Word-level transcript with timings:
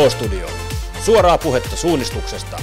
O-Studio. 0.00 0.48
Suoraa 1.04 1.38
puhetta 1.38 1.76
suunnistuksesta. 1.76 2.58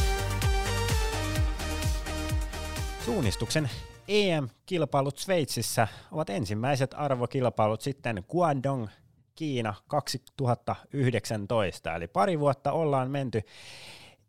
Suunnistuksen 3.05 3.69
EM-kilpailut 4.07 5.17
Sveitsissä 5.17 5.87
ovat 6.11 6.29
ensimmäiset 6.29 6.95
arvokilpailut 6.97 7.81
sitten 7.81 8.23
Guangdong, 8.29 8.87
Kiina 9.35 9.73
2019. 9.87 11.95
Eli 11.95 12.07
pari 12.07 12.39
vuotta 12.39 12.71
ollaan 12.71 13.11
menty 13.11 13.41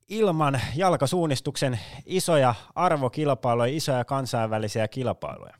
ilman 0.08 0.60
jalkasuunnistuksen 0.76 1.80
isoja 2.06 2.54
arvokilpailuja, 2.74 3.76
isoja 3.76 4.04
kansainvälisiä 4.04 4.88
kilpailuja. 4.88 5.54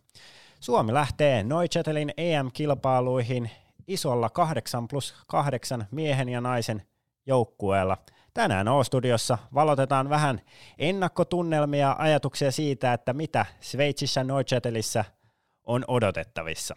Suomi 0.60 0.94
lähtee 0.94 1.42
Neuchâtelin 1.42 2.12
EM-kilpailuihin 2.16 3.50
isolla 3.86 4.30
8 4.30 4.88
plus 4.88 5.14
8 5.26 5.86
miehen 5.90 6.28
ja 6.28 6.40
naisen 6.40 6.82
joukkueella. 7.28 7.96
Tänään 8.34 8.68
O-studiossa 8.68 9.38
valotetaan 9.54 10.08
vähän 10.08 10.40
ennakkotunnelmia 10.78 11.80
ja 11.80 11.96
ajatuksia 11.98 12.52
siitä, 12.52 12.92
että 12.92 13.12
mitä 13.12 13.46
Sveitsissä 13.60 14.24
Neuchâtelissä 14.24 15.04
on 15.64 15.84
odotettavissa. 15.88 16.76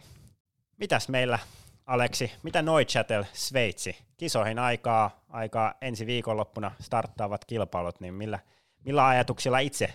Mitäs 0.76 1.08
meillä, 1.08 1.38
Aleksi, 1.86 2.32
mitä 2.42 2.62
Neuchâtel 2.62 3.24
Sveitsi? 3.32 3.96
Kisoihin 4.16 4.58
aikaa, 4.58 5.24
aikaa 5.28 5.74
ensi 5.80 6.06
viikonloppuna 6.06 6.72
starttaavat 6.80 7.44
kilpailut, 7.44 8.00
niin 8.00 8.14
millä, 8.14 8.38
millä 8.84 9.06
ajatuksilla 9.06 9.58
itse 9.58 9.92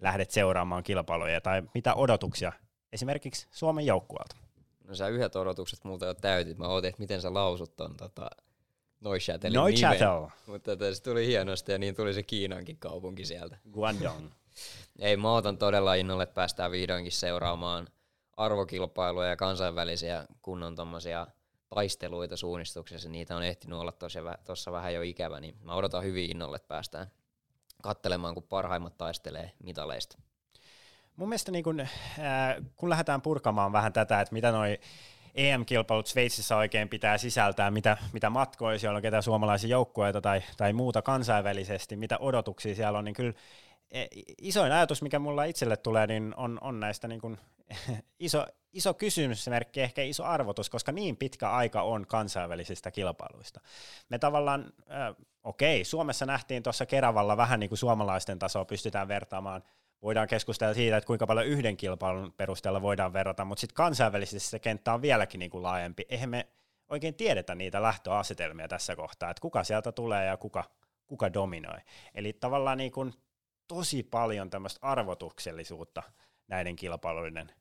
lähdet 0.00 0.30
seuraamaan 0.30 0.82
kilpailuja 0.82 1.40
tai 1.40 1.62
mitä 1.74 1.94
odotuksia 1.94 2.52
esimerkiksi 2.92 3.46
Suomen 3.50 3.86
joukkueelta? 3.86 4.36
No 4.88 4.94
sä 4.94 5.08
yhdet 5.08 5.36
odotukset 5.36 5.84
multa 5.84 6.06
jo 6.06 6.14
täytit. 6.14 6.58
Mä 6.58 6.68
ootin, 6.68 6.88
että 6.88 7.02
miten 7.02 7.20
sä 7.20 7.34
lausut 7.34 7.76
ton 7.76 7.96
tota, 7.96 8.30
Neuchâtelin 9.04 9.54
Neuchâtel. 9.54 10.28
Mutta 10.46 10.76
tota, 10.76 10.94
se 10.94 11.02
tuli 11.02 11.26
hienosti 11.26 11.72
ja 11.72 11.78
niin 11.78 11.94
tuli 11.94 12.14
se 12.14 12.22
Kiinankin 12.22 12.76
kaupunki 12.76 13.24
sieltä. 13.24 13.56
Guangdong. 13.72 14.30
Ei, 14.98 15.16
mä 15.16 15.34
otan 15.34 15.58
todella 15.58 15.94
innolle, 15.94 16.22
että 16.22 16.34
päästään 16.34 16.70
vihdoinkin 16.70 17.12
seuraamaan 17.12 17.88
arvokilpailuja 18.36 19.28
ja 19.28 19.36
kansainvälisiä 19.36 20.26
kunnon 20.42 20.76
tommosia 20.76 21.26
taisteluita 21.68 22.36
suunnistuksessa. 22.36 23.08
Niitä 23.08 23.36
on 23.36 23.42
ehtinyt 23.42 23.78
olla 23.78 23.92
tuossa 24.46 24.72
vähän 24.72 24.94
jo 24.94 25.02
ikävä, 25.02 25.40
niin 25.40 25.56
mä 25.62 25.74
odotan 25.74 26.02
hyvin 26.02 26.30
innolle, 26.30 26.56
että 26.56 26.68
päästään 26.68 27.06
kattelemaan, 27.82 28.34
kun 28.34 28.42
parhaimmat 28.42 28.96
taistelee 28.96 29.52
mitaleista. 29.62 30.18
Mun 31.16 31.28
mielestä 31.28 31.52
niin 31.52 31.64
kun, 31.64 31.80
äh, 31.80 31.88
kun 32.76 32.90
lähdetään 32.90 33.22
purkamaan 33.22 33.72
vähän 33.72 33.92
tätä, 33.92 34.20
että 34.20 34.32
mitä 34.32 34.52
noi 34.52 34.78
EM-kilpailut 35.34 36.06
Sveitsissä 36.06 36.56
oikein 36.56 36.88
pitää 36.88 37.18
sisältää, 37.18 37.70
mitä, 37.70 37.96
mitä 38.12 38.30
matkoja 38.30 38.78
siellä 38.78 38.96
on, 38.96 39.02
ketä 39.02 39.22
suomalaisia 39.22 39.70
joukkueita 39.70 40.20
tai, 40.20 40.42
tai 40.56 40.72
muuta 40.72 41.02
kansainvälisesti, 41.02 41.96
mitä 41.96 42.18
odotuksia 42.18 42.74
siellä 42.74 42.98
on, 42.98 43.04
niin 43.04 43.14
kyllä 43.14 43.32
e, 43.90 44.06
isoin 44.38 44.72
ajatus, 44.72 45.02
mikä 45.02 45.18
mulla 45.18 45.44
itselle 45.44 45.76
tulee, 45.76 46.06
niin 46.06 46.34
on, 46.36 46.58
on 46.60 46.80
näistä 46.80 47.08
niin 47.08 47.20
kuin 47.20 47.38
iso, 48.18 48.46
iso 48.72 48.94
kysymysmerkki, 48.94 49.80
ehkä 49.80 50.02
iso 50.02 50.24
arvotus, 50.24 50.70
koska 50.70 50.92
niin 50.92 51.16
pitkä 51.16 51.50
aika 51.50 51.82
on 51.82 52.06
kansainvälisistä 52.06 52.90
kilpailuista. 52.90 53.60
Me 54.08 54.18
tavallaan, 54.18 54.72
äh, 54.90 55.26
okei, 55.44 55.84
Suomessa 55.84 56.26
nähtiin 56.26 56.62
tuossa 56.62 56.86
Keravalla 56.86 57.36
vähän 57.36 57.60
niin 57.60 57.70
kuin 57.70 57.78
suomalaisten 57.78 58.38
tasoa 58.38 58.64
pystytään 58.64 59.08
vertaamaan– 59.08 59.62
voidaan 60.02 60.28
keskustella 60.28 60.74
siitä, 60.74 60.96
että 60.96 61.06
kuinka 61.06 61.26
paljon 61.26 61.46
yhden 61.46 61.76
kilpailun 61.76 62.32
perusteella 62.32 62.82
voidaan 62.82 63.12
verrata, 63.12 63.44
mutta 63.44 63.60
sitten 63.60 63.74
kansainvälisesti 63.74 64.50
se 64.50 64.58
kenttä 64.58 64.94
on 64.94 65.02
vieläkin 65.02 65.38
niin 65.38 65.50
kuin 65.50 65.62
laajempi. 65.62 66.06
Eihän 66.08 66.30
me 66.30 66.48
oikein 66.88 67.14
tiedetä 67.14 67.54
niitä 67.54 67.82
lähtöasetelmia 67.82 68.68
tässä 68.68 68.96
kohtaa, 68.96 69.30
että 69.30 69.40
kuka 69.40 69.64
sieltä 69.64 69.92
tulee 69.92 70.26
ja 70.26 70.36
kuka, 70.36 70.64
kuka 71.06 71.32
dominoi. 71.32 71.78
Eli 72.14 72.32
tavallaan 72.32 72.78
niin 72.78 72.92
kuin 72.92 73.14
tosi 73.68 74.02
paljon 74.02 74.50
tämmöistä 74.50 74.78
arvotuksellisuutta 74.82 76.02
näiden 76.48 76.76
kilpailuiden 76.76 77.52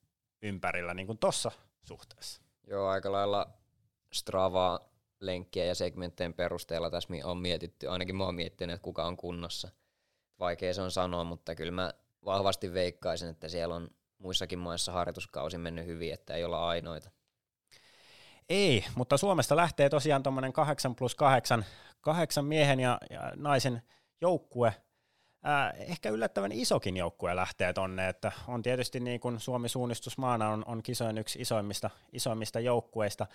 ympärillä 0.42 0.94
niin 0.94 1.08
kuin 1.08 1.18
tuossa 1.18 1.52
suhteessa. 1.84 2.42
Joo, 2.68 2.88
aika 2.88 3.12
lailla 3.12 3.50
Strava 4.14 4.80
lenkkiä 5.20 5.66
ja 5.66 5.76
segmenttien 5.76 6.34
perusteella 6.34 6.90
tässä 6.90 7.14
on 7.24 7.38
mietitty, 7.38 7.88
ainakin 7.88 8.16
mä 8.16 8.24
oon 8.24 8.36
miettinyt, 8.36 8.74
että 8.74 8.84
kuka 8.84 9.06
on 9.06 9.18
kunnossa. 9.18 9.70
Vaikea 10.40 10.74
se 10.74 10.82
on 10.82 10.92
sanoa, 10.92 11.24
mutta 11.24 11.56
kyllä 11.56 11.72
mä 11.72 11.94
vahvasti 12.26 12.74
veikkaisin, 12.74 13.30
että 13.30 13.50
siellä 13.50 13.76
on 13.76 13.88
muissakin 14.18 14.60
maissa 14.60 14.92
harjoituskausi 14.92 15.58
mennyt 15.58 15.86
hyvin, 15.86 16.14
että 16.14 16.34
ei 16.34 16.44
olla 16.44 16.68
ainoita. 16.68 17.10
Ei, 18.50 18.86
mutta 18.96 19.18
Suomesta 19.18 19.56
lähtee 19.56 19.90
tosiaan 19.90 20.24
tuommoinen 20.24 20.54
8 20.54 20.96
plus 20.96 21.16
8, 21.16 21.66
kahdeksan 22.02 22.46
miehen 22.46 22.80
ja, 22.80 22.98
ja 23.10 23.32
naisen 23.36 23.82
joukkue. 24.22 24.74
Äh, 25.48 25.82
ehkä 25.82 26.10
yllättävän 26.10 26.52
isokin 26.52 26.98
joukkue 26.98 27.36
lähtee 27.36 27.74
tonne, 27.74 28.10
että 28.10 28.32
on 28.48 28.62
tietysti 28.62 29.00
niin 29.00 29.20
kuin 29.20 29.40
Suomi 29.40 29.70
suunnistusmaana 29.70 30.50
on, 30.50 30.64
on 30.68 30.84
kisojen 30.84 31.18
yksi 31.18 31.40
isoimmista, 31.42 31.90
isoimmista 32.14 32.60
joukkueista. 32.60 33.28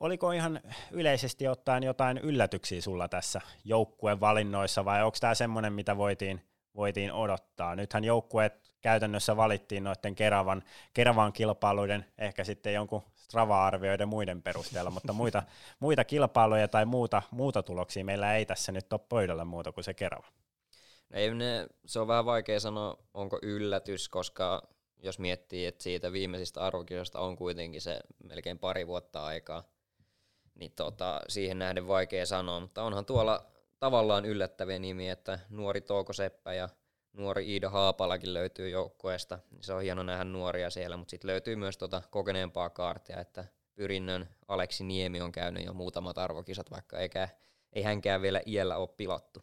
Oliko 0.00 0.32
ihan 0.32 0.60
yleisesti 0.90 1.48
ottaen 1.48 1.82
jotain 1.82 2.18
yllätyksiä 2.18 2.80
sulla 2.80 3.08
tässä 3.08 3.40
joukkueen 3.64 4.20
valinnoissa 4.20 4.84
vai 4.84 5.02
onko 5.02 5.16
tämä 5.20 5.34
semmoinen, 5.34 5.72
mitä 5.72 5.96
voitiin, 5.96 6.51
voitiin 6.76 7.12
odottaa. 7.12 7.76
Nythän 7.76 8.04
joukkueet 8.04 8.72
käytännössä 8.80 9.36
valittiin 9.36 9.84
noiden 9.84 10.14
Keravan, 10.14 10.62
Keravan 10.94 11.32
kilpailuiden, 11.32 12.04
ehkä 12.18 12.44
sitten 12.44 12.74
jonkun 12.74 13.02
Strava-arvioiden 13.16 14.08
muiden 14.08 14.42
perusteella, 14.42 14.90
mutta 14.90 15.12
muita, 15.12 15.42
muita 15.80 16.04
kilpailuja 16.04 16.68
tai 16.68 16.84
muuta, 16.84 17.22
muuta 17.30 17.62
tuloksia 17.62 18.04
meillä 18.04 18.36
ei 18.36 18.46
tässä 18.46 18.72
nyt 18.72 18.92
ole 18.92 19.00
pöydällä 19.08 19.44
muuta 19.44 19.72
kuin 19.72 19.84
se 19.84 19.94
Kerava. 19.94 20.26
No 21.10 21.18
ei 21.18 21.34
ne, 21.34 21.66
se 21.86 22.00
on 22.00 22.08
vähän 22.08 22.24
vaikea 22.24 22.60
sanoa, 22.60 22.98
onko 23.14 23.38
yllätys, 23.42 24.08
koska 24.08 24.62
jos 25.02 25.18
miettii, 25.18 25.66
että 25.66 25.82
siitä 25.82 26.12
viimeisistä 26.12 26.60
arvokisoista 26.60 27.20
on 27.20 27.36
kuitenkin 27.36 27.80
se 27.80 28.00
melkein 28.24 28.58
pari 28.58 28.86
vuotta 28.86 29.24
aikaa, 29.24 29.64
niin 30.54 30.72
tota, 30.76 31.20
siihen 31.28 31.58
nähden 31.58 31.88
vaikea 31.88 32.26
sanoa, 32.26 32.60
mutta 32.60 32.82
onhan 32.82 33.06
tuolla 33.06 33.51
tavallaan 33.82 34.24
yllättäviä 34.24 34.78
nimiä, 34.78 35.12
että 35.12 35.38
nuori 35.50 35.80
Touko 35.80 36.12
Seppä 36.12 36.54
ja 36.54 36.68
nuori 37.12 37.52
Iida 37.52 37.70
Haapalakin 37.70 38.34
löytyy 38.34 38.68
joukkueesta. 38.68 39.38
Se 39.60 39.72
on 39.72 39.82
hieno 39.82 40.02
nähdä 40.02 40.24
nuoria 40.24 40.70
siellä, 40.70 40.96
mutta 40.96 41.10
sitten 41.10 41.28
löytyy 41.28 41.56
myös 41.56 41.78
tota 41.78 42.02
kokeneempaa 42.10 42.70
kaartia, 42.70 43.20
että 43.20 43.44
Pyrinnön 43.74 44.28
Aleksi 44.48 44.84
Niemi 44.84 45.20
on 45.20 45.32
käynyt 45.32 45.64
jo 45.64 45.72
muutamat 45.72 46.18
arvokisat, 46.18 46.70
vaikka 46.70 46.98
eikä, 46.98 47.28
ei 47.72 47.82
hänkään 47.82 48.22
vielä 48.22 48.40
iällä 48.46 48.76
ole 48.76 48.88
pilattu. 48.96 49.42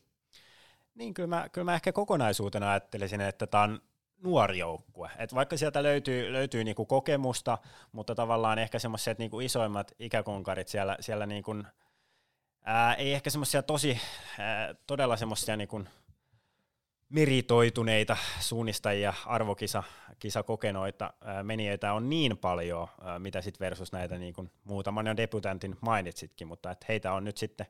Niin, 0.95 1.13
kyllä 1.13 1.27
mä, 1.27 1.49
kyllä 1.51 1.65
mä 1.65 1.75
ehkä 1.75 1.91
kokonaisuutena 1.91 2.71
ajattelisin, 2.71 3.21
että 3.21 3.47
tämä 3.47 3.63
on 3.63 3.81
nuori 4.23 4.57
joukkue. 4.57 5.09
Et 5.17 5.35
vaikka 5.35 5.57
sieltä 5.57 5.83
löytyy, 5.83 6.33
löytyy 6.33 6.63
niinku 6.63 6.85
kokemusta, 6.85 7.57
mutta 7.91 8.15
tavallaan 8.15 8.59
ehkä 8.59 8.79
semmoiset 8.79 9.17
niinku 9.17 9.39
isoimmat 9.39 9.91
ikäkonkarit 9.99 10.67
siellä, 10.67 10.97
siellä 10.99 11.25
niinku 11.25 11.55
Ää, 12.71 12.93
ei 12.93 13.13
ehkä 13.13 13.29
semmoisia 13.29 13.63
tosi, 13.63 13.99
ää, 14.39 14.75
todella 14.87 15.17
semmoisia 15.17 15.57
niin 15.57 15.89
meritoituneita 17.09 18.17
suunnistajia, 18.39 19.13
arvokisa 19.25 19.83
kisa 20.19 20.43
kokenoita 20.43 21.13
ää, 21.21 21.43
menijöitä 21.43 21.93
on 21.93 22.09
niin 22.09 22.37
paljon, 22.37 22.87
ää, 23.03 23.19
mitä 23.19 23.41
sitten 23.41 23.65
versus 23.65 23.91
näitä 23.91 24.17
niin 24.17 24.33
kuin 24.33 24.51
muutaman 24.63 25.07
jo 25.07 25.17
debutantin 25.17 25.77
mainitsitkin, 25.81 26.47
mutta 26.47 26.71
et 26.71 26.85
heitä 26.87 27.13
on 27.13 27.23
nyt 27.23 27.37
sitten 27.37 27.65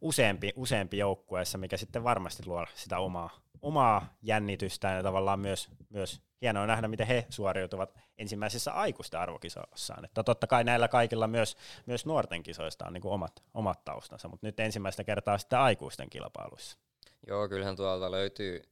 useampi, 0.00 0.52
useampi 0.56 0.98
joukkueessa, 0.98 1.58
mikä 1.58 1.76
sitten 1.76 2.04
varmasti 2.04 2.42
luo 2.46 2.66
sitä 2.74 2.98
omaa, 2.98 3.30
omaa 3.62 4.16
jännitystään 4.22 4.96
ja 4.96 5.02
tavallaan 5.02 5.40
myös, 5.40 5.68
myös 5.90 6.22
hienoa 6.42 6.66
nähdä, 6.66 6.88
miten 6.88 7.06
he 7.06 7.26
suoriutuvat 7.28 7.94
ensimmäisissä 8.18 8.72
aikuisten 8.72 9.20
arvokisoissaan. 9.20 10.04
Että 10.04 10.22
totta 10.22 10.46
kai 10.46 10.64
näillä 10.64 10.88
kaikilla 10.88 11.26
myös, 11.26 11.56
myös 11.86 12.06
nuorten 12.06 12.42
kisoista 12.42 12.86
on 12.86 12.92
niin 12.92 13.02
kuin 13.02 13.12
omat, 13.12 13.42
omat 13.54 13.84
taustansa, 13.84 14.28
mutta 14.28 14.46
nyt 14.46 14.60
ensimmäistä 14.60 15.04
kertaa 15.04 15.38
sitten 15.38 15.58
aikuisten 15.58 16.10
kilpailuissa. 16.10 16.78
Joo, 17.26 17.48
kyllähän 17.48 17.76
tuolta 17.76 18.10
löytyy, 18.10 18.62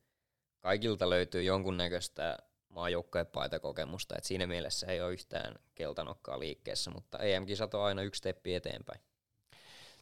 kaikilta 0.60 1.10
löytyy 1.10 1.42
jonkunnäköistä 1.42 2.38
maajoukkojen 2.68 3.26
paitakokemusta, 3.26 4.14
että 4.16 4.28
siinä 4.28 4.46
mielessä 4.46 4.86
ei 4.86 5.00
ole 5.00 5.12
yhtään 5.12 5.54
keltanokkaa 5.74 6.38
liikkeessä, 6.38 6.90
mutta 6.90 7.18
EM-kisat 7.18 7.74
on 7.74 7.84
aina 7.84 8.02
yksi 8.02 8.18
steppi 8.18 8.54
eteenpäin. 8.54 9.00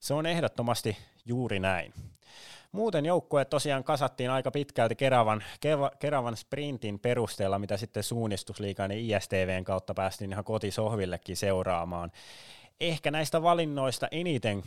Se 0.04 0.14
on 0.14 0.26
ehdottomasti 0.26 0.96
juuri 1.24 1.60
näin. 1.60 1.92
Muuten 2.72 3.06
joukkueet 3.06 3.50
tosiaan 3.50 3.84
kasattiin 3.84 4.30
aika 4.30 4.50
pitkälti 4.50 4.96
Keravan, 4.96 5.44
Keravan 5.98 6.36
sprintin 6.36 6.98
perusteella, 6.98 7.58
mitä 7.58 7.76
sitten 7.76 8.02
suunnistusliikan 8.02 8.90
ja 8.90 9.16
ISTVn 9.18 9.64
kautta 9.64 9.94
päästiin 9.94 10.32
ihan 10.32 10.44
kotisohvillekin 10.44 11.36
seuraamaan. 11.36 12.12
Ehkä 12.80 13.10
näistä 13.10 13.42
valinnoista 13.42 14.08
eniten 14.10 14.62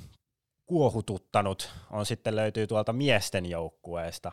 kuohututtanut 0.65 1.69
on 1.91 2.05
sitten 2.05 2.35
löytyy 2.35 2.67
tuolta 2.67 2.93
miesten 2.93 3.45
joukkueesta. 3.45 4.31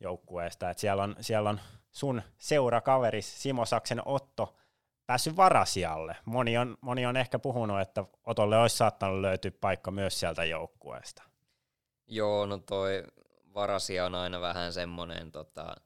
joukkueesta. 0.00 0.70
Et 0.70 0.78
siellä, 0.78 1.02
on, 1.02 1.16
siellä 1.20 1.50
on 1.50 1.60
sun 1.92 2.22
seurakaveris 2.38 3.42
Simo 3.42 3.66
Saksen 3.66 4.02
Otto 4.04 4.54
päässyt 5.12 5.36
varasialle. 5.36 6.16
Moni 6.24 6.58
on, 6.58 6.76
moni 6.80 7.06
on 7.06 7.16
ehkä 7.16 7.38
puhunut, 7.38 7.80
että 7.80 8.04
Otolle 8.24 8.58
olisi 8.58 8.76
saattanut 8.76 9.20
löytyä 9.20 9.50
paikka 9.60 9.90
myös 9.90 10.20
sieltä 10.20 10.44
joukkueesta. 10.44 11.22
Joo, 12.06 12.46
no 12.46 12.58
toi 12.58 13.04
varasia 13.54 14.06
on 14.06 14.14
aina 14.14 14.40
vähän 14.40 14.72
semmoinen, 14.72 15.32
tota, 15.32 15.76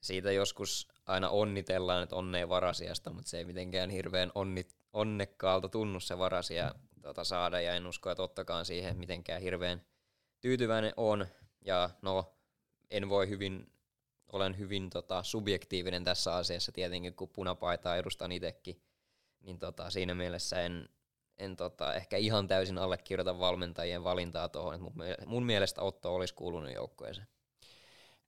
siitä 0.00 0.32
joskus 0.32 0.88
aina 1.06 1.28
onnitellaan, 1.28 2.02
että 2.02 2.16
onnea 2.16 2.48
varasiasta, 2.48 3.12
mutta 3.12 3.30
se 3.30 3.38
ei 3.38 3.44
mitenkään 3.44 3.90
hirveän 3.90 4.32
onni, 4.34 4.68
onnekkaalta 4.92 5.68
tunnu 5.68 6.00
se 6.00 6.18
varasia 6.18 6.74
tota, 7.02 7.24
saada, 7.24 7.60
ja 7.60 7.74
en 7.74 7.86
usko, 7.86 8.10
että 8.10 8.22
ottakaan 8.22 8.64
siihen 8.64 8.96
mitenkään 8.96 9.42
hirveän 9.42 9.82
tyytyväinen 10.40 10.92
on, 10.96 11.26
ja 11.64 11.90
no, 12.02 12.34
en 12.90 13.08
voi 13.08 13.28
hyvin, 13.28 13.72
olen 14.32 14.58
hyvin 14.58 14.90
tota, 14.90 15.22
subjektiivinen 15.22 16.04
tässä 16.04 16.34
asiassa 16.34 16.72
tietenkin, 16.72 17.14
kun 17.14 17.28
punapaitaa 17.28 17.96
edustan 17.96 18.32
itsekin, 18.32 18.82
niin 19.40 19.58
tota, 19.58 19.90
siinä 19.90 20.14
mielessä 20.14 20.60
en, 20.60 20.88
en 21.38 21.56
tota, 21.56 21.94
ehkä 21.94 22.16
ihan 22.16 22.48
täysin 22.48 22.78
allekirjoita 22.78 23.38
valmentajien 23.38 24.04
valintaa 24.04 24.48
tuohon, 24.48 24.74
että 24.74 25.26
mun 25.26 25.46
mielestä 25.46 25.82
Otto 25.82 26.14
olisi 26.14 26.34
kuulunut 26.34 26.74
joukkueeseen. 26.74 27.26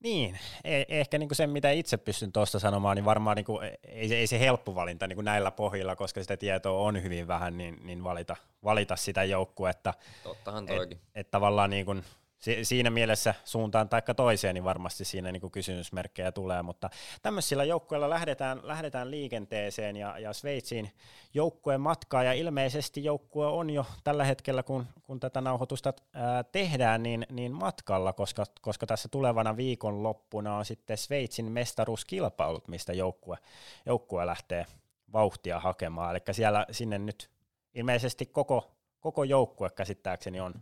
Niin, 0.01 0.39
e- 0.65 0.85
ehkä 0.89 1.19
niin 1.19 1.29
kuin 1.29 1.37
se, 1.37 1.47
mitä 1.47 1.71
itse 1.71 1.97
pystyn 1.97 2.33
tuosta 2.33 2.59
sanomaan, 2.59 2.97
niin 2.97 3.05
varmaan 3.05 3.37
niin 3.37 3.45
kuin, 3.45 3.71
ei, 3.83 4.09
se, 4.09 4.17
ei 4.17 4.27
se 4.27 4.41
helppo 4.41 4.75
valinta 4.75 5.07
niin 5.07 5.17
kuin 5.17 5.25
näillä 5.25 5.51
pohjilla, 5.51 5.97
koska 5.97 6.21
sitä 6.21 6.37
tietoa 6.37 6.81
on 6.81 7.03
hyvin 7.03 7.29
vähän, 7.29 7.59
niin, 7.59 7.87
niin 7.87 8.05
valita, 8.05 8.37
valita 8.65 8.97
sitä 8.97 9.25
joukkuetta. 9.25 9.95
Tottahan 10.23 10.67
toikin. 10.67 10.99
Että 10.99 11.21
et 11.21 11.31
tavallaan 11.31 11.71
niin 11.71 11.87
kuin, 11.87 12.05
si- 12.45 12.65
siinä 12.65 12.91
mielessä 12.91 13.35
suuntaan 13.45 13.89
tai 13.89 14.03
toiseen, 14.17 14.55
niin 14.55 14.65
varmasti 14.65 15.05
siinä 15.05 15.33
niin 15.33 15.51
kysymysmerkkejä 15.51 16.33
tulee, 16.33 16.63
mutta 16.63 16.91
tämmöisillä 17.23 17.65
joukkueilla 17.65 18.11
lähdetään, 18.11 18.61
lähdetään 18.63 19.11
liikenteeseen 19.11 19.97
ja, 19.97 20.19
ja 20.19 20.33
Sveitsiin 20.33 20.91
joukkueen 21.35 21.81
matkaa. 21.81 22.25
Ja 22.25 22.33
ilmeisesti 22.33 23.05
joukkue 23.05 23.47
on 23.47 23.71
jo 23.71 23.87
tällä 24.05 24.25
hetkellä, 24.25 24.63
kun, 24.63 24.87
kun 25.03 25.21
tätä 25.21 25.41
nauhoitusta 25.41 25.93
ää, 26.13 26.43
tehdään, 26.43 27.03
niin, 27.03 27.27
niin 27.31 27.53
matkalla, 27.53 28.13
koska, 28.13 28.45
koska 28.61 28.87
tässä 28.87 29.09
tulevana 29.09 29.57
viikonloppuna 29.57 30.57
on 30.57 30.65
sitten 30.65 30.99
Sveitsin 30.99 31.53
mestaruuskilpailut, 31.53 32.69
mistä 32.69 32.93
joukkue, 32.93 33.39
joukkue 33.87 34.27
lähtee 34.27 34.67
vauhtia 35.13 35.61
hakemaan, 35.61 36.11
eli 36.11 36.35
siellä 36.35 36.67
sinne 36.71 36.99
nyt 36.99 37.31
ilmeisesti 37.75 38.27
koko, 38.27 38.71
koko 39.01 39.25
joukkue 39.25 39.71
käsittääkseni 39.71 40.41
on, 40.41 40.55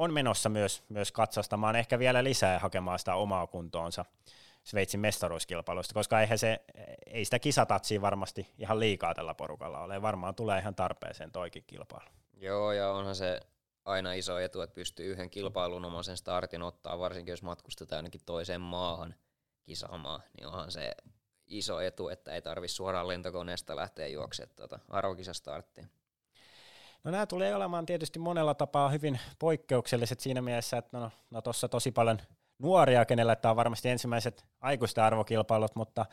on 0.00 0.12
menossa 0.12 0.48
myös, 0.48 0.82
myös 0.88 1.12
katsastamaan 1.12 1.76
ehkä 1.76 1.98
vielä 1.98 2.24
lisää 2.24 2.58
hakemaan 2.58 2.98
sitä 2.98 3.14
omaa 3.14 3.46
kuntoonsa 3.46 4.04
Sveitsin 4.64 5.00
mestaruuskilpailusta, 5.00 5.94
koska 5.94 6.20
eihän 6.20 6.38
se, 6.38 6.60
ei 7.06 7.24
sitä 7.24 7.38
kisatatsia 7.38 8.00
varmasti 8.00 8.48
ihan 8.58 8.80
liikaa 8.80 9.14
tällä 9.14 9.34
porukalla 9.34 9.80
ole. 9.80 10.02
Varmaan 10.02 10.34
tulee 10.34 10.58
ihan 10.58 10.74
tarpeeseen 10.74 11.32
toikin 11.32 11.64
kilpailu. 11.66 12.10
Joo, 12.36 12.72
ja 12.72 12.92
onhan 12.92 13.14
se 13.14 13.40
aina 13.84 14.12
iso 14.12 14.38
etu, 14.38 14.60
että 14.60 14.74
pystyy 14.74 15.12
yhden 15.12 15.30
kilpailun 15.30 15.84
omaisen 15.84 16.16
startin 16.16 16.62
ottaa, 16.62 16.98
varsinkin 16.98 17.32
jos 17.32 17.42
matkustetaan 17.42 17.98
ainakin 17.98 18.20
toiseen 18.26 18.60
maahan 18.60 19.14
kisaamaan, 19.62 20.22
niin 20.36 20.46
onhan 20.46 20.70
se 20.70 20.94
iso 21.46 21.80
etu, 21.80 22.08
että 22.08 22.34
ei 22.34 22.42
tarvitse 22.42 22.74
suoraan 22.74 23.08
lentokoneesta 23.08 23.76
lähteä 23.76 24.06
juoksemaan 24.06 24.56
tuota 24.56 24.78
arvokisastarttiin. 24.88 25.90
No 27.04 27.10
nämä 27.10 27.26
tulee 27.26 27.54
olemaan 27.54 27.86
tietysti 27.86 28.18
monella 28.18 28.54
tapaa 28.54 28.88
hyvin 28.88 29.20
poikkeukselliset 29.38 30.20
siinä 30.20 30.42
mielessä, 30.42 30.78
että 30.78 30.98
no, 30.98 31.10
no 31.30 31.42
tuossa 31.42 31.68
tosi 31.68 31.92
paljon 31.92 32.18
nuoria, 32.58 33.04
kenellä 33.04 33.36
tämä 33.36 33.50
on 33.50 33.56
varmasti 33.56 33.88
ensimmäiset 33.88 34.44
aikuisten 34.60 35.04
arvokilpailut, 35.04 35.76
mutta 35.76 36.06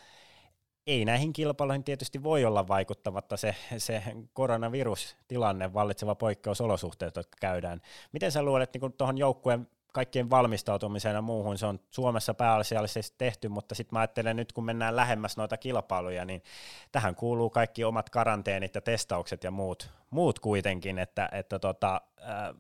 ei 0.88 1.06
näihin 1.06 1.34
kilpailuihin 1.34 1.84
tietysti 1.84 2.24
voi 2.24 2.46
olla 2.46 2.68
vaikuttamatta 2.68 3.38
se, 3.38 3.56
se 3.78 4.04
koronavirustilanne, 4.34 5.74
vallitseva 5.74 6.16
poikkeusolosuhteet, 6.16 7.16
jotka 7.16 7.38
käydään. 7.42 7.82
Miten 8.12 8.32
sä 8.32 8.44
luulet 8.44 8.74
niin 8.74 8.94
tuohon 8.94 9.18
joukkueen 9.18 9.68
kaikkien 9.94 10.30
valmistautumiseen 10.30 11.16
ja 11.16 11.22
muuhun, 11.22 11.58
se 11.58 11.66
on 11.66 11.80
Suomessa 11.90 12.34
pääasiallisesti 12.34 13.16
tehty, 13.18 13.50
mutta 13.50 13.76
sitten 13.76 13.96
mä 13.96 14.00
ajattelen 14.00 14.36
nyt, 14.36 14.54
kun 14.54 14.66
mennään 14.66 14.96
lähemmäs 14.96 15.38
noita 15.38 15.58
kilpailuja, 15.58 16.26
niin 16.26 16.44
tähän 16.92 17.16
kuuluu 17.16 17.50
kaikki 17.50 17.84
omat 17.84 18.10
karanteenit 18.10 18.76
ja 18.76 18.82
testaukset 18.82 19.44
ja 19.44 19.52
muut, 19.52 19.90
muut 20.10 20.40
kuitenkin, 20.40 21.00
että, 21.00 21.30
että 21.32 21.60
tota, 21.60 22.02
äh, 22.22 22.56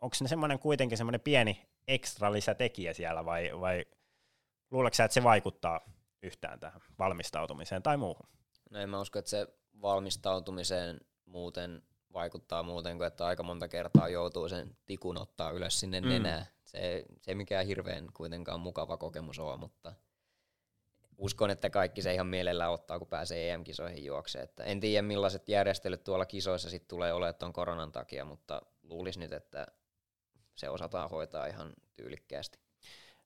onko 0.00 0.16
ne 0.20 0.28
semmoinen 0.28 0.58
kuitenkin 0.58 0.98
semmoinen 0.98 1.20
pieni 1.20 1.66
ekstra 1.88 2.32
lisätekijä 2.32 2.94
siellä 2.94 3.24
vai, 3.24 3.50
vai 3.60 3.84
luuletko 4.70 4.94
sä, 4.94 5.04
että 5.04 5.14
se 5.14 5.22
vaikuttaa 5.22 5.80
yhtään 6.22 6.60
tähän 6.60 6.80
valmistautumiseen 6.98 7.82
tai 7.82 7.96
muuhun? 7.96 8.28
No 8.70 8.80
en 8.80 8.90
mä 8.90 9.00
usko, 9.00 9.18
että 9.18 9.30
se 9.30 9.46
valmistautumiseen 9.82 11.00
muuten 11.26 11.82
vaikuttaa 12.18 12.62
muuten 12.62 12.96
kuin, 12.96 13.06
että 13.06 13.26
aika 13.26 13.42
monta 13.42 13.68
kertaa 13.68 14.08
joutuu 14.08 14.48
sen 14.48 14.76
tikun 14.86 15.18
ottaa 15.18 15.50
ylös 15.50 15.80
sinne 15.80 16.00
mm. 16.00 16.08
nenään. 16.08 16.46
Se, 16.64 17.04
se 17.20 17.30
ei 17.30 17.34
mikään 17.34 17.66
hirveän 17.66 18.08
kuitenkaan 18.14 18.60
mukava 18.60 18.96
kokemus 18.96 19.38
ole, 19.38 19.56
mutta 19.56 19.92
uskon, 21.18 21.50
että 21.50 21.70
kaikki 21.70 22.02
se 22.02 22.14
ihan 22.14 22.26
mielellään 22.26 22.72
ottaa, 22.72 22.98
kun 22.98 23.08
pääsee 23.08 23.52
EM-kisoihin 23.52 24.04
juokseen. 24.04 24.44
Että 24.44 24.64
en 24.64 24.80
tiedä, 24.80 25.02
millaiset 25.02 25.48
järjestelyt 25.48 26.04
tuolla 26.04 26.26
kisoissa 26.26 26.70
sitten 26.70 26.88
tulee 26.88 27.12
olemaan 27.12 27.34
tuon 27.34 27.52
koronan 27.52 27.92
takia, 27.92 28.24
mutta 28.24 28.62
luulis 28.82 29.18
nyt, 29.18 29.32
että 29.32 29.66
se 30.54 30.68
osataan 30.68 31.10
hoitaa 31.10 31.46
ihan 31.46 31.72
tyylikkäästi. 31.96 32.58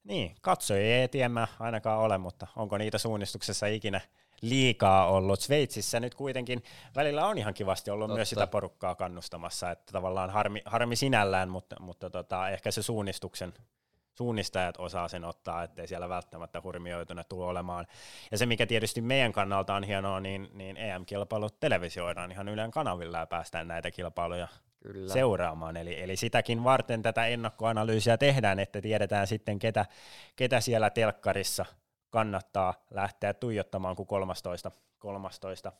Niin, 0.05 0.37
katsojia 0.41 0.97
ei 0.97 1.09
tiedä 1.09 1.49
ainakaan 1.61 2.01
ole, 2.01 2.19
mutta 2.19 2.47
onko 2.57 2.79
niitä 2.79 2.99
suunnistuksessa 2.99 3.67
ikinä 3.67 4.01
liikaa 4.43 5.07
ollut. 5.07 5.41
Sveitsissä 5.41 6.01
nyt 6.01 6.15
kuitenkin 6.15 6.63
välillä 6.97 7.27
on 7.27 7.39
ihan 7.39 7.55
kivasti 7.55 7.91
ollut 7.91 8.07
Totta. 8.09 8.17
myös 8.17 8.31
sitä 8.31 8.47
porukkaa 8.47 8.95
kannustamassa, 8.95 9.71
että 9.71 9.93
tavallaan 9.93 10.31
harmi, 10.31 10.63
harmi 10.65 10.97
sinällään, 10.97 11.49
mutta, 11.49 11.77
mutta 11.81 12.11
tota, 12.11 12.49
ehkä 12.49 12.71
se 12.71 12.83
suunnistuksen 12.83 13.53
suunnistajat 14.15 14.75
osaa 14.79 15.09
sen 15.09 15.25
ottaa, 15.25 15.63
ettei 15.63 15.89
siellä 15.89 16.09
välttämättä 16.09 16.61
hurmioituna 16.65 17.25
tule 17.25 17.47
olemaan. 17.47 17.87
Ja 18.31 18.39
se, 18.39 18.47
mikä 18.47 18.67
tietysti 18.67 19.01
meidän 19.01 19.33
kannalta 19.33 19.75
on 19.75 19.85
hienoa, 19.85 20.21
niin, 20.21 20.49
niin 20.53 20.77
EM-kilpailut 20.77 21.61
televisioidaan 21.61 22.33
ihan 22.33 22.49
Ylen 22.49 22.71
kanavilla 22.71 23.19
ja 23.19 23.27
päästään 23.27 23.69
näitä 23.69 23.91
kilpailuja 23.91 24.49
Kyllä. 24.83 25.13
seuraamaan. 25.13 25.77
Eli, 25.77 26.03
eli 26.03 26.17
sitäkin 26.17 26.65
varten 26.65 27.03
tätä 27.03 27.27
ennakkoanalyysiä 27.27 28.19
tehdään, 28.19 28.59
että 28.59 28.81
tiedetään 28.81 29.27
sitten, 29.27 29.59
ketä, 29.59 29.87
ketä 30.37 30.61
siellä 30.61 30.91
telkkarissa 30.91 31.67
kannattaa 32.13 32.75
lähteä 32.91 33.35
tuijottamaan, 33.35 33.97
kun 33.97 34.07
13. 34.07 34.71
13. 34.99 35.73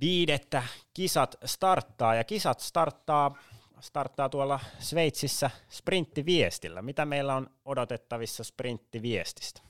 viidettä 0.00 0.62
kisat 0.94 1.36
starttaa, 1.44 2.14
ja 2.14 2.24
kisat 2.24 2.60
starttaa, 2.60 3.36
starttaa 3.80 4.28
tuolla 4.28 4.60
Sveitsissä 4.78 5.50
sprinttiviestillä. 5.68 6.82
Mitä 6.82 7.06
meillä 7.06 7.34
on 7.34 7.50
odotettavissa 7.64 8.44
sprinttiviestistä? 8.44 9.60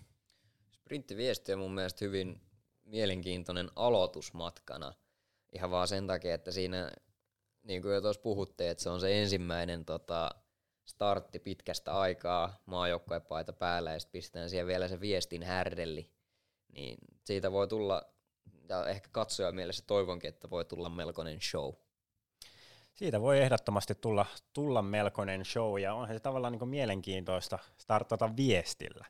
Sprinttiviesti 0.71 1.53
on 1.53 1.59
mun 1.59 1.75
mielestä 1.75 2.05
hyvin 2.05 2.41
mielenkiintoinen 2.85 3.71
aloitusmatkana. 3.77 4.93
Ihan 5.53 5.71
vaan 5.71 5.89
sen 5.89 6.07
takia, 6.07 6.35
että 6.35 6.51
siinä 6.51 6.91
niin 7.63 7.83
kuin 7.83 7.95
jo 7.95 8.01
tuossa 8.01 8.23
puhuttiin, 8.23 8.71
että 8.71 8.83
se 8.83 8.91
on 8.91 9.01
se 9.01 9.23
ensimmäinen 9.23 9.85
tota, 9.85 10.31
startti 10.85 11.39
pitkästä 11.39 11.99
aikaa, 11.99 12.63
maajoukkoepaita 12.67 13.53
päällä 13.53 13.93
ja 13.93 14.01
sitten 14.01 14.13
pistetään 14.13 14.51
siihen 14.51 14.67
vielä 14.67 14.89
se 14.89 15.01
viestin 15.01 15.43
härdelli, 15.43 16.11
niin 16.73 16.99
siitä 17.25 17.53
voi 17.53 17.69
tulla, 17.69 18.03
ja 18.69 18.89
ehkä 18.89 19.09
katsoja 19.13 19.53
mielessä 19.53 19.85
toivonkin, 19.87 20.29
että 20.29 20.51
voi 20.51 20.65
tulla 20.65 20.89
melkoinen 20.89 21.41
show. 21.41 21.73
Siitä 22.95 23.21
voi 23.21 23.41
ehdottomasti 23.41 23.95
tulla, 23.95 24.27
tulla 24.53 24.83
melkoinen 24.83 25.45
show, 25.45 25.81
ja 25.81 25.95
onhan 25.95 26.17
se 26.17 26.21
tavallaan 26.21 26.53
niin 26.53 26.69
mielenkiintoista 26.69 27.59
startata 27.79 28.37
viestillä. 28.37 29.07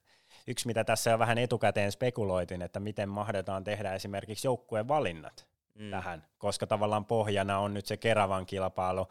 Yksi, 0.47 0.67
mitä 0.67 0.85
tässä 0.85 1.11
jo 1.11 1.19
vähän 1.19 1.39
etukäteen 1.39 1.93
spekuloitin, 1.93 2.63
että 2.63 2.81
miten 2.81 3.09
mahdetaan 3.09 3.65
tehdä 3.65 3.95
esimerkiksi 3.95 4.47
joukkueen 4.47 4.89
valinnat 4.89 5.47
mm. 5.75 5.91
tähän, 5.91 6.27
koska 6.39 6.67
tavallaan 6.67 7.05
pohjana 7.05 7.59
on 7.59 7.75
nyt 7.75 7.87
se 7.87 7.97
Keravan 7.97 8.47
kilpailu, 8.47 9.09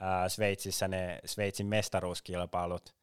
ää, 0.00 0.28
Sveitsissä 0.28 0.88
ne 0.88 1.18
Sveitsin 1.24 1.66
mestaruuskilpailut, 1.66 2.94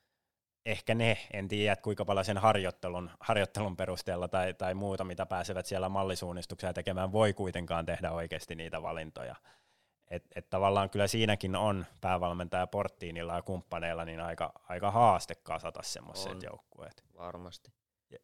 ehkä 0.65 0.95
ne, 0.95 1.17
en 1.33 1.48
tiedä 1.48 1.75
kuinka 1.75 2.05
paljon 2.05 2.25
sen 2.25 2.38
harjoittelun, 2.38 3.10
harjoittelun 3.19 3.77
perusteella 3.77 4.27
tai, 4.27 4.53
tai 4.53 4.74
muuta, 4.74 5.03
mitä 5.03 5.25
pääsevät 5.25 5.65
siellä 5.65 5.89
mallisuunnistuksia 5.89 6.74
tekemään, 6.74 7.12
voi 7.12 7.33
kuitenkaan 7.33 7.86
tehdä 7.86 8.12
oikeasti 8.12 8.55
niitä 8.55 8.81
valintoja. 8.81 9.36
Et, 10.07 10.25
et 10.36 10.50
tavallaan 10.50 10.89
kyllä 10.89 11.07
siinäkin 11.07 11.55
on 11.55 11.86
päävalmentaja 12.01 12.67
Porttiinilla 12.67 13.36
ja 13.36 13.41
kumppaneilla 13.41 14.05
niin 14.05 14.21
aika, 14.21 14.53
aika 14.69 14.91
haaste 14.91 15.36
kasata 15.36 15.83
semmoiset 15.83 16.43
joukkueet. 16.43 17.03
Varmasti. 17.17 17.71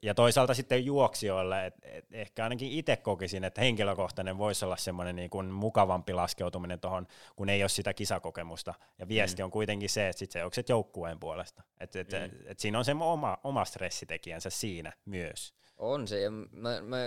Ja 0.02 0.14
toisaalta 0.14 0.54
sitten 0.54 0.86
juoksijoille, 0.86 1.66
että 1.66 1.88
et 1.92 2.06
ehkä 2.12 2.44
ainakin 2.44 2.72
itse 2.72 2.98
kokisin, 2.98 3.44
että 3.44 3.62
henkilökohtainen 3.62 4.38
voisi 4.38 4.66
olla 4.66 4.78
semmoinen 4.78 5.16
niin 5.16 5.30
kuin 5.30 5.46
mukavampi 5.46 6.14
laskeutuminen 6.14 6.80
tuohon, 6.80 7.08
kun 7.36 7.50
ei 7.50 7.64
ole 7.64 7.70
sitä 7.70 7.94
kisakokemusta. 7.94 8.74
Ja 9.00 9.08
viesti 9.08 9.42
mm. 9.42 9.46
on 9.46 9.52
kuitenkin 9.52 9.90
se, 9.90 10.10
että 10.10 10.20
sit 10.20 10.32
se 10.32 10.40
juokset 10.40 10.70
joukkueen 10.70 11.20
puolesta. 11.20 11.64
Että 11.80 12.00
et, 12.00 12.12
mm. 12.12 12.18
et, 12.18 12.32
et 12.46 12.60
siinä 12.60 12.78
on 12.78 12.86
se 12.86 12.92
oma, 12.92 13.38
oma 13.44 13.66
stressitekijänsä 13.66 14.50
siinä 14.50 14.94
myös. 15.06 15.54
On 15.78 16.08
se, 16.08 16.22
ja 16.22 16.32
mä, 16.32 16.82
mä, 16.82 16.98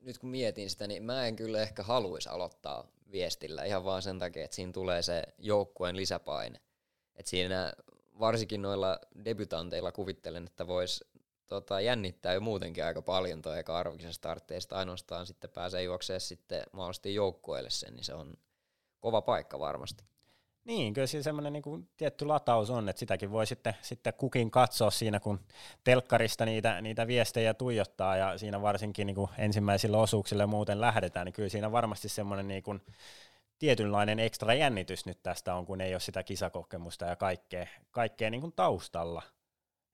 nyt 0.00 0.18
kun 0.18 0.30
mietin 0.30 0.70
sitä, 0.70 0.86
niin 0.86 1.02
mä 1.02 1.26
en 1.26 1.36
kyllä 1.36 1.62
ehkä 1.62 1.82
haluaisi 1.82 2.28
aloittaa 2.28 2.86
viestillä 3.12 3.64
ihan 3.64 3.84
vaan 3.84 4.02
sen 4.02 4.18
takia, 4.18 4.44
että 4.44 4.54
siinä 4.54 4.72
tulee 4.72 5.02
se 5.02 5.22
joukkueen 5.38 5.96
lisäpaine. 5.96 6.60
Että 7.16 7.30
siinä 7.30 7.72
varsinkin 8.20 8.62
noilla 8.62 8.98
debutanteilla 9.24 9.92
kuvittelen, 9.92 10.46
että 10.46 10.66
voisi 10.66 11.04
tota, 11.46 11.80
jännittää 11.80 12.34
jo 12.34 12.40
muutenkin 12.40 12.84
aika 12.84 13.02
paljon 13.02 13.42
tuo 13.42 13.54
eka 13.54 13.78
arvokisen 13.78 14.12
startteista. 14.12 14.76
Ainoastaan 14.76 15.26
sitten 15.26 15.50
pääsee 15.50 15.82
juoksemaan 15.82 16.20
sitten 16.20 16.62
mahdollisesti 16.72 17.14
joukkueelle 17.14 17.70
sen, 17.70 17.94
niin 17.94 18.04
se 18.04 18.14
on 18.14 18.34
kova 19.00 19.22
paikka 19.22 19.58
varmasti. 19.58 20.04
Niin, 20.64 20.94
kyllä 20.94 21.06
siinä 21.06 21.22
semmoinen 21.22 21.52
niin 21.52 21.62
kuin 21.62 21.88
tietty 21.96 22.26
lataus 22.26 22.70
on, 22.70 22.88
että 22.88 23.00
sitäkin 23.00 23.30
voi 23.30 23.46
sitten, 23.46 23.74
sitten 23.82 24.14
kukin 24.14 24.50
katsoa 24.50 24.90
siinä, 24.90 25.20
kun 25.20 25.40
telkkarista 25.84 26.44
niitä, 26.44 26.80
niitä 26.80 27.06
viestejä 27.06 27.54
tuijottaa 27.54 28.16
ja 28.16 28.38
siinä 28.38 28.62
varsinkin 28.62 29.06
niin 29.06 29.14
kuin 29.14 29.30
ensimmäisillä 29.38 29.98
osuuksilla 29.98 30.46
muuten 30.46 30.80
lähdetään, 30.80 31.24
niin 31.24 31.32
kyllä 31.32 31.48
siinä 31.48 31.72
varmasti 31.72 32.08
semmoinen 32.08 32.48
niin 32.48 32.62
kuin 32.62 32.82
tietynlainen 33.58 34.18
ekstra 34.18 34.54
jännitys 34.54 35.06
nyt 35.06 35.22
tästä 35.22 35.54
on, 35.54 35.66
kun 35.66 35.80
ei 35.80 35.94
ole 35.94 36.00
sitä 36.00 36.22
kisakokemusta 36.22 37.04
ja 37.04 37.16
kaikkea, 37.16 37.66
kaikkea 37.90 38.30
niin 38.30 38.40
kuin 38.40 38.52
taustalla. 38.52 39.22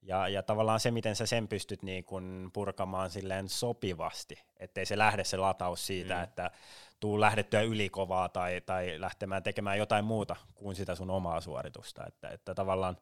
Ja, 0.03 0.29
ja 0.29 0.43
tavallaan 0.43 0.81
se, 0.81 0.91
miten 0.91 1.17
sä 1.17 1.27
sen 1.27 1.49
pystyt 1.49 1.83
niin 1.83 2.05
kuin 2.05 2.51
purkamaan 2.53 3.11
silleen 3.11 3.49
sopivasti, 3.49 4.43
ettei 4.57 4.87
se 4.87 4.99
lähde 4.99 5.25
se 5.25 5.37
lataus 5.37 5.87
siitä, 5.87 6.15
mm. 6.17 6.23
että 6.23 6.51
tuu 7.01 7.21
lähdettyä 7.21 7.61
ylikovaa 7.61 8.29
tai, 8.29 8.61
tai 8.61 9.01
lähtemään 9.01 9.43
tekemään 9.43 9.79
jotain 9.79 10.05
muuta 10.05 10.37
kuin 10.55 10.77
sitä 10.77 10.95
sun 10.95 11.11
omaa 11.11 11.41
suoritusta. 11.41 12.07
Että, 12.07 12.29
että 12.29 12.55
tavallaan 12.55 12.97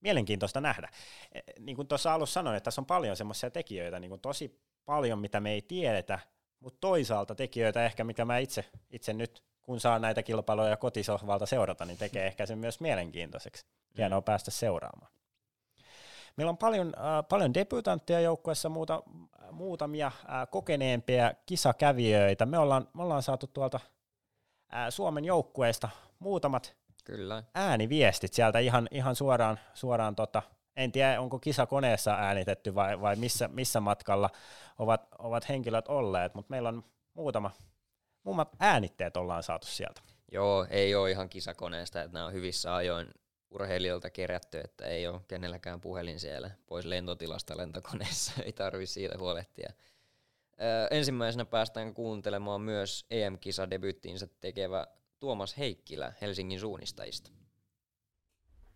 mielenkiintoista 0.00 0.60
nähdä. 0.60 0.88
E, 1.32 1.40
niin 1.58 1.76
kuin 1.76 1.88
tuossa 1.88 2.14
alussa 2.14 2.34
sanoin, 2.34 2.56
että 2.56 2.64
tässä 2.64 2.80
on 2.80 2.86
paljon 2.86 3.16
semmoisia 3.16 3.50
tekijöitä, 3.50 4.00
niin 4.00 4.08
kuin 4.08 4.20
tosi 4.20 4.60
paljon, 4.84 5.18
mitä 5.18 5.40
me 5.40 5.52
ei 5.52 5.62
tiedetä, 5.62 6.18
mutta 6.60 6.78
toisaalta 6.80 7.34
tekijöitä 7.34 7.84
ehkä, 7.84 8.04
mikä 8.04 8.24
mä 8.24 8.38
itse, 8.38 8.64
itse 8.90 9.12
nyt, 9.12 9.42
kun 9.62 9.80
saan 9.80 10.02
näitä 10.02 10.22
kilpailuja 10.22 10.76
kotisohvalta 10.76 11.46
seurata, 11.46 11.84
niin 11.84 11.98
tekee 11.98 12.26
ehkä 12.26 12.46
sen 12.46 12.58
myös 12.58 12.80
mielenkiintoiseksi. 12.80 13.66
Hienoa 13.96 14.20
mm. 14.20 14.24
päästä 14.24 14.50
seuraamaan. 14.50 15.12
Meillä 16.36 16.50
on 16.50 16.58
paljon, 16.58 16.92
äh, 16.98 17.28
paljon 17.28 17.54
debutantteja 17.54 18.20
joukkueessa, 18.20 18.68
muuta, 18.68 19.02
muutamia 19.52 20.06
äh, 20.06 20.48
kokeneempia 20.50 21.32
kisakävijöitä. 21.46 22.46
Me 22.46 22.58
ollaan, 22.58 22.88
me 22.94 23.02
ollaan 23.02 23.22
saatu 23.22 23.46
tuolta 23.46 23.80
äh, 24.74 24.86
Suomen 24.88 25.24
joukkueesta 25.24 25.88
muutamat 26.18 26.76
Kyllä. 27.04 27.42
ääniviestit 27.54 28.34
sieltä 28.34 28.58
ihan, 28.58 28.88
ihan 28.90 29.16
suoraan, 29.16 29.58
suoraan 29.74 30.16
tota, 30.16 30.42
en 30.76 30.92
tiedä 30.92 31.20
onko 31.20 31.38
kisakoneessa 31.38 32.14
äänitetty 32.14 32.74
vai, 32.74 33.00
vai 33.00 33.16
missä, 33.16 33.48
missä 33.48 33.80
matkalla 33.80 34.30
ovat, 34.78 35.08
ovat 35.18 35.48
henkilöt 35.48 35.88
olleet, 35.88 36.34
mutta 36.34 36.50
meillä 36.50 36.68
on 36.68 36.84
muutama, 37.14 37.50
muutamat 38.24 38.48
äänitteet 38.60 39.16
ollaan 39.16 39.42
saatu 39.42 39.66
sieltä. 39.66 40.00
Joo, 40.32 40.66
ei 40.70 40.94
ole 40.94 41.10
ihan 41.10 41.28
kisakoneesta, 41.28 42.02
että 42.02 42.14
nämä 42.14 42.26
on 42.26 42.32
hyvissä 42.32 42.74
ajoin 42.74 43.08
urheilijoilta 43.50 44.10
kerätty, 44.10 44.60
että 44.64 44.84
ei 44.84 45.06
ole 45.06 45.20
kenelläkään 45.28 45.80
puhelin 45.80 46.20
siellä 46.20 46.50
pois 46.66 46.84
lentotilasta 46.84 47.56
lentokoneessa, 47.56 48.32
ei 48.44 48.52
tarvi 48.52 48.86
siitä 48.86 49.18
huolehtia. 49.18 49.72
Öö, 50.62 50.86
ensimmäisenä 50.90 51.44
päästään 51.44 51.94
kuuntelemaan 51.94 52.60
myös 52.60 53.06
EM-kisa 53.10 53.70
debyyttiinsä 53.70 54.28
tekevä 54.40 54.86
Tuomas 55.20 55.58
Heikkilä 55.58 56.12
Helsingin 56.20 56.60
suunnistajista. 56.60 57.30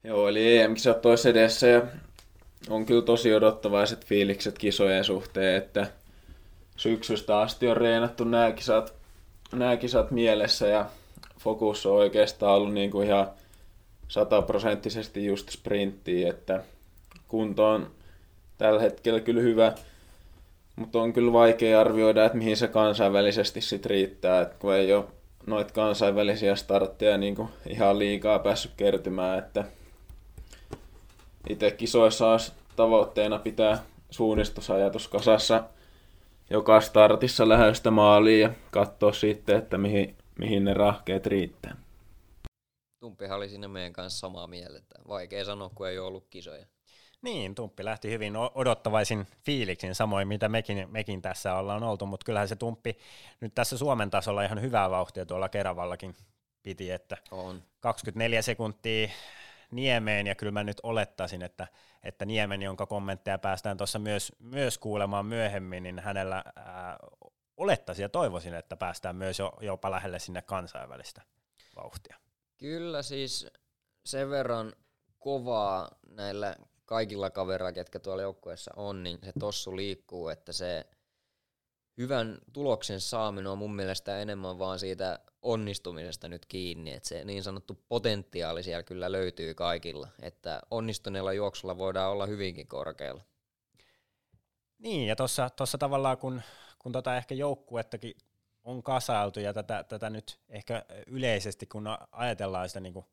Joo, 0.05 0.29
eli 0.29 0.59
EM-kisat 0.59 1.01
tois 1.01 1.27
edessä 1.27 1.67
ja 1.67 1.83
on 2.69 2.87
kyllä 2.87 3.03
tosi 3.03 3.35
odottavaiset 3.35 4.05
fiilikset 4.05 4.59
kisojen 4.59 5.05
suhteen, 5.05 5.57
että 5.57 5.87
syksystä 6.77 7.41
asti 7.41 7.69
on 7.69 7.77
reenattu 7.77 8.25
nämä 8.25 8.53
kisat, 8.53 8.95
nämä 9.53 9.77
kisat 9.77 10.11
mielessä 10.11 10.67
ja 10.67 10.87
fokus 11.39 11.87
on 11.87 11.93
oikeastaan 11.93 12.55
ollut 12.55 12.75
niin 12.75 12.91
kuin 12.91 13.07
ihan 13.07 13.31
sataprosenttisesti 14.15 15.27
just 15.27 15.51
sprinttiin, 15.51 16.29
että 16.29 16.65
kunto 17.29 17.71
on 17.71 17.91
tällä 18.59 18.81
hetkellä 18.81 19.21
kyllä 19.21 19.41
hyvä, 19.41 19.73
mutta 20.77 20.99
on 20.99 21.13
kyllä 21.13 21.33
vaikea 21.33 21.81
arvioida, 21.81 22.25
että 22.25 22.39
mihin 22.39 22.57
se 22.57 22.69
kansainvälisesti 22.69 23.61
sit 23.61 23.87
riittää, 23.87 24.41
että 24.41 24.57
kun 24.59 24.75
ei 24.75 24.93
ole 24.93 25.05
noita 25.47 25.73
kansainvälisiä 25.73 26.57
startteja 26.57 27.19
niin 27.19 27.35
kuin 27.35 27.49
ihan 27.69 27.99
liikaa 27.99 28.39
päässyt 28.39 28.73
kertymään, 28.77 29.39
että 29.39 29.65
itse 31.49 31.71
kisoissa 31.71 32.31
olisi 32.31 32.53
tavoitteena 32.77 33.39
pitää 33.39 33.83
suunnistusajatus 34.11 35.09
kasassa 35.09 35.65
joka 36.51 36.81
startissa 36.81 37.49
lähestä 37.49 37.91
maaliin 37.91 38.41
ja 38.41 38.51
katsoa 38.71 39.13
sitten, 39.13 39.57
että 39.57 39.79
mihin, 39.79 40.15
mihin 40.39 40.65
ne 40.65 40.75
rahkeet 40.75 41.27
riittää. 41.27 41.84
Tumppihan 43.05 43.37
oli 43.37 43.49
siinä 43.49 43.69
meidän 43.69 43.93
kanssa 43.93 44.19
samaa 44.19 44.47
mieltä. 44.47 44.81
Vaikea 45.09 45.45
sanoa, 45.45 45.71
kun 45.75 45.89
ei 45.89 45.99
ole 45.99 46.07
ollut 46.07 46.27
kisoja. 46.31 46.67
Niin, 47.23 47.55
Tumppi 47.55 47.85
lähti 47.85 48.11
hyvin 48.11 48.35
odottavaisin 48.37 49.27
fiiliksin, 49.45 49.95
samoin 49.95 50.29
mitä 50.29 50.49
mekin, 50.49 50.89
mekin 50.91 51.23
tässä 51.23 51.55
ollaan 51.55 51.83
oltu, 51.83 52.07
mutta 52.07 52.25
kyllähän 52.25 52.49
se 52.49 52.57
Tumppi 52.57 52.99
nyt 53.41 53.55
tässä 53.55 53.79
Suomen 53.79 54.11
tasolla 54.11 54.43
ihan 54.43 54.61
hyvää 54.61 54.91
vauhtia 54.91 55.27
tuolla 55.27 55.49
Keravallakin 55.49 56.17
piti, 56.63 56.91
että 56.91 57.17
on. 57.31 57.63
24 57.81 58.43
sekuntia 58.43 59.09
Niemeen, 59.71 60.27
ja 60.27 60.35
kyllä 60.35 60.53
mä 60.53 60.65
nyt 60.65 60.81
olettaisin, 60.83 61.43
että, 61.43 61.67
että 62.03 62.25
Niemen, 62.25 62.63
jonka 62.63 62.87
kommentteja 62.87 63.39
päästään 63.39 63.77
tuossa 63.77 63.99
myös, 63.99 64.33
myös 64.39 64.79
kuulemaan 64.79 65.27
myöhemmin, 65.27 65.83
niin 65.83 65.99
hänellä 65.99 66.45
ää, 66.57 66.97
olettaisin 67.57 68.03
ja 68.03 68.09
toivoisin, 68.09 68.55
että 68.55 68.77
päästään 68.77 69.17
myös 69.17 69.39
jo, 69.39 69.53
jopa 69.61 69.91
lähelle 69.91 70.19
sinne 70.19 70.43
kansainvälistä 70.43 71.23
vauhtia. 71.77 72.24
Kyllä 72.65 73.03
siis 73.03 73.47
sen 74.07 74.31
verran 74.31 74.73
kovaa 75.19 75.99
näillä 76.09 76.57
kaikilla 76.85 77.31
kavereilla, 77.31 77.73
ketkä 77.73 77.99
tuolla 77.99 78.23
joukkueessa 78.23 78.71
on, 78.77 79.03
niin 79.03 79.19
se 79.25 79.33
tossu 79.41 79.77
liikkuu, 79.77 80.29
että 80.29 80.53
se 80.53 80.87
hyvän 81.99 82.39
tuloksen 82.53 83.01
saaminen 83.01 83.47
on 83.53 83.59
mun 83.59 83.75
mielestä 83.75 84.19
enemmän 84.19 84.59
vaan 84.59 84.79
siitä 84.79 85.21
onnistumisesta 85.43 86.29
nyt 86.29 86.47
kiinni, 86.47 86.93
että 86.93 87.09
se 87.09 87.25
niin 87.25 87.43
sanottu 87.43 87.85
potentiaali 87.89 88.63
siellä 88.63 88.83
kyllä 88.83 89.13
löytyy 89.13 89.55
kaikilla, 89.55 90.09
että 90.23 90.63
onnistuneella 90.71 91.33
juoksulla 91.33 91.79
voidaan 91.79 92.13
olla 92.13 92.27
hyvinkin 92.27 92.69
korkealla. 92.69 93.23
Niin, 94.79 95.09
ja 95.09 95.17
tuossa 95.17 95.79
tavallaan 95.79 96.19
kun, 96.19 96.43
kun 96.79 96.93
tota 96.93 97.17
ehkä 97.17 97.35
joukkuettakin 97.35 98.15
on 98.65 98.83
kasailtu 98.83 99.41
ja 99.41 99.55
tätä, 99.55 99.85
tätä 99.89 100.11
nyt 100.11 100.41
ehkä 100.49 100.85
yleisesti, 101.07 101.67
kun 101.67 101.85
ajatellaan 102.13 102.69
sitä 102.69 102.81
niin 102.81 102.93
kuin 102.93 103.07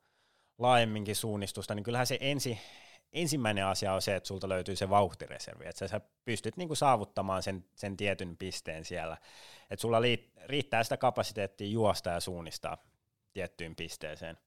laajemminkin 0.58 1.15
suunnistusta, 1.15 1.75
niin 1.75 1.84
kyllähän 1.84 2.08
se 2.08 2.17
ensi, 2.22 2.60
ensimmäinen 3.13 3.65
asia 3.65 3.93
on 3.93 4.01
se, 4.01 4.15
että 4.15 4.27
sulta 4.27 4.50
löytyy 4.50 4.75
se 4.75 4.89
vauhtireservi, 4.89 5.65
että 5.67 5.88
sä 5.88 6.01
pystyt 6.25 6.58
niin 6.58 6.67
kuin 6.70 6.77
saavuttamaan 6.77 7.43
sen, 7.43 7.65
sen 7.75 7.98
tietyn 7.98 8.38
pisteen 8.38 8.86
siellä, 8.86 9.17
että 9.70 9.81
sulla 9.81 9.98
riittää 10.46 10.84
sitä 10.84 10.98
kapasiteettia 10.98 11.67
juosta 11.67 12.10
ja 12.10 12.20
suunnistaa 12.20 12.77
tiettyyn 13.34 13.75
pisteeseen 13.75 14.38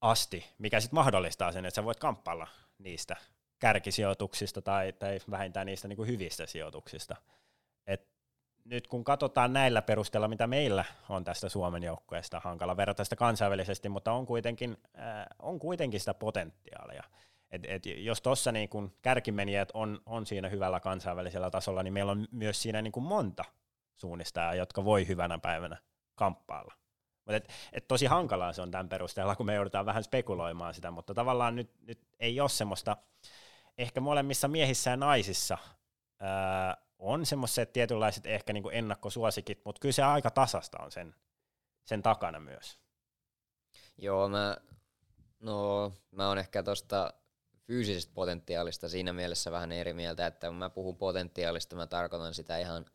asti, 0.00 0.46
mikä 0.58 0.80
sitten 0.80 0.94
mahdollistaa 0.94 1.52
sen, 1.52 1.64
että 1.64 1.74
sä 1.74 1.84
voit 1.84 1.98
kamppailla 1.98 2.46
niistä 2.78 3.16
kärkisijoituksista 3.58 4.62
tai, 4.62 4.92
tai 4.92 5.20
vähintään 5.30 5.66
niistä 5.66 5.88
niin 5.88 5.96
kuin 5.96 6.08
hyvistä 6.08 6.46
sijoituksista. 6.46 7.16
Nyt 8.70 8.86
kun 8.86 9.04
katsotaan 9.04 9.52
näillä 9.52 9.82
perusteella, 9.82 10.28
mitä 10.28 10.46
meillä 10.46 10.84
on 11.08 11.24
tästä 11.24 11.48
Suomen 11.48 11.82
joukkueesta, 11.82 12.40
hankala 12.44 12.76
verrata 12.76 13.04
sitä 13.04 13.16
kansainvälisesti, 13.16 13.88
mutta 13.88 14.12
on 14.12 14.26
kuitenkin, 14.26 14.76
äh, 14.98 15.26
on 15.38 15.58
kuitenkin 15.58 16.00
sitä 16.00 16.14
potentiaalia. 16.14 17.02
Et, 17.50 17.62
et 17.68 17.86
jos 17.86 18.20
tuossa 18.22 18.52
niin 18.52 18.68
kun 18.68 18.92
kärkimenijät 19.02 19.68
on, 19.74 20.00
on 20.06 20.26
siinä 20.26 20.48
hyvällä 20.48 20.80
kansainvälisellä 20.80 21.50
tasolla, 21.50 21.82
niin 21.82 21.92
meillä 21.92 22.12
on 22.12 22.28
myös 22.30 22.62
siinä 22.62 22.82
niin 22.82 22.92
kun 22.92 23.02
monta 23.02 23.44
suunnistajaa, 23.96 24.54
jotka 24.54 24.84
voi 24.84 25.08
hyvänä 25.08 25.38
päivänä 25.38 25.76
kamppailla. 26.14 26.74
Mutta 27.16 27.36
et, 27.36 27.48
et 27.72 27.88
tosi 27.88 28.06
hankalaa 28.06 28.52
se 28.52 28.62
on 28.62 28.70
tämän 28.70 28.88
perusteella, 28.88 29.36
kun 29.36 29.46
me 29.46 29.54
joudutaan 29.54 29.86
vähän 29.86 30.04
spekuloimaan 30.04 30.74
sitä, 30.74 30.90
mutta 30.90 31.14
tavallaan 31.14 31.56
nyt, 31.56 31.70
nyt 31.86 32.00
ei 32.20 32.40
ole 32.40 32.48
semmoista, 32.48 32.96
ehkä 33.78 34.00
molemmissa 34.00 34.48
miehissä 34.48 34.90
ja 34.90 34.96
naisissa 34.96 35.58
ää, 36.20 36.76
on 37.00 37.26
semmoiset 37.26 37.72
tietynlaiset 37.72 38.26
ehkä 38.26 38.52
niin 38.52 38.62
kuin 38.62 38.74
ennakkosuosikit, 38.74 39.64
mutta 39.64 39.80
kyllä 39.80 39.92
se 39.92 40.02
aika 40.02 40.30
tasasta 40.30 40.78
on 40.82 40.92
sen, 40.92 41.14
sen 41.84 42.02
takana 42.02 42.40
myös. 42.40 42.78
Joo, 43.98 44.28
mä, 44.28 44.56
no, 45.40 45.92
mä 46.10 46.28
oon 46.28 46.38
ehkä 46.38 46.62
tuosta 46.62 47.12
fyysisestä 47.66 48.12
potentiaalista 48.14 48.88
siinä 48.88 49.12
mielessä 49.12 49.50
vähän 49.50 49.72
eri 49.72 49.92
mieltä, 49.92 50.26
että 50.26 50.46
kun 50.46 50.56
mä 50.56 50.70
puhun 50.70 50.96
potentiaalista, 50.96 51.76
mä 51.76 51.86
tarkoitan 51.86 52.34
sitä 52.34 52.58
ihan 52.58 52.86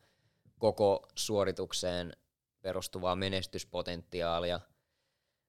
koko 0.58 1.08
suoritukseen 1.14 2.16
perustuvaa 2.62 3.16
menestyspotentiaalia, 3.16 4.60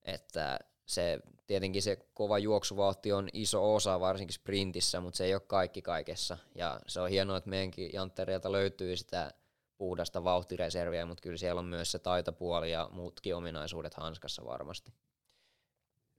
että 0.04 0.60
se 0.88 1.20
tietenkin 1.48 1.82
se 1.82 1.98
kova 2.14 2.40
juoksuvauhti 2.40 3.14
on 3.14 3.30
iso 3.34 3.76
osa, 3.76 4.00
varsinkin 4.00 4.34
sprintissä, 4.34 5.00
mutta 5.00 5.18
se 5.18 5.26
ei 5.26 5.34
ole 5.34 5.42
kaikki 5.48 5.82
kaikessa. 5.82 6.38
Ja 6.56 6.80
se 6.88 7.02
on 7.02 7.10
hienoa, 7.10 7.38
että 7.38 7.50
meidänkin 7.50 7.90
janttereilta 7.94 8.52
löytyy 8.52 8.98
sitä 8.98 9.32
puhdasta 9.78 10.24
vauhtireserviä, 10.24 11.06
mutta 11.06 11.22
kyllä 11.22 11.38
siellä 11.38 11.60
on 11.60 11.66
myös 11.66 11.92
se 11.92 12.00
taitopuoli 12.00 12.72
ja 12.72 12.90
muutkin 12.92 13.36
ominaisuudet 13.36 13.94
hanskassa 13.94 14.46
varmasti. 14.46 14.94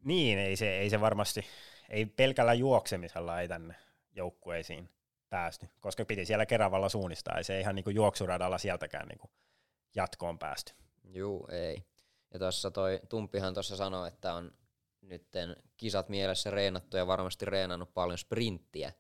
Niin, 0.05 0.39
ei 0.39 0.57
se, 0.57 0.79
ei 0.79 0.91
se 0.91 1.01
varmasti, 1.01 1.45
ei 1.89 2.07
pelkällä 2.07 2.55
juoksemisella 2.55 3.41
ei 3.41 3.49
tänne 3.49 3.75
joukkueisiin 4.13 4.89
päästy, 5.31 5.69
koska 5.81 6.05
piti 6.05 6.25
siellä 6.25 6.47
Keravalla 6.47 6.89
suunnistaa, 6.89 7.39
ja 7.39 7.45
se 7.45 7.61
ihan 7.61 7.75
niin 7.75 7.85
kuin 7.85 7.97
juoksuradalla 7.97 8.59
sieltäkään 8.59 9.09
niin 9.09 9.19
kuin 9.19 9.31
jatkoon 9.95 10.39
päästy. 10.39 10.73
Juu, 11.05 11.49
ei. 11.51 11.85
Ja 12.33 12.39
tuossa 12.39 12.71
toi 12.71 13.01
Tumpihan 13.09 13.55
tuossa 13.55 13.77
sanoi, 13.77 14.09
että 14.09 14.35
on 14.35 14.53
nytten 15.01 15.57
kisat 15.77 16.09
mielessä 16.09 16.51
reenattu 16.51 16.97
ja 16.97 17.07
varmasti 17.07 17.45
reenannut 17.45 17.95
paljon 17.95 18.19
sprinttiä. 18.19 18.93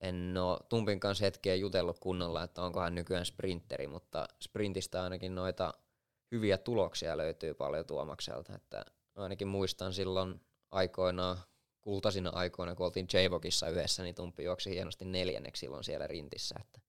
En 0.00 0.36
ole 0.36 0.58
Tumpin 0.68 1.00
kanssa 1.00 1.24
hetkeä 1.24 1.54
jutellut 1.54 1.98
kunnolla, 1.98 2.42
että 2.42 2.62
onko 2.62 2.80
hän 2.80 2.94
nykyään 2.94 3.26
sprinteri, 3.26 3.86
mutta 3.86 4.28
sprintistä 4.40 5.02
ainakin 5.02 5.34
noita 5.34 5.74
hyviä 6.30 6.58
tuloksia 6.58 7.16
löytyy 7.16 7.54
paljon 7.54 7.86
Tuomakselta. 7.86 8.54
Että 8.54 8.84
ainakin 9.16 9.48
muistan 9.48 9.92
silloin 9.92 10.40
aikoinaan, 10.70 11.38
kultaisina 11.80 12.30
aikoina, 12.30 12.74
kun 12.74 12.86
oltiin 12.86 13.08
J-Vokissa 13.12 13.68
yhdessä, 13.68 14.02
niin 14.02 14.14
Tumpi 14.14 14.44
juoksi 14.44 14.70
hienosti 14.70 15.04
neljänneksi 15.04 15.60
silloin 15.60 15.84
siellä 15.84 16.06
rintissä. 16.06 16.54
Että 16.60 16.80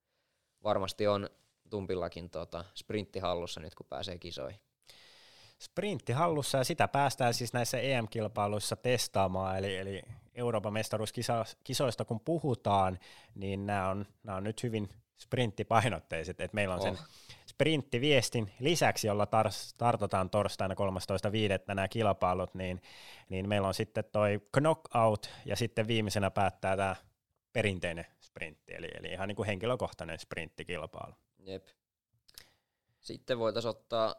varmasti 0.63 1.07
on 1.07 1.29
Tumpillakin 1.69 2.29
tota, 2.29 2.65
sprintti 2.75 3.19
hallussa 3.19 3.59
nyt, 3.59 3.75
kun 3.75 3.85
pääsee 3.89 4.17
kisoihin 4.17 4.59
sprintti 5.61 6.13
hallussa 6.13 6.57
ja 6.57 6.63
sitä 6.63 6.87
päästään 6.87 7.33
siis 7.33 7.53
näissä 7.53 7.79
EM-kilpailuissa 7.79 8.75
testaamaan, 8.75 9.57
eli, 9.57 9.77
eli 9.77 10.01
Euroopan 10.35 10.73
mestaruuskisoista 10.73 12.05
kun 12.05 12.19
puhutaan, 12.19 12.99
niin 13.35 13.65
nämä 13.65 13.89
on, 13.89 14.05
nämä 14.23 14.37
on 14.37 14.43
nyt 14.43 14.63
hyvin 14.63 14.89
sprinttipainotteiset, 15.17 16.41
että 16.41 16.55
meillä 16.55 16.75
on 16.75 16.79
oh. 16.79 16.85
sen 16.85 16.97
sprinttiviestin 17.45 18.51
lisäksi, 18.59 19.07
jolla 19.07 19.25
tar- 19.25 19.73
tartutaan 19.77 20.29
torstaina 20.29 20.75
13.5. 20.75 21.63
nämä 21.67 21.87
kilpailut, 21.87 22.55
niin, 22.55 22.81
niin 23.29 23.49
meillä 23.49 23.67
on 23.67 23.73
sitten 23.73 24.03
toi 24.11 24.41
knockout 24.51 25.29
ja 25.45 25.55
sitten 25.55 25.87
viimeisenä 25.87 26.31
päättää 26.31 26.77
tämä 26.77 26.95
perinteinen 27.53 28.05
sprintti, 28.21 28.73
eli, 28.73 28.89
eli 28.99 29.07
ihan 29.07 29.27
niin 29.27 29.35
kuin 29.35 29.47
henkilökohtainen 29.47 30.19
sprinttikilpailu. 30.19 31.13
Jep. 31.39 31.67
Sitten 32.99 33.39
voitaisiin 33.39 33.69
ottaa 33.69 34.15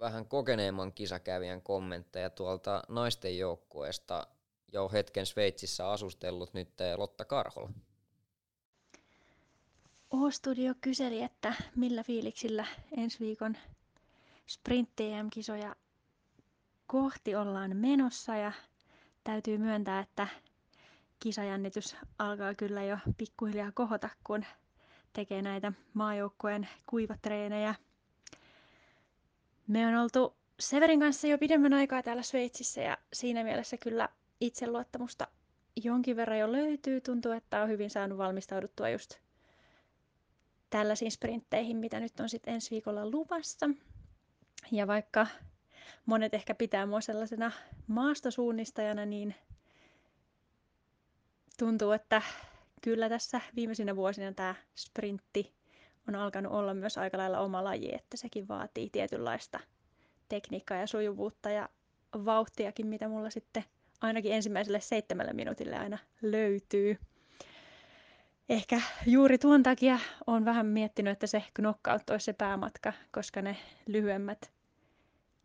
vähän 0.00 0.26
kokeneemman 0.26 0.92
kisakävijän 0.92 1.62
kommentteja 1.62 2.30
tuolta 2.30 2.82
naisten 2.88 3.38
joukkueesta 3.38 4.26
jo 4.72 4.88
hetken 4.88 5.26
Sveitsissä 5.26 5.90
asustellut 5.90 6.54
nyt 6.54 6.68
Lotta 6.96 7.24
Karhola. 7.24 7.70
O-Studio 10.10 10.74
kyseli, 10.80 11.22
että 11.22 11.54
millä 11.76 12.02
fiiliksillä 12.02 12.66
ensi 12.96 13.20
viikon 13.20 13.56
sprint 14.46 14.90
kisoja 15.32 15.76
kohti 16.86 17.34
ollaan 17.34 17.76
menossa 17.76 18.36
ja 18.36 18.52
täytyy 19.24 19.58
myöntää, 19.58 20.00
että 20.00 20.28
kisajännitys 21.20 21.96
alkaa 22.18 22.54
kyllä 22.54 22.84
jo 22.84 22.98
pikkuhiljaa 23.18 23.72
kohota, 23.74 24.08
kun 24.24 24.44
tekee 25.12 25.42
näitä 25.42 25.72
maajoukkojen 25.94 26.68
kuivatreenejä– 26.86 27.74
me 29.66 29.86
on 29.86 29.94
oltu 29.94 30.36
Severin 30.60 31.00
kanssa 31.00 31.26
jo 31.26 31.38
pidemmän 31.38 31.72
aikaa 31.72 32.02
täällä 32.02 32.22
Sveitsissä 32.22 32.80
ja 32.80 32.98
siinä 33.12 33.44
mielessä 33.44 33.76
kyllä 33.76 34.08
itseluottamusta 34.40 35.28
jonkin 35.84 36.16
verran 36.16 36.38
jo 36.38 36.52
löytyy. 36.52 37.00
Tuntuu, 37.00 37.32
että 37.32 37.62
on 37.62 37.68
hyvin 37.68 37.90
saanut 37.90 38.18
valmistauduttua 38.18 38.88
just 38.88 39.14
tällaisiin 40.70 41.10
sprintteihin, 41.10 41.76
mitä 41.76 42.00
nyt 42.00 42.20
on 42.20 42.28
sitten 42.28 42.54
ensi 42.54 42.70
viikolla 42.70 43.10
luvassa. 43.10 43.70
Ja 44.72 44.86
vaikka 44.86 45.26
monet 46.06 46.34
ehkä 46.34 46.54
pitää 46.54 46.86
mua 46.86 47.00
sellaisena 47.00 47.52
maastosuunnistajana, 47.86 49.04
niin 49.04 49.34
tuntuu, 51.58 51.92
että 51.92 52.22
kyllä 52.82 53.08
tässä 53.08 53.40
viimeisinä 53.56 53.96
vuosina 53.96 54.32
tämä 54.32 54.54
sprintti 54.76 55.52
on 56.08 56.14
alkanut 56.14 56.52
olla 56.52 56.74
myös 56.74 56.98
aika 56.98 57.18
lailla 57.18 57.40
oma 57.40 57.64
laji, 57.64 57.94
että 57.94 58.16
sekin 58.16 58.48
vaatii 58.48 58.90
tietynlaista 58.90 59.60
tekniikkaa 60.28 60.78
ja 60.78 60.86
sujuvuutta 60.86 61.50
ja 61.50 61.68
vauhtiakin, 62.24 62.86
mitä 62.86 63.08
mulla 63.08 63.30
sitten 63.30 63.64
ainakin 64.00 64.32
ensimmäiselle 64.32 64.80
seitsemälle 64.80 65.32
minuutille 65.32 65.76
aina 65.76 65.98
löytyy. 66.22 66.98
Ehkä 68.48 68.80
juuri 69.06 69.38
tuon 69.38 69.62
takia 69.62 69.98
on 70.26 70.44
vähän 70.44 70.66
miettinyt, 70.66 71.12
että 71.12 71.26
se 71.26 71.44
knockout 71.54 72.10
olisi 72.10 72.24
se 72.24 72.32
päämatka, 72.32 72.92
koska 73.12 73.42
ne 73.42 73.56
lyhyemmät, 73.86 74.50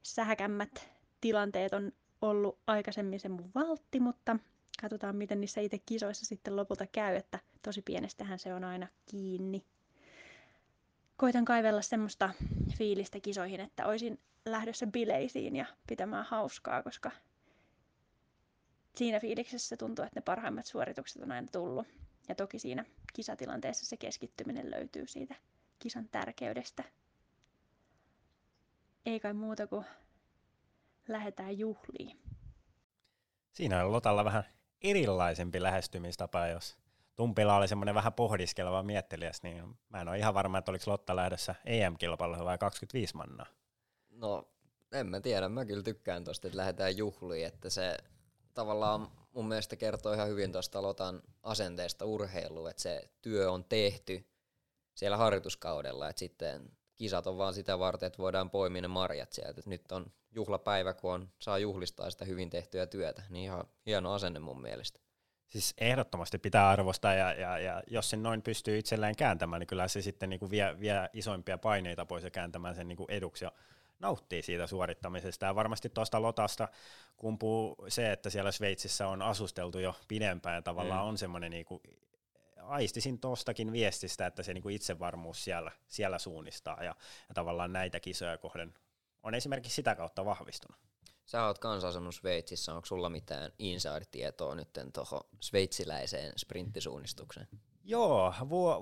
sähäkämmät 0.04 0.90
tilanteet 1.22 1.74
on 1.74 1.92
ollut 2.22 2.60
aikaisemmin 2.68 3.20
se 3.20 3.30
mun 3.30 3.52
valtti, 3.56 4.00
mutta 4.00 4.38
katsotaan 4.82 5.16
miten 5.16 5.42
niissä 5.42 5.62
itse 5.62 5.80
kisoissa 5.86 6.26
sitten 6.26 6.56
lopulta 6.56 6.88
käy, 6.88 7.16
että 7.16 7.40
tosi 7.62 7.82
pienestähän 7.82 8.40
se 8.40 8.54
on 8.54 8.64
aina 8.64 8.88
kiinni 9.06 9.66
koitan 11.22 11.46
kaivella 11.46 11.82
semmoista 11.82 12.30
fiilistä 12.78 13.20
kisoihin, 13.20 13.60
että 13.60 13.86
olisin 13.86 14.20
lähdössä 14.46 14.88
bileisiin 14.88 15.56
ja 15.56 15.66
pitämään 15.88 16.26
hauskaa, 16.26 16.84
koska 16.84 17.12
siinä 18.96 19.20
fiiliksessä 19.20 19.78
tuntuu, 19.78 20.06
että 20.06 20.20
ne 20.20 20.24
parhaimmat 20.24 20.66
suoritukset 20.66 21.22
on 21.22 21.32
aina 21.32 21.48
tullut. 21.52 21.88
Ja 22.30 22.36
toki 22.36 22.60
siinä 22.60 22.86
kisatilanteessa 23.14 23.86
se 23.86 23.98
keskittyminen 23.98 24.72
löytyy 24.72 25.08
siitä 25.08 25.36
kisan 25.80 26.10
tärkeydestä. 26.10 26.84
Ei 29.06 29.20
kai 29.20 29.34
muuta 29.34 29.68
kuin 29.68 29.86
lähdetään 31.08 31.60
juhliin. 31.60 32.20
Siinä 33.52 33.86
on 33.86 33.92
Lotalla 33.92 34.26
vähän 34.26 34.44
erilaisempi 34.82 35.62
lähestymistapa, 35.62 36.48
jos 36.48 36.78
Tumpila 37.16 37.56
oli 37.56 37.68
semmoinen 37.68 37.96
vähän 37.96 38.14
pohdiskeleva 38.14 38.84
miettelijäs, 38.84 39.44
niin 39.44 39.78
mä 39.90 40.02
en 40.02 40.08
ole 40.08 40.18
ihan 40.18 40.34
varma, 40.34 40.58
että 40.58 40.72
oliko 40.72 40.92
Lotta 40.92 41.16
lähdössä 41.16 41.56
EM-kilpailuun 41.66 42.46
vai 42.46 42.58
25 42.58 43.16
mannaa. 43.16 43.46
No, 44.10 44.48
en 44.92 45.08
mä 45.08 45.20
tiedä. 45.20 45.50
Mä 45.50 45.66
kyllä 45.66 45.84
tykkään 45.84 46.24
tosta, 46.24 46.48
että 46.48 46.58
lähdetään 46.58 46.98
juhliin, 46.98 47.48
että 47.48 47.70
se 47.70 47.98
tavallaan 48.54 49.08
mun 49.34 49.48
mielestä 49.48 49.76
kertoo 49.76 50.14
ihan 50.14 50.28
hyvin 50.28 50.52
tuosta 50.52 50.82
Lotan 50.82 51.22
asenteesta 51.44 52.06
urheiluun, 52.06 52.70
että 52.70 52.82
se 52.82 53.10
työ 53.22 53.52
on 53.52 53.64
tehty 53.64 54.26
siellä 54.96 55.18
harjoituskaudella, 55.18 56.10
että 56.10 56.20
sitten 56.20 56.72
kisat 56.96 57.28
on 57.28 57.38
vaan 57.38 57.54
sitä 57.54 57.80
varten, 57.80 58.08
että 58.08 58.18
voidaan 58.18 58.50
poimia 58.50 58.82
ne 58.82 58.88
marjat 58.88 59.34
sieltä. 59.34 59.60
Et 59.60 59.66
nyt 59.66 59.92
on 59.92 60.12
juhlapäivä, 60.32 60.94
kun 60.94 61.14
on, 61.14 61.30
saa 61.40 61.58
juhlistaa 61.58 62.10
sitä 62.10 62.26
hyvin 62.26 62.50
tehtyä 62.50 62.86
työtä, 62.86 63.24
niin 63.30 63.44
ihan 63.44 63.64
hieno 63.86 64.14
asenne 64.14 64.40
mun 64.40 64.62
mielestä. 64.62 65.00
Siis 65.52 65.74
ehdottomasti 65.78 66.38
pitää 66.38 66.70
arvostaa 66.70 67.14
ja, 67.14 67.34
ja, 67.34 67.60
ja 67.60 67.84
jos 67.88 68.10
sen 68.10 68.24
noin 68.24 68.42
pystyy 68.42 68.78
itselleen 68.78 69.16
kääntämään, 69.16 69.60
niin 69.60 69.68
kyllä 69.68 69.88
se 69.88 70.02
sitten 70.02 70.30
niin 70.30 70.40
kuin 70.40 70.52
vie, 70.52 70.80
vie 70.80 71.10
isoimpia 71.14 71.58
paineita 71.58 72.06
pois 72.06 72.24
ja 72.24 72.30
kääntämään 72.30 72.76
sen 72.76 72.88
niin 72.88 72.98
kuin 72.98 73.12
eduksi 73.12 73.46
ja 73.46 73.52
nauttii 74.00 74.42
siitä 74.42 74.68
suorittamisesta. 74.68 75.46
Ja 75.46 75.56
varmasti 75.56 75.90
tuosta 75.90 76.22
Lotasta 76.22 76.68
kumpuu 77.18 77.76
se, 77.88 78.12
että 78.12 78.30
siellä 78.30 78.52
Sveitsissä 78.52 79.08
on 79.08 79.22
asusteltu 79.22 79.80
jo 79.80 79.96
pidempään 80.08 80.56
ja 80.56 80.62
tavallaan 80.62 81.02
mm. 81.02 81.08
on 81.08 81.18
semmoinen 81.18 81.52
niin 81.52 81.66
kuin, 81.66 81.82
aistisin 82.62 83.20
tuostakin 83.20 83.72
viestistä, 83.72 84.26
että 84.26 84.44
se 84.44 84.54
niin 84.54 84.62
kuin 84.62 84.76
itsevarmuus 84.76 85.44
siellä, 85.44 85.72
siellä 85.88 86.20
suunnistaa 86.20 86.84
ja, 86.84 86.96
ja 87.30 87.34
tavallaan 87.34 87.74
näitä 87.74 88.00
kisoja 88.00 88.38
kohden 88.38 88.74
on 89.24 89.36
esimerkiksi 89.36 89.76
sitä 89.76 89.96
kautta 89.96 90.26
vahvistunut. 90.26 90.82
Sä 91.32 91.46
oot 91.46 91.60
kans 91.60 91.84
asunut 91.84 92.16
Sveitsissä, 92.16 92.74
onko 92.74 92.86
sulla 92.86 93.10
mitään 93.10 93.52
inside-tietoa 93.60 94.56
nyt 94.56 94.70
tuohon 94.94 95.22
sveitsiläiseen 95.40 96.34
sprinttisuunnistukseen? 96.38 97.48
Joo, 97.84 98.34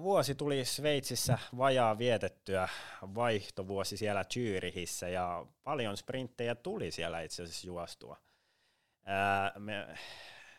vuosi 0.01 0.35
tuli 0.35 0.65
Sveitsissä 0.65 1.39
vajaa 1.57 1.97
vietettyä 1.97 2.69
vaihtovuosi 3.01 3.97
siellä 3.97 4.23
Zyrihissä 4.23 5.09
ja 5.09 5.45
paljon 5.63 5.97
sprinttejä 5.97 6.55
tuli 6.55 6.91
siellä 6.91 7.21
itse 7.21 7.43
asiassa 7.43 7.67
juostua. 7.67 8.17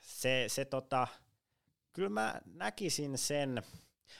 Se, 0.00 0.44
se 0.48 0.64
tota, 0.64 1.08
kyllä 1.92 2.08
mä 2.08 2.40
näkisin 2.46 3.18
sen, 3.18 3.62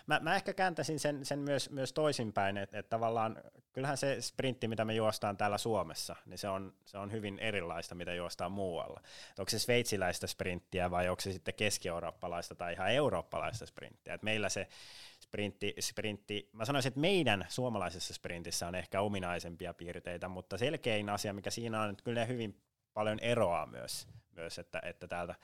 Mä, 0.07 0.20
mä 0.22 0.37
ehkä 0.37 0.53
kääntäisin 0.53 1.00
sen, 1.00 1.24
sen 1.24 1.38
myös, 1.38 1.70
myös 1.70 1.92
toisinpäin, 1.92 2.57
että 2.57 2.79
et 2.79 2.88
tavallaan 2.88 3.42
kyllähän 3.72 3.96
se 3.96 4.20
sprintti, 4.20 4.68
mitä 4.68 4.85
me 4.85 4.94
juostaan 4.94 5.37
täällä 5.37 5.59
Suomessa, 5.59 6.16
niin 6.26 6.38
se 6.38 6.48
on, 6.48 6.74
se 6.85 6.98
on 6.98 7.12
hyvin 7.12 7.38
erilaista, 7.38 7.94
mitä 7.94 8.14
juostaan 8.14 8.53
muualla. 8.53 9.00
Et 9.31 9.38
onko 9.38 9.50
se 9.50 9.59
sveitsiläistä 9.59 10.26
sprinttiä 10.26 10.90
vai 10.90 11.09
onko 11.09 11.20
se 11.20 11.33
sitten 11.33 11.55
keski-eurooppalaista 11.55 12.55
tai 12.55 12.72
ihan 12.72 12.90
eurooppalaista 12.90 13.66
sprinttiä. 13.66 14.14
Et 14.14 14.22
meillä 14.22 14.48
se 14.48 14.68
sprintti, 15.20 15.74
sprintti, 15.81 16.48
mä 16.53 16.64
sanoisin, 16.64 16.88
että 16.88 17.00
meidän 17.00 17.46
suomalaisessa 17.48 18.14
sprintissä 18.14 18.68
on 18.68 18.74
ehkä 18.74 19.00
ominaisempia 19.00 19.74
piirteitä, 19.74 20.29
mutta 20.29 20.59
selkein 20.59 21.09
asia, 21.09 21.33
mikä 21.33 21.50
siinä 21.50 21.83
on, 21.83 21.90
että 21.90 22.05
kyllä 22.05 22.24
hyvin 22.24 22.61
paljon 22.94 23.18
eroaa 23.18 23.66
myös, 23.66 24.09
myös 24.33 24.59
että, 24.59 24.81
että 24.85 25.09
täältä 25.09 25.35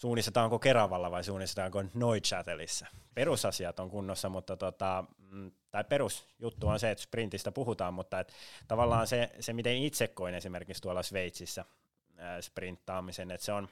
suunnistetaanko 0.00 0.58
Keravalla 0.58 1.10
vai 1.10 1.24
suunnistetaanko 1.24 1.84
Neuchâtelissa. 1.94 2.86
Perusasiat 3.14 3.80
on 3.80 3.90
kunnossa, 3.90 4.28
mutta 4.28 4.56
tota, 4.56 5.04
mm, 5.18 5.52
tai 5.70 5.84
perusjuttu 5.84 6.68
on 6.68 6.80
se, 6.80 6.90
että 6.90 7.04
sprintistä 7.04 7.52
puhutaan, 7.52 7.94
mutta 7.94 8.20
et 8.20 8.32
tavallaan 8.68 9.06
se, 9.06 9.30
se, 9.40 9.52
miten 9.52 9.76
itse 9.76 10.08
koin 10.08 10.34
esimerkiksi 10.34 10.82
tuolla 10.82 11.02
Sveitsissä 11.02 11.64
sprinttaamisen, 12.40 13.30
että 13.30 13.44
se 13.44 13.52
on, 13.52 13.68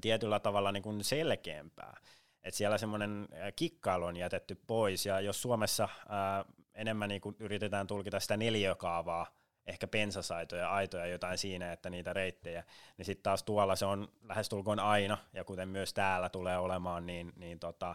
tietyllä 0.00 0.40
tavalla 0.40 0.72
niin 0.72 0.82
kuin 0.82 1.04
selkeämpää. 1.04 2.00
Et 2.44 2.54
siellä 2.54 2.78
semmoinen 2.78 3.28
kikkailu 3.56 4.04
on 4.04 4.16
jätetty 4.16 4.54
pois, 4.66 5.06
ja 5.06 5.20
jos 5.20 5.42
Suomessa 5.42 5.88
ää, 6.08 6.44
enemmän 6.74 7.08
niin 7.08 7.20
kuin 7.20 7.36
yritetään 7.38 7.86
tulkita 7.86 8.20
sitä 8.20 8.36
neliökaavaa, 8.36 9.26
ehkä 9.66 9.86
pensasaitoja, 9.86 10.70
aitoja, 10.70 11.06
jotain 11.06 11.38
siinä, 11.38 11.72
että 11.72 11.90
niitä 11.90 12.12
reittejä, 12.12 12.64
niin 12.96 13.06
sitten 13.06 13.22
taas 13.22 13.42
tuolla 13.42 13.76
se 13.76 13.84
on 13.84 14.08
lähestulkoon 14.22 14.80
aina, 14.80 15.18
ja 15.32 15.44
kuten 15.44 15.68
myös 15.68 15.94
täällä 15.94 16.28
tulee 16.28 16.58
olemaan, 16.58 17.06
niin, 17.06 17.32
niin 17.36 17.58
tota, 17.58 17.94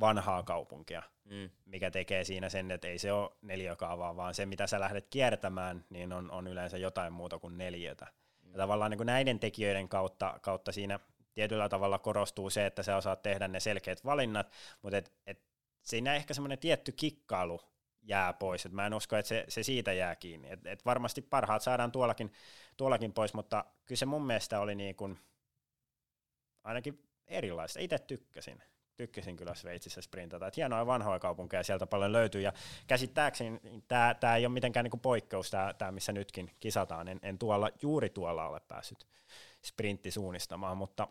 vanhaa 0.00 0.42
kaupunkia, 0.42 1.02
mm. 1.24 1.50
mikä 1.66 1.90
tekee 1.90 2.24
siinä 2.24 2.48
sen, 2.48 2.70
että 2.70 2.88
ei 2.88 2.98
se 2.98 3.12
ole 3.12 3.30
neliökaavaa, 3.42 4.16
vaan 4.16 4.34
se, 4.34 4.46
mitä 4.46 4.66
sä 4.66 4.80
lähdet 4.80 5.06
kiertämään, 5.10 5.84
niin 5.90 6.12
on, 6.12 6.30
on 6.30 6.46
yleensä 6.46 6.78
jotain 6.78 7.12
muuta 7.12 7.38
kuin 7.38 7.58
neliötä. 7.58 8.06
Mm. 8.42 8.52
Ja 8.52 8.58
tavallaan 8.58 8.90
niin 8.90 8.98
kuin 8.98 9.06
näiden 9.06 9.40
tekijöiden 9.40 9.88
kautta, 9.88 10.38
kautta 10.42 10.72
siinä 10.72 11.00
tietyllä 11.34 11.68
tavalla 11.68 11.98
korostuu 11.98 12.50
se, 12.50 12.66
että 12.66 12.82
sä 12.82 12.96
osaat 12.96 13.22
tehdä 13.22 13.48
ne 13.48 13.60
selkeät 13.60 14.04
valinnat, 14.04 14.52
mutta 14.82 14.96
et, 14.96 15.12
et 15.26 15.40
siinä 15.82 16.14
ehkä 16.14 16.34
semmoinen 16.34 16.58
tietty 16.58 16.92
kikkailu 16.92 17.60
jää 18.04 18.32
pois. 18.32 18.66
Et 18.66 18.72
mä 18.72 18.86
en 18.86 18.94
usko, 18.94 19.16
että 19.16 19.28
se, 19.28 19.44
se 19.48 19.62
siitä 19.62 19.92
jää 19.92 20.16
kiinni. 20.16 20.50
Et, 20.50 20.66
et 20.66 20.84
varmasti 20.84 21.22
parhaat 21.22 21.62
saadaan 21.62 21.92
tuollakin, 21.92 22.32
tuollakin 22.76 23.12
pois, 23.12 23.34
mutta 23.34 23.64
kyllä 23.84 23.98
se 23.98 24.06
mun 24.06 24.26
mielestä 24.26 24.60
oli 24.60 24.74
niin 24.74 24.94
kuin 24.94 25.18
ainakin 26.64 27.02
erilaista. 27.26 27.80
Itse 27.80 27.98
tykkäsin. 27.98 28.62
Tykkäsin 28.96 29.36
kyllä 29.36 29.54
Sveitsissä 29.54 30.00
sprintata. 30.00 30.46
Et 30.46 30.56
hienoja 30.56 30.86
vanhoja 30.86 31.18
kaupunkeja 31.18 31.62
sieltä 31.62 31.86
paljon 31.86 32.12
löytyy. 32.12 32.40
Ja 32.40 32.52
käsittääkseni 32.86 33.60
tämä 34.20 34.36
ei 34.36 34.46
ole 34.46 34.52
mitenkään 34.52 34.84
niinku 34.84 34.96
poikkeus, 34.96 35.50
tämä 35.78 35.92
missä 35.92 36.12
nytkin 36.12 36.50
kisataan. 36.60 37.08
En, 37.08 37.20
en 37.22 37.38
tuolla, 37.38 37.70
juuri 37.82 38.10
tuolla 38.10 38.48
ole 38.48 38.60
päässyt 38.60 39.06
sprintti 39.64 40.10
suunnistamaan, 40.10 40.76
mutta 40.76 41.08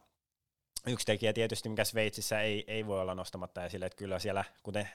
yksi 0.88 1.06
tekijä 1.06 1.34
tietysti, 1.34 1.70
mikä 1.70 1.84
Sveitsissä 1.84 2.42
ei, 2.42 2.64
ei 2.68 2.88
voi 2.88 3.02
olla 3.02 3.16
nostamatta 3.16 3.66
esille, 3.66 3.86
että 3.86 3.98
kyllä 3.98 4.20
siellä, 4.20 4.44
kuten 4.64 4.90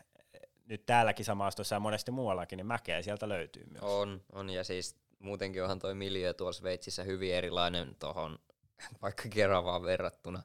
nyt 0.68 0.86
täälläkin 0.86 1.24
samaastossa 1.24 1.74
ja 1.76 1.80
monesti 1.80 2.10
muuallakin, 2.10 2.56
niin 2.56 2.66
mäkeä 2.66 3.02
sieltä 3.02 3.28
löytyy 3.28 3.64
myös. 3.70 3.82
On, 3.82 4.22
on 4.32 4.50
ja 4.50 4.64
siis 4.64 4.96
muutenkin 5.18 5.62
onhan 5.62 5.78
toi 5.78 5.94
miljö 5.94 6.34
tuolla 6.34 6.52
Sveitsissä 6.52 7.02
hyvin 7.02 7.34
erilainen 7.34 7.96
tuohon 7.98 8.38
vaikka 9.02 9.28
Keravaan 9.28 9.82
verrattuna. 9.82 10.42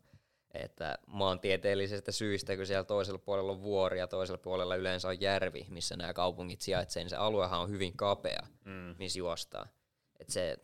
Että 0.54 0.98
maantieteellisestä 1.08 2.12
syistä, 2.12 2.56
kun 2.56 2.66
siellä 2.66 2.84
toisella 2.84 3.20
puolella 3.20 3.52
on 3.52 3.62
vuori 3.62 4.00
ja 4.00 4.08
toisella 4.08 4.38
puolella 4.38 4.76
yleensä 4.76 5.08
on 5.08 5.22
järvi, 5.22 5.66
missä 5.70 5.98
nämä 5.98 6.14
kaupungit 6.14 6.62
sijaitsevat, 6.62 7.04
niin 7.04 7.10
se 7.10 7.16
aluehan 7.16 7.60
on 7.60 7.70
hyvin 7.70 7.98
kapea, 7.98 8.48
mm. 8.66 8.96
missä 9.00 9.20
juostaa. 9.20 9.68
Että 10.20 10.34
se 10.34 10.58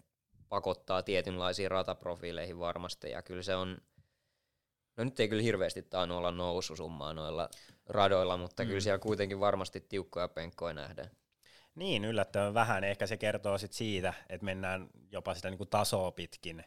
pakottaa 0.49 1.03
tietynlaisiin 1.03 1.71
rataprofiileihin 1.71 2.59
varmasti, 2.59 3.09
ja 3.09 3.21
kyllä 3.21 3.43
se 3.43 3.55
on, 3.55 3.77
no 4.97 5.03
nyt 5.03 5.19
ei 5.19 5.27
kyllä 5.27 5.43
hirveästi 5.43 5.81
tainnut 5.81 6.17
olla 6.17 6.31
noususummaa 6.31 7.13
noilla 7.13 7.49
radoilla, 7.89 8.37
mutta 8.37 8.63
mm. 8.63 8.67
kyllä 8.67 8.79
siellä 8.79 8.99
kuitenkin 8.99 9.39
varmasti 9.39 9.81
tiukkoja 9.81 10.27
penkkoja 10.27 10.73
nähdään. 10.73 11.09
Niin, 11.75 12.05
yllättävän 12.05 12.53
vähän. 12.53 12.83
Ehkä 12.83 13.07
se 13.07 13.17
kertoo 13.17 13.57
sit 13.57 13.73
siitä, 13.73 14.13
että 14.29 14.45
mennään 14.45 14.89
jopa 15.11 15.35
sitä 15.35 15.49
niinku 15.49 15.65
tasoa 15.65 16.11
pitkin 16.11 16.65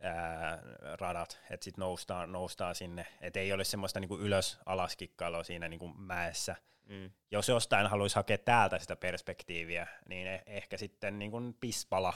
ää, 0.00 0.62
radat, 1.00 1.40
että 1.50 1.64
sitten 1.64 1.82
noustaan, 1.82 2.32
noustaan 2.32 2.74
sinne, 2.74 3.06
että 3.20 3.40
ei 3.40 3.52
ole 3.52 3.64
semmoista 3.64 4.00
niinku 4.00 4.18
ylös-alas 4.18 4.96
kikkailua 4.96 5.44
siinä 5.44 5.68
niinku 5.68 5.88
mäessä. 5.88 6.56
Mm. 6.84 7.10
Jos 7.30 7.48
jostain 7.48 7.86
haluaisi 7.86 8.16
hakea 8.16 8.38
täältä 8.38 8.78
sitä 8.78 8.96
perspektiiviä, 8.96 9.86
niin 10.08 10.26
eh- 10.26 10.42
ehkä 10.46 10.76
sitten 10.76 11.18
niinku 11.18 11.38
Pispala 11.60 12.14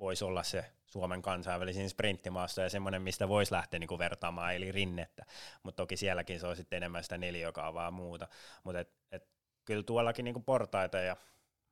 voisi 0.00 0.24
olla 0.24 0.42
se 0.42 0.64
Suomen 0.94 1.22
kansainvälisin 1.22 1.90
sprinttimaasta 1.90 2.60
ja 2.60 2.68
semmoinen, 2.68 3.02
mistä 3.02 3.28
voisi 3.28 3.52
lähteä 3.52 3.80
niin 3.80 3.88
kuin 3.88 3.98
vertaamaan, 3.98 4.54
eli 4.54 4.72
rinnettä. 4.72 5.24
Mutta 5.62 5.82
toki 5.82 5.96
sielläkin 5.96 6.40
se 6.40 6.46
on 6.46 6.56
sitten 6.56 6.76
enemmän 6.76 7.02
sitä 7.02 7.18
neliökaavaa 7.18 7.90
muuta. 7.90 8.28
Mutta 8.64 8.80
et, 8.80 8.92
et, 9.12 9.28
kyllä 9.64 9.82
tuollakin 9.82 10.24
niin 10.24 10.32
kuin 10.32 10.44
portaita 10.44 10.98
ja 10.98 11.16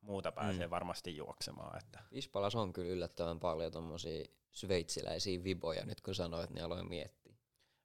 muuta 0.01 0.31
pääsee 0.31 0.67
mm. 0.67 0.71
varmasti 0.71 1.17
juoksemaan. 1.17 1.77
Että. 1.77 1.99
Ispalas 2.11 2.55
on 2.55 2.73
kyllä 2.73 2.91
yllättävän 2.91 3.39
paljon 3.39 3.71
tuommoisia 3.71 4.25
sveitsiläisiä 4.51 5.43
viboja, 5.43 5.85
nyt 5.85 6.01
kun 6.01 6.15
sanoit, 6.15 6.49
niin 6.49 6.63
aloin 6.63 6.89
miettiä. 6.89 7.33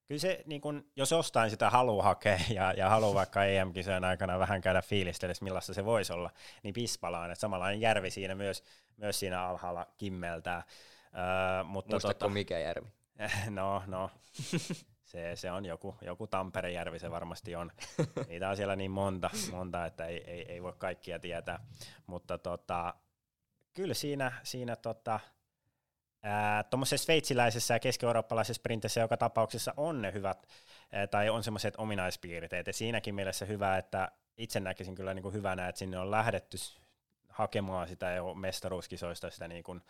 Kyllä 0.05 0.19
se, 0.19 0.43
niin 0.45 0.61
kun, 0.61 0.91
jos 0.95 1.11
jostain 1.11 1.49
sitä 1.49 1.69
haluaa 1.69 2.03
hakea 2.03 2.39
ja, 2.49 2.73
ja 2.77 2.89
haluaa 2.89 3.13
vaikka 3.13 3.45
EM-kisojen 3.45 4.03
aikana 4.03 4.39
vähän 4.39 4.61
käydä 4.61 4.81
fiilistelyssä, 4.81 5.43
millaista 5.43 5.73
se 5.73 5.85
voisi 5.85 6.13
olla, 6.13 6.29
niin 6.63 6.73
Pispalaan, 6.73 7.31
että 7.31 7.41
samanlainen 7.41 7.81
järvi 7.81 8.11
siinä 8.11 8.35
myös, 8.35 8.63
myös 8.97 9.19
siinä 9.19 9.43
alhaalla 9.43 9.87
kimmeltää. 9.97 10.63
Öö, 11.15 11.63
mutta 11.63 11.93
Muistatko 11.93 12.19
tota, 12.19 12.33
mikä 12.33 12.59
järvi? 12.59 12.87
No, 13.49 13.83
no. 13.87 14.11
Se, 15.09 15.35
se 15.35 15.51
on 15.51 15.65
joku, 15.65 15.95
joku 16.01 16.27
Tamperejärvi, 16.27 16.99
se 16.99 17.11
varmasti 17.11 17.55
on. 17.55 17.71
Niitä 18.27 18.49
on 18.49 18.55
siellä 18.55 18.75
niin 18.75 18.91
monta, 18.91 19.29
monta 19.51 19.85
että 19.85 20.05
ei, 20.05 20.23
ei, 20.31 20.51
ei 20.51 20.63
voi 20.63 20.73
kaikkia 20.77 21.19
tietää. 21.19 21.59
Mutta 22.07 22.37
tota, 22.37 22.93
kyllä 23.73 23.93
siinä, 23.93 24.31
siinä 24.43 24.75
tota, 24.75 25.19
tuommoisessa 26.69 27.05
sveitsiläisessä 27.05 27.73
ja 27.73 27.79
keski-eurooppalaisessa 27.79 28.59
sprintissä 28.59 28.99
joka 29.01 29.17
tapauksessa 29.17 29.73
on 29.77 30.01
ne 30.01 30.13
hyvät, 30.13 30.47
ää, 30.91 31.07
tai 31.07 31.29
on 31.29 31.43
semmoiset 31.43 31.73
ominaispiirteet. 31.77 32.67
Ja 32.67 32.73
siinäkin 32.73 33.15
mielessä 33.15 33.45
hyvä, 33.45 33.77
että 33.77 34.11
itse 34.37 34.59
näkisin 34.59 34.95
kyllä 34.95 35.13
niin 35.13 35.23
kuin 35.23 35.33
hyvänä, 35.33 35.67
että 35.69 35.79
sinne 35.79 35.99
on 35.99 36.11
lähdetty 36.11 36.57
hakemaan 37.39 37.87
sitä 37.87 38.11
jo 38.11 38.33
mestaruuskisoista 38.33 39.29
sitä 39.29 39.47
niin 39.47 39.63
kuin 39.63 39.81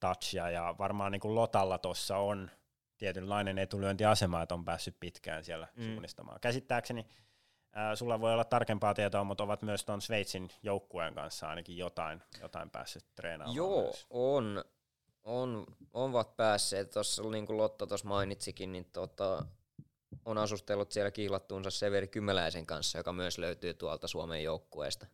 touchia, 0.00 0.50
ja 0.50 0.74
varmaan 0.78 1.12
niin 1.12 1.20
kuin 1.20 1.34
Lotalla 1.34 1.78
tuossa 1.78 2.16
on 2.16 2.50
tietynlainen 2.96 3.58
etulyöntiasema, 3.58 4.42
että 4.42 4.54
on 4.54 4.64
päässyt 4.64 4.96
pitkään 5.00 5.44
siellä 5.44 5.68
mm. 5.76 5.84
suunnistamaan. 5.84 6.40
Käsittääkseni 6.40 7.06
ää, 7.72 7.96
sulla 7.96 8.20
voi 8.20 8.32
olla 8.32 8.44
tarkempaa 8.44 8.94
tietoa, 8.94 9.24
mutta 9.24 9.44
ovat 9.44 9.62
myös 9.62 9.84
tuon 9.84 10.02
Sveitsin 10.02 10.50
joukkueen 10.62 11.14
kanssa 11.14 11.48
ainakin 11.48 11.76
jotain, 11.76 12.22
jotain 12.42 12.70
päässyt 12.70 13.04
treenaamaan. 13.14 13.56
Joo, 13.56 13.82
myös. 13.82 14.06
on. 14.10 14.64
On, 15.24 15.66
ovat 15.92 16.36
päässeet. 16.36 16.90
Tuossa 16.90 17.22
niin 17.22 17.46
kuin 17.46 17.56
Lotta 17.56 17.86
tuossa 17.86 18.08
mainitsikin, 18.08 18.72
niin 18.72 18.84
tota, 18.92 19.44
on 20.24 20.38
asustellut 20.38 20.92
siellä 20.92 21.10
kiihlattuunsa 21.10 21.70
Severi 21.70 22.08
Kymäläisen 22.08 22.66
kanssa, 22.66 22.98
joka 22.98 23.12
myös 23.12 23.38
löytyy 23.38 23.74
tuolta 23.74 24.08
Suomen 24.08 24.42
joukkueesta 24.42 25.06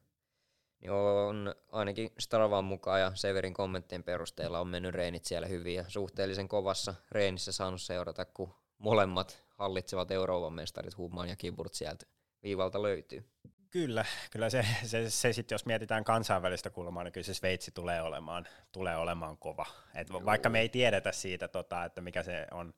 niin 0.85 0.92
on 0.92 1.55
ainakin 1.73 2.11
Strava'n 2.23 2.64
mukaan 2.64 3.01
ja 3.01 3.12
Severin 3.14 3.55
kommenttien 3.55 4.05
perusteella 4.05 4.61
on 4.61 4.68
mennyt 4.68 4.94
reenit 4.94 5.25
siellä 5.25 5.47
hyvin 5.47 5.75
ja 5.75 5.85
suhteellisen 5.88 6.49
kovassa 6.49 6.94
reenissä 7.11 7.53
saanut 7.53 7.83
seurata, 7.83 8.25
kun 8.25 8.55
molemmat 8.79 9.44
hallitsevat 9.49 10.11
Euroopan 10.11 10.53
mestarit 10.53 10.97
Human 10.97 11.29
ja 11.29 11.37
Kiburt 11.37 11.75
sieltä 11.75 12.07
viivalta 12.42 12.83
löytyy. 12.83 13.25
Kyllä, 13.70 14.05
kyllä 14.31 14.51
se, 14.51 14.66
se, 14.85 15.11
se 15.11 15.33
sitten 15.33 15.55
jos 15.55 15.66
mietitään 15.66 16.05
kansainvälistä 16.05 16.70
kulmaa, 16.70 17.05
niin 17.05 17.12
kyllä 17.12 17.25
se 17.25 17.35
Sveitsi 17.35 17.70
tulee 17.70 18.03
olemaan, 18.03 18.49
tulee 18.73 18.97
olemaan 18.97 19.38
kova. 19.38 19.66
Et 19.94 20.12
vaikka 20.12 20.49
me 20.49 20.61
ei 20.61 20.68
tiedetä 20.68 21.12
siitä, 21.12 21.49
tota, 21.49 21.85
että 21.85 22.01
mikä 22.01 22.23
se 22.23 22.47
on 22.51 22.75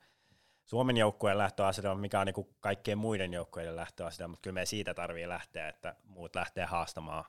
Suomen 0.64 0.96
joukkueen 0.96 1.38
lähtöasetelma, 1.38 2.00
mikä 2.00 2.20
on 2.20 2.26
niinku 2.26 2.56
kaikkien 2.60 2.98
muiden 2.98 3.32
joukkueiden 3.32 3.76
lähtöasetelma, 3.76 4.30
mutta 4.30 4.42
kyllä 4.42 4.54
me 4.54 4.66
siitä 4.66 4.94
tarvii 4.94 5.28
lähteä, 5.28 5.68
että 5.68 5.94
muut 6.04 6.34
lähtee 6.34 6.64
haastamaan 6.64 7.24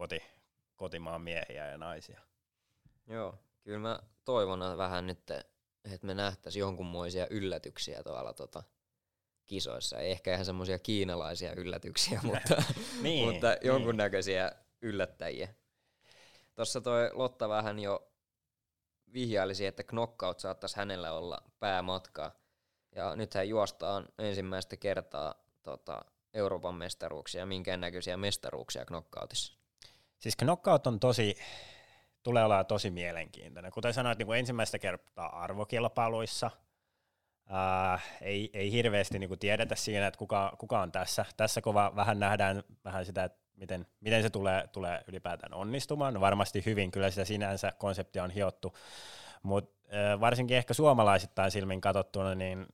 koti, 0.00 0.22
kotimaan 0.76 1.22
miehiä 1.22 1.70
ja 1.70 1.78
naisia. 1.78 2.20
Joo, 3.06 3.38
kyllä 3.62 3.78
mä 3.78 3.98
toivon 4.24 4.78
vähän 4.78 5.06
nyt, 5.06 5.30
että 5.84 6.06
me 6.06 6.14
nähtäisiin 6.14 6.60
jonkunmoisia 6.60 7.26
yllätyksiä 7.30 8.02
tuolla 8.02 8.34
tota, 8.34 8.62
kisoissa. 9.46 9.98
Ei 9.98 10.10
ehkä 10.10 10.32
ihan 10.34 10.44
semmoisia 10.44 10.78
kiinalaisia 10.78 11.52
yllätyksiä, 11.54 12.20
mutta, 12.32 12.62
niin, 13.02 13.32
mutta 13.32 13.50
niin. 13.50 13.58
jonkunnäköisiä 13.62 14.48
niin. 14.48 14.58
yllättäjiä. 14.82 15.54
Tuossa 16.54 16.80
toi 16.80 17.10
Lotta 17.12 17.48
vähän 17.48 17.78
jo 17.78 18.12
vihjailisi, 19.12 19.66
että 19.66 19.82
knockout 19.82 20.40
saattaisi 20.40 20.76
hänellä 20.76 21.12
olla 21.12 21.42
päämatka. 21.58 22.32
Ja 22.94 23.16
nythän 23.16 23.48
juostaan 23.48 24.08
ensimmäistä 24.18 24.76
kertaa 24.76 25.34
tota, 25.62 26.04
Euroopan 26.34 26.74
mestaruuksia, 26.74 27.46
minkään 27.46 27.80
näköisiä 27.80 28.16
mestaruuksia 28.16 28.84
knockoutissa. 28.84 29.59
Siis 30.20 30.36
knockout 30.36 30.86
on 30.86 31.00
tosi, 31.00 31.36
tulee 32.22 32.44
olemaan 32.44 32.66
tosi 32.66 32.90
mielenkiintoinen. 32.90 33.72
Kuten 33.72 33.94
sanoit, 33.94 34.18
niin 34.18 34.26
kuin 34.26 34.38
ensimmäistä 34.38 34.78
kertaa 34.78 35.42
arvokilpailuissa, 35.42 36.50
ää, 37.48 38.00
ei, 38.20 38.50
ei 38.52 38.72
hirveästi 38.72 39.18
niin 39.18 39.28
kuin 39.28 39.40
tiedetä 39.40 39.74
siinä, 39.74 40.06
että 40.06 40.18
kuka, 40.18 40.56
kuka 40.58 40.80
on 40.80 40.92
tässä. 40.92 41.24
Tässä 41.36 41.60
kova 41.60 41.92
vähän 41.96 42.20
nähdään 42.20 42.62
vähän 42.84 43.06
sitä, 43.06 43.24
että 43.24 43.38
miten, 43.56 43.86
miten 44.00 44.22
se 44.22 44.30
tulee, 44.30 44.68
tulee 44.72 45.04
ylipäätään 45.08 45.54
onnistumaan. 45.54 46.14
No 46.14 46.20
varmasti 46.20 46.62
hyvin, 46.66 46.90
kyllä 46.90 47.10
sitä 47.10 47.24
sinänsä 47.24 47.72
konseptia 47.78 48.24
on 48.24 48.30
hiottu, 48.30 48.76
mutta 49.42 49.80
varsinkin 50.20 50.56
ehkä 50.56 50.74
suomalaisittain 50.74 51.50
silmin 51.50 51.80
katsottuna, 51.80 52.34
niin 52.34 52.66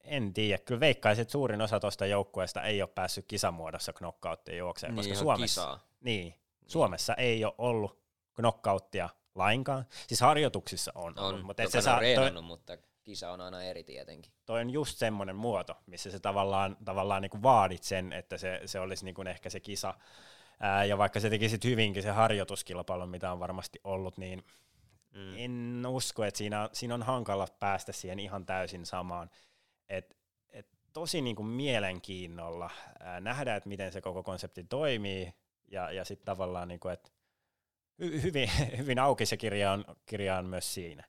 en 0.00 0.34
tiedä. 0.34 0.58
Kyllä 0.58 0.80
veikkaisin, 0.80 1.22
että 1.22 1.32
suurin 1.32 1.62
osa 1.62 1.80
tuosta 1.80 2.06
joukkueesta 2.06 2.62
ei 2.62 2.82
ole 2.82 2.90
päässyt 2.94 3.26
kisamuodossa 3.28 3.92
knockouttiin 3.92 4.58
juokseen, 4.58 4.94
niin, 4.94 4.96
koska 4.96 5.14
Suomessa, 5.14 5.60
kisaa. 5.60 5.80
Niin, 6.00 6.34
Suomessa 6.66 7.14
ei 7.14 7.44
ole 7.44 7.54
ollut 7.58 7.98
knockouttia 8.34 9.08
lainkaan. 9.34 9.84
Siis 10.06 10.20
harjoituksissa 10.20 10.92
on, 10.94 11.18
on 11.18 11.24
ollut, 11.26 11.46
mutta 11.46 11.62
et 11.62 11.70
se 11.70 11.80
saa, 11.80 12.00
toi, 12.14 12.42
mutta... 12.42 12.76
kisa 13.04 13.30
on 13.30 13.40
aina 13.40 13.62
eri 13.62 13.84
tietenkin. 13.84 14.32
Toi 14.46 14.60
on 14.60 14.70
just 14.70 14.98
semmoinen 14.98 15.36
muoto, 15.36 15.76
missä 15.86 16.10
se 16.10 16.20
tavallaan, 16.20 16.76
tavallaan 16.84 17.22
niin 17.22 17.30
kuin 17.30 17.42
vaadit 17.42 17.82
sen, 17.82 18.12
että 18.12 18.38
se, 18.38 18.60
se 18.66 18.80
olisi 18.80 19.04
niin 19.04 19.14
kuin 19.14 19.28
ehkä 19.28 19.50
se 19.50 19.60
kisa. 19.60 19.94
Ää, 20.60 20.84
ja 20.84 20.98
vaikka 20.98 21.20
se 21.20 21.30
tekisit 21.30 21.64
hyvinkin 21.64 22.02
se 22.02 22.10
harjoituskilpailu, 22.10 23.06
mitä 23.06 23.32
on 23.32 23.40
varmasti 23.40 23.80
ollut, 23.84 24.18
niin 24.18 24.44
mm. 25.10 25.34
en 25.36 25.82
usko, 25.88 26.24
että 26.24 26.38
siinä, 26.38 26.68
siinä 26.72 26.94
on 26.94 27.02
hankala 27.02 27.48
päästä 27.60 27.92
siihen 27.92 28.18
ihan 28.18 28.46
täysin 28.46 28.86
samaan. 28.86 29.30
Et, 29.88 30.16
et 30.50 30.66
tosi 30.92 31.20
niin 31.20 31.36
kuin 31.36 31.46
mielenkiinnolla 31.46 32.70
ää, 33.00 33.20
nähdä, 33.20 33.56
että 33.56 33.68
miten 33.68 33.92
se 33.92 34.00
koko 34.00 34.22
konsepti 34.22 34.64
toimii, 34.64 35.32
ja, 35.70 35.90
ja 35.90 36.04
sitten 36.04 36.26
tavallaan, 36.26 36.68
niin 36.68 36.80
kuin, 36.80 36.92
että 36.92 37.10
hyvin, 37.98 38.50
hyvin 38.78 38.98
auki 38.98 39.26
se 39.26 39.36
kirja 39.36 39.72
on, 39.72 39.84
kirja 40.06 40.36
on 40.36 40.46
myös 40.46 40.74
siinä. 40.74 41.04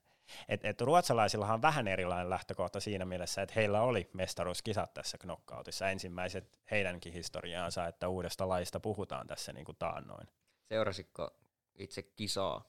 Et, 0.48 0.64
et 0.64 0.80
ruotsalaisillahan 0.80 1.54
on 1.54 1.62
vähän 1.62 1.88
erilainen 1.88 2.30
lähtökohta 2.30 2.80
siinä 2.80 3.04
mielessä, 3.04 3.42
että 3.42 3.52
heillä 3.56 3.82
oli 3.82 4.10
mestaruuskisat 4.12 4.94
tässä 4.94 5.18
knockoutissa, 5.18 5.90
ensimmäiset 5.90 6.58
heidänkin 6.70 7.12
historiaansa, 7.12 7.86
että 7.86 8.08
uudesta 8.08 8.48
laista 8.48 8.80
puhutaan 8.80 9.26
tässä 9.26 9.52
niin 9.52 9.64
kuin 9.64 9.76
taannoin. 9.78 10.28
Seurasitko 10.68 11.30
itse 11.74 12.02
kisaa? 12.02 12.64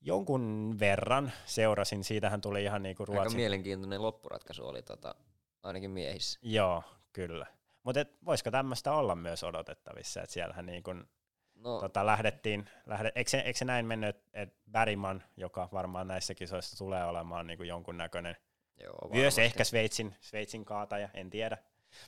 Jonkun 0.00 0.76
verran 0.80 1.32
seurasin, 1.44 2.04
siitähän 2.04 2.40
tuli 2.40 2.64
ihan 2.64 2.82
niin 2.82 2.96
kuin 2.96 3.08
Ruotsin... 3.08 3.26
Aika 3.26 3.36
mielenkiintoinen 3.36 4.02
loppuratkaisu 4.02 4.66
oli 4.66 4.82
tota, 4.82 5.14
ainakin 5.62 5.90
miehissä. 5.90 6.38
Joo, 6.42 6.82
kyllä. 7.12 7.46
Mutta 7.84 8.00
voisiko 8.24 8.50
tämmöistä 8.50 8.92
olla 8.92 9.14
myös 9.14 9.44
odotettavissa, 9.44 10.22
että 10.22 10.32
siellähän 10.32 10.66
niin 10.66 10.82
kuin 10.82 11.08
No. 11.54 11.80
Tota, 11.80 12.06
lähdettiin, 12.06 12.70
lähde, 12.86 13.12
eikö, 13.14 13.30
se, 13.30 13.38
eikö 13.38 13.58
se 13.58 13.64
näin 13.64 13.86
mennyt, 13.86 14.16
että 14.32 14.56
Bäriman, 14.70 15.22
joka 15.36 15.68
varmaan 15.72 16.08
näissä 16.08 16.34
kisoissa 16.34 16.76
tulee 16.76 17.04
olemaan 17.04 17.46
niin 17.46 17.56
kuin 17.56 17.68
jonkunnäköinen, 17.68 18.36
Joo, 18.82 19.08
myös 19.12 19.38
ehkä 19.38 19.64
Sveitsin, 19.64 20.16
Sveitsin 20.20 20.64
kaataja, 20.64 21.08
en 21.14 21.30
tiedä, 21.30 21.58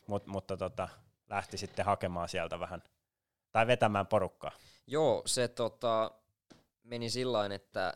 Mut, 0.06 0.26
mutta 0.26 0.56
tota, 0.56 0.88
lähti 1.28 1.58
sitten 1.58 1.84
hakemaan 1.84 2.28
sieltä 2.28 2.60
vähän, 2.60 2.82
tai 3.52 3.66
vetämään 3.66 4.06
porukkaa. 4.06 4.52
Joo, 4.86 5.22
se 5.26 5.48
tota, 5.48 6.10
meni 6.82 7.10
sillä 7.10 7.54
että 7.54 7.94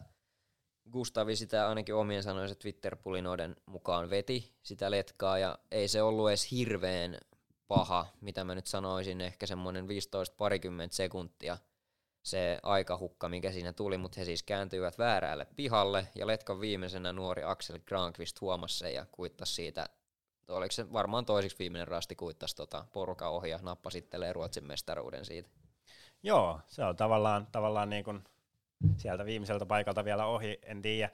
Gustavi 0.92 1.36
sitä 1.36 1.68
ainakin 1.68 1.94
omien 1.94 2.22
sanoisen 2.22 2.56
Twitter-pulinoiden 2.56 3.56
mukaan 3.66 4.10
veti 4.10 4.54
sitä 4.62 4.90
letkaa, 4.90 5.38
ja 5.38 5.58
ei 5.70 5.88
se 5.88 6.02
ollut 6.02 6.28
edes 6.28 6.50
hirveän 6.50 7.18
paha, 7.70 8.06
mitä 8.20 8.44
mä 8.44 8.54
nyt 8.54 8.66
sanoisin, 8.66 9.20
ehkä 9.20 9.46
semmoinen 9.46 9.86
15-parikymmentä 9.86 10.94
sekuntia 10.94 11.58
se 12.22 12.58
aikahukka, 12.62 13.28
mikä 13.28 13.52
siinä 13.52 13.72
tuli, 13.72 13.98
mutta 13.98 14.20
he 14.20 14.24
siis 14.24 14.42
kääntyivät 14.42 14.98
väärälle 14.98 15.46
pihalle, 15.56 16.06
ja 16.14 16.26
Letkan 16.26 16.60
viimeisenä 16.60 17.12
nuori 17.12 17.42
Axel 17.44 17.78
Granqvist 17.86 18.40
huomasi 18.40 18.78
sen 18.78 18.94
ja 18.94 19.06
kuittasi 19.12 19.54
siitä, 19.54 19.86
oliko 20.48 20.72
se 20.72 20.92
varmaan 20.92 21.24
toisiksi 21.24 21.58
viimeinen 21.58 21.88
rasti 21.88 22.16
kuittasi 22.16 22.56
tota 22.56 22.84
poruka 22.92 23.28
ohi 23.28 23.50
ja 23.50 23.58
nappasittelee 23.62 24.32
Ruotsin 24.32 24.64
mestaruuden 24.64 25.24
siitä. 25.24 25.48
Joo, 26.22 26.60
se 26.66 26.84
on 26.84 26.96
tavallaan, 26.96 27.46
tavallaan 27.52 27.90
niin 27.90 28.04
kuin 28.04 28.24
sieltä 28.96 29.24
viimeiseltä 29.24 29.66
paikalta 29.66 30.04
vielä 30.04 30.26
ohi, 30.26 30.58
en 30.62 30.82
tiedä, 30.82 31.10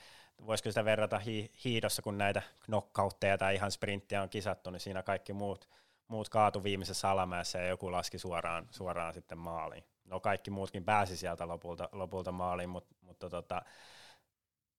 voisiko 0.46 0.70
sitä 0.70 0.84
verrata 0.84 1.18
hi- 1.18 1.52
hiidossa, 1.64 2.02
kun 2.02 2.18
näitä 2.18 2.42
knockoutteja 2.64 3.38
tai 3.38 3.54
ihan 3.54 3.70
sprinttiä 3.70 4.22
on 4.22 4.28
kisattu, 4.28 4.70
niin 4.70 4.80
siinä 4.80 5.02
kaikki 5.02 5.32
muut 5.32 5.68
muut 6.08 6.28
kaatu 6.28 6.64
viimeisessä 6.64 7.10
alamäessä 7.10 7.58
ja 7.58 7.68
joku 7.68 7.92
laski 7.92 8.18
suoraan, 8.18 8.68
suoraan 8.70 9.14
sitten 9.14 9.38
maaliin. 9.38 9.84
No 10.04 10.20
kaikki 10.20 10.50
muutkin 10.50 10.84
pääsi 10.84 11.16
sieltä 11.16 11.48
lopulta, 11.48 11.88
lopulta 11.92 12.32
maaliin, 12.32 12.68
mutta, 12.68 12.94
mutta 13.00 13.30
tota, 13.30 13.62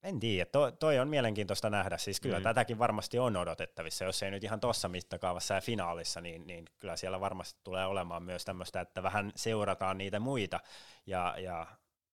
en 0.04 0.20
tiedä, 0.20 0.46
to, 0.46 0.72
toi 0.72 1.00
on 1.00 1.08
mielenkiintoista 1.08 1.70
nähdä, 1.70 1.98
siis 1.98 2.20
kyllä 2.20 2.40
mm. 2.40 2.44
tätäkin 2.44 2.80
varmasti 2.80 3.20
on 3.20 3.38
odotettavissa, 3.38 4.06
jos 4.06 4.24
ei 4.24 4.32
nyt 4.32 4.44
ihan 4.44 4.60
tuossa 4.60 4.90
mittakaavassa 4.90 5.54
ja 5.54 5.62
finaalissa, 5.62 6.22
niin, 6.22 6.48
niin 6.48 6.66
kyllä 6.80 6.96
siellä 6.96 7.20
varmasti 7.20 7.60
tulee 7.64 7.86
olemaan 7.86 8.24
myös 8.24 8.46
tämmöistä, 8.46 8.82
että 8.82 9.04
vähän 9.04 9.32
seurataan 9.36 9.98
niitä 9.98 10.20
muita 10.20 10.60
ja, 11.06 11.36
ja 11.38 11.68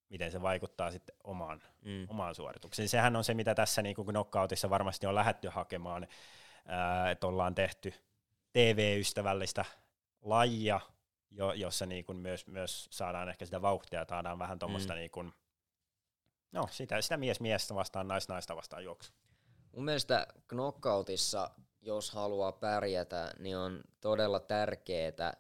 miten 0.09 0.31
se 0.31 0.43
vaikuttaa 0.43 0.91
sitten 0.91 1.17
omaan, 1.25 1.63
mm. 1.85 2.07
omaan 2.09 2.35
suoritukseen. 2.35 2.89
Sehän 2.89 3.17
on 3.17 3.25
se, 3.25 3.35
mitä 3.35 3.55
tässä 3.55 3.83
niin 3.83 3.97
kuin 3.97 4.07
knockoutissa 4.07 4.71
varmasti 4.71 5.07
on 5.07 5.15
lähetty 5.15 5.49
hakemaan, 5.49 6.07
että 7.11 7.27
ollaan 7.27 7.55
tehty 7.55 7.95
TV-ystävällistä 8.55 9.65
lajia, 10.23 10.81
jo, 11.31 11.53
jossa 11.53 11.87
niin 11.87 12.05
kuin 12.05 12.19
myös, 12.19 12.47
myös 12.47 12.89
saadaan 12.91 13.29
ehkä 13.29 13.45
sitä 13.45 13.63
vauhtia, 13.63 14.07
saadaan 14.09 14.39
vähän 14.39 14.59
tuommoista 14.59 14.93
mm. 14.93 14.99
niin 14.99 15.11
kuin, 15.11 15.33
no, 16.53 16.69
sitä, 16.71 17.03
sitä 17.03 17.17
mies 17.17 17.41
miestä 17.41 17.75
vastaan, 17.75 18.09
nais 18.09 18.29
naista 18.29 18.57
vastaan 18.57 18.85
juoksu. 18.85 19.13
Mun 19.73 19.85
mielestä 19.85 20.27
knockoutissa, 20.49 21.51
jos 21.81 22.11
haluaa 22.11 22.53
pärjätä, 22.53 23.33
niin 23.39 23.57
on 23.57 23.81
todella 24.01 24.41
tärkeää 24.41 25.33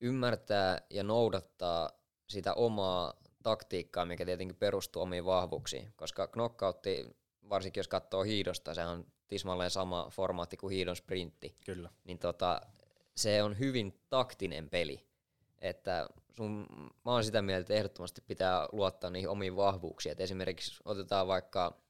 ymmärtää 0.00 0.78
ja 0.90 1.02
noudattaa 1.02 1.90
sitä 2.28 2.54
omaa 2.54 3.14
taktiikkaa, 3.42 4.04
mikä 4.04 4.24
tietenkin 4.24 4.56
perustuu 4.56 5.02
omiin 5.02 5.24
vahvuuksiin, 5.24 5.92
koska 5.96 6.28
knockoutti, 6.28 7.06
varsinkin 7.48 7.78
jos 7.78 7.88
katsoo 7.88 8.22
hiidosta, 8.22 8.74
se 8.74 8.86
on 8.86 9.06
tismalleen 9.28 9.70
sama 9.70 10.08
formaatti 10.10 10.56
kuin 10.56 10.74
hiidon 10.74 10.96
sprintti. 10.96 11.56
Kyllä. 11.64 11.90
Niin 12.04 12.18
tota, 12.18 12.60
se 13.16 13.42
on 13.42 13.58
hyvin 13.58 14.00
taktinen 14.10 14.70
peli. 14.70 15.06
Että 15.58 16.08
sun, 16.36 16.66
mä 17.04 17.12
oon 17.12 17.24
sitä 17.24 17.42
mieltä, 17.42 17.60
että 17.60 17.74
ehdottomasti 17.74 18.20
pitää 18.26 18.68
luottaa 18.72 19.10
niihin 19.10 19.28
omiin 19.28 19.56
vahvuuksiin. 19.56 20.12
Et 20.12 20.20
esimerkiksi 20.20 20.80
otetaan 20.84 21.26
vaikka 21.26 21.80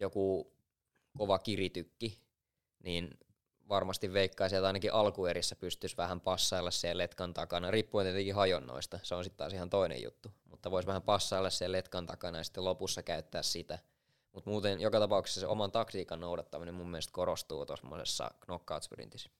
joku 0.00 0.52
kova 1.18 1.38
kiritykki, 1.38 2.22
niin 2.84 3.18
varmasti 3.68 4.12
veikkaisi, 4.12 4.56
että 4.56 4.66
ainakin 4.66 4.92
alkuerissä 4.92 5.56
pystyisi 5.56 5.96
vähän 5.96 6.20
passailla 6.20 6.70
siellä 6.70 7.02
letkan 7.02 7.34
takana, 7.34 7.70
riippuen 7.70 8.06
tietenkin 8.06 8.34
hajonnoista, 8.34 8.98
se 9.02 9.14
on 9.14 9.24
sitten 9.24 9.38
taas 9.38 9.52
ihan 9.52 9.70
toinen 9.70 10.02
juttu, 10.02 10.32
mutta 10.44 10.70
voisi 10.70 10.86
vähän 10.86 11.02
passailla 11.02 11.50
siellä 11.50 11.76
letkan 11.76 12.06
takana 12.06 12.38
ja 12.38 12.44
sitten 12.44 12.64
lopussa 12.64 13.02
käyttää 13.02 13.42
sitä– 13.42 13.78
mutta 14.32 14.50
muuten 14.50 14.80
joka 14.80 15.00
tapauksessa 15.00 15.40
se 15.40 15.46
oman 15.46 15.72
taktiikan 15.72 16.20
noudattaminen 16.20 16.74
mun 16.74 16.90
mielestä 16.90 17.12
korostuu 17.12 17.66
tuossa 17.66 18.30
knockout-sprintissä. 18.40 19.30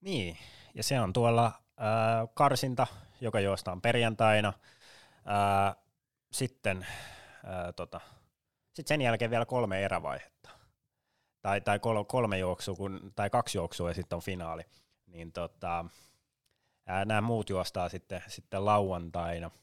Niin, 0.00 0.38
ja 0.74 0.82
se 0.82 1.00
on 1.00 1.12
tuolla 1.12 1.46
äh, 1.46 2.28
karsinta, 2.34 2.86
joka 3.20 3.40
juostaan 3.40 3.80
perjantaina. 3.80 4.52
Äh, 5.68 5.76
sitten 6.32 6.86
äh, 7.44 7.74
tota, 7.76 8.00
sit 8.72 8.86
sen 8.86 9.02
jälkeen 9.02 9.30
vielä 9.30 9.46
kolme 9.46 9.84
erävaihetta. 9.84 10.50
Tai, 11.42 11.60
tai 11.60 11.78
kol, 11.78 12.04
kolme 12.04 12.38
juoksua, 12.38 12.74
kun, 12.74 13.12
tai 13.16 13.30
kaksi 13.30 13.58
juoksua 13.58 13.90
ja 13.90 13.94
sitten 13.94 14.16
on 14.16 14.22
finaali. 14.22 14.62
Niin 15.06 15.32
tota, 15.32 15.84
äh, 16.90 17.04
nämä 17.06 17.20
muut 17.20 17.50
juostaa 17.50 17.88
sitten, 17.88 18.22
sitten 18.28 18.64
lauantaina– 18.64 19.50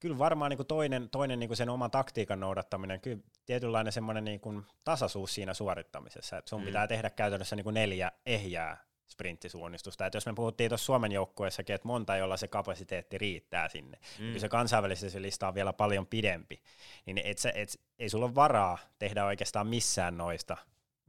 kyllä 0.00 0.18
varmaan 0.18 0.50
niin 0.50 0.56
kuin 0.56 0.66
toinen, 0.66 1.10
toinen 1.10 1.38
niin 1.38 1.48
kuin 1.48 1.56
sen 1.56 1.68
oman 1.68 1.90
taktiikan 1.90 2.40
noudattaminen, 2.40 3.00
kyllä 3.00 3.22
tietynlainen 3.46 3.92
semmoinen 3.92 4.24
niin 4.24 4.40
kuin 4.40 4.62
tasaisuus 4.84 5.34
siinä 5.34 5.54
suorittamisessa, 5.54 6.38
että 6.38 6.48
sun 6.48 6.60
mm. 6.60 6.66
pitää 6.66 6.86
tehdä 6.86 7.10
käytännössä 7.10 7.56
niin 7.56 7.64
kuin 7.64 7.74
neljä 7.74 8.12
ehjää 8.26 8.86
sprinttisuunnistusta. 9.08 10.06
Että 10.06 10.16
jos 10.16 10.26
me 10.26 10.32
puhuttiin 10.34 10.70
tuossa 10.70 10.84
Suomen 10.84 11.12
joukkueessakin, 11.12 11.74
että 11.74 11.88
monta, 11.88 12.16
jolla 12.16 12.36
se 12.36 12.48
kapasiteetti 12.48 13.18
riittää 13.18 13.68
sinne, 13.68 13.98
mm. 14.18 14.30
kun 14.30 14.40
se 14.40 14.48
kansainvälisesti 14.48 15.10
se 15.10 15.22
lista 15.22 15.48
on 15.48 15.54
vielä 15.54 15.72
paljon 15.72 16.06
pidempi, 16.06 16.62
niin 17.06 17.20
et 17.24 17.38
sä, 17.38 17.52
et, 17.54 17.80
ei 17.98 18.08
sulla 18.08 18.26
ole 18.26 18.34
varaa 18.34 18.78
tehdä 18.98 19.24
oikeastaan 19.24 19.66
missään 19.66 20.18
noista, 20.18 20.56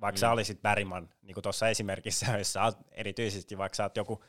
vaikka 0.02 0.18
mm. 0.18 0.20
sä 0.20 0.32
olisit 0.32 0.62
Bäriman, 0.62 1.10
niin 1.22 1.34
kuin 1.34 1.44
tuossa 1.44 1.68
esimerkissä, 1.68 2.38
jossa 2.38 2.74
erityisesti 2.92 3.58
vaikka 3.58 3.76
sä 3.76 3.84
oot 3.84 3.98
joku 3.98 4.24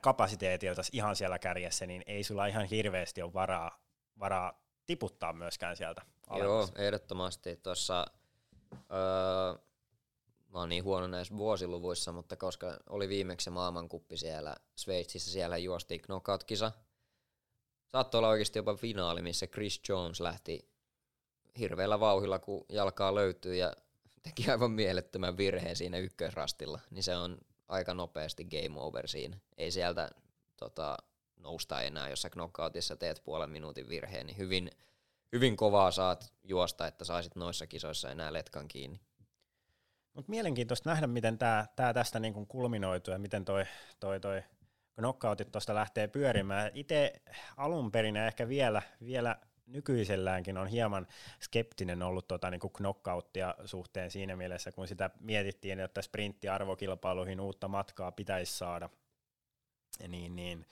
kapasiteetilta 0.00 0.82
ihan 0.92 1.16
siellä 1.16 1.38
kärjessä, 1.38 1.86
niin 1.86 2.02
ei 2.06 2.24
sulla 2.24 2.46
ihan 2.46 2.64
hirveästi 2.64 3.22
ole 3.22 3.34
varaa, 3.34 3.78
varaa 4.18 4.62
tiputtaa 4.86 5.32
myöskään 5.32 5.76
sieltä 5.76 6.02
alemmas. 6.28 6.68
Joo, 6.68 6.84
ehdottomasti. 6.84 7.56
Tuossa, 7.56 8.06
öö, 8.72 9.58
mä 10.48 10.58
oon 10.58 10.68
niin 10.68 10.84
huono 10.84 11.06
näissä 11.06 11.36
vuosiluvuissa, 11.36 12.12
mutta 12.12 12.36
koska 12.36 12.76
oli 12.88 13.08
viimeksi 13.08 13.50
maailmankuppi 13.50 14.16
siellä 14.16 14.56
Sveitsissä, 14.76 15.30
siellä 15.32 15.56
juostiin 15.56 16.00
knockout-kisa. 16.00 16.72
Saattoi 17.86 18.18
olla 18.18 18.28
oikeasti 18.28 18.58
jopa 18.58 18.74
finaali, 18.76 19.22
missä 19.22 19.46
Chris 19.46 19.80
Jones 19.88 20.20
lähti 20.20 20.70
hirveällä 21.58 22.00
vauhilla, 22.00 22.38
kun 22.38 22.64
jalkaa 22.68 23.14
löytyy 23.14 23.56
ja 23.56 23.72
teki 24.22 24.50
aivan 24.50 24.70
mielettömän 24.70 25.36
virheen 25.36 25.76
siinä 25.76 25.98
ykkösrastilla. 25.98 26.80
Niin 26.90 27.02
se 27.02 27.16
on 27.16 27.38
aika 27.68 27.94
nopeasti 27.94 28.44
game 28.44 28.80
over 28.80 29.08
siinä. 29.08 29.36
Ei 29.58 29.70
sieltä 29.70 30.10
tota, 30.56 30.96
nousta 31.36 31.82
enää, 31.82 32.08
jos 32.08 32.22
sä 32.22 32.30
knockoutissa 32.30 32.96
teet 32.96 33.22
puolen 33.24 33.50
minuutin 33.50 33.88
virheen, 33.88 34.26
niin 34.26 34.38
hyvin, 34.38 34.70
hyvin 35.32 35.56
kovaa 35.56 35.90
saat 35.90 36.32
juosta, 36.44 36.86
että 36.86 37.04
saisit 37.04 37.36
noissa 37.36 37.66
kisoissa 37.66 38.10
enää 38.10 38.32
letkan 38.32 38.68
kiinni. 38.68 39.00
Mut 40.14 40.28
mielenkiintoista 40.28 40.90
nähdä, 40.90 41.06
miten 41.06 41.38
tämä 41.38 41.66
tää 41.76 41.94
tästä 41.94 42.20
niin 42.20 42.46
kulminoituu 42.46 43.12
ja 43.12 43.18
miten 43.18 43.44
toi, 43.44 43.64
toi, 44.00 44.20
toi 44.20 44.42
knockoutit 44.94 45.52
tuosta 45.52 45.74
lähtee 45.74 46.08
pyörimään. 46.08 46.70
Itse 46.74 47.12
alun 47.56 47.92
perin 47.92 48.16
ehkä 48.16 48.48
vielä, 48.48 48.82
vielä 49.04 49.36
nykyiselläänkin 49.68 50.58
on 50.58 50.66
hieman 50.66 51.06
skeptinen 51.40 52.02
ollut 52.02 52.28
tota, 52.28 52.50
niin 52.50 52.60
kuin 52.60 52.72
knockouttia 52.72 53.54
suhteen 53.64 54.10
siinä 54.10 54.36
mielessä, 54.36 54.72
kun 54.72 54.88
sitä 54.88 55.10
mietittiin, 55.20 55.80
että 55.80 56.02
sprinttiarvokilpailuihin 56.02 57.40
uutta 57.40 57.68
matkaa 57.68 58.12
pitäisi 58.12 58.58
saada, 58.58 58.88
niin, 60.08 60.36
niin 60.36 60.66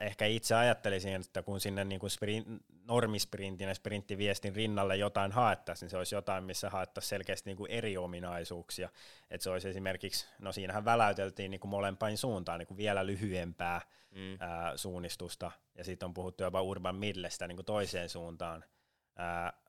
ehkä 0.00 0.26
itse 0.26 0.54
ajattelisin, 0.54 1.14
että 1.14 1.42
kun 1.42 1.60
sinne 1.60 1.84
niin 1.84 2.00
kuin 2.00 2.10
sprint, 2.10 2.46
normisprintin 2.84 3.68
ja 3.68 3.74
sprinttiviestin 3.74 4.56
rinnalle 4.56 4.96
jotain 4.96 5.32
haettaisiin, 5.32 5.86
niin 5.86 5.90
se 5.90 5.96
olisi 5.96 6.14
jotain, 6.14 6.44
missä 6.44 6.70
haettaisiin 6.70 7.08
selkeästi 7.08 7.50
niin 7.50 7.56
kuin 7.56 7.70
eri 7.70 7.96
ominaisuuksia. 7.96 8.88
Että 9.30 9.44
se 9.44 9.50
olisi 9.50 9.68
esimerkiksi, 9.68 10.26
no 10.38 10.52
siinähän 10.52 10.84
väläyteltiin 10.84 11.50
niin 11.50 11.60
kuin 11.60 11.70
molempain 11.70 12.18
suuntaan 12.18 12.58
niin 12.58 12.66
kuin 12.66 12.78
vielä 12.78 13.06
lyhyempää 13.06 13.80
mm. 14.10 14.36
ää, 14.40 14.76
suunnistusta, 14.76 15.50
ja 15.74 15.84
sitten 15.84 16.06
on 16.06 16.14
puhuttu 16.14 16.42
jopa 16.42 16.62
Urban 16.62 16.96
Midlestä 16.96 17.46
niin 17.46 17.56
kuin 17.56 17.66
toiseen 17.66 18.08
suuntaan. 18.08 18.64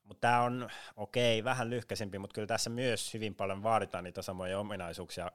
Mutta 0.03 0.21
tämä 0.21 0.41
on 0.41 0.69
okei, 0.95 1.39
okay, 1.39 1.43
vähän 1.43 1.69
lyhkäisempi, 1.69 2.19
mutta 2.19 2.33
kyllä 2.33 2.47
tässä 2.47 2.69
myös 2.69 3.13
hyvin 3.13 3.35
paljon 3.35 3.63
vaaditaan 3.63 4.03
niitä 4.03 4.21
samoja 4.21 4.59
ominaisuuksia 4.59 5.31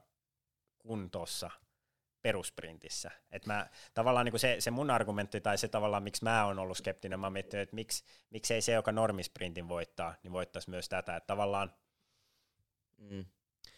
kuin 0.77 1.11
tuossa 1.11 1.51
perusprintissä. 2.21 3.11
Et 3.31 3.45
mä, 3.45 3.69
tavallaan 3.93 4.25
niin 4.25 4.39
se, 4.39 4.55
se 4.59 4.71
mun 4.71 4.89
argumentti 4.91 5.41
tai 5.41 5.57
se 5.57 5.67
tavallaan, 5.67 6.03
miksi 6.03 6.23
mä 6.23 6.45
oon 6.45 6.59
ollut 6.59 6.77
skeptinen, 6.77 7.19
mä 7.19 7.25
oon 7.25 7.33
miettinyt, 7.33 7.63
että 7.63 7.75
miksi, 7.75 8.03
miksi 8.29 8.53
ei 8.53 8.61
se, 8.61 8.71
joka 8.71 8.91
normisprintin 8.91 9.69
voittaa, 9.69 10.15
niin 10.23 10.33
voittaisi 10.33 10.69
myös 10.69 10.89
tätä. 10.89 11.15
Että 11.15 11.27
tavallaan 11.27 11.73
mm. 12.97 13.25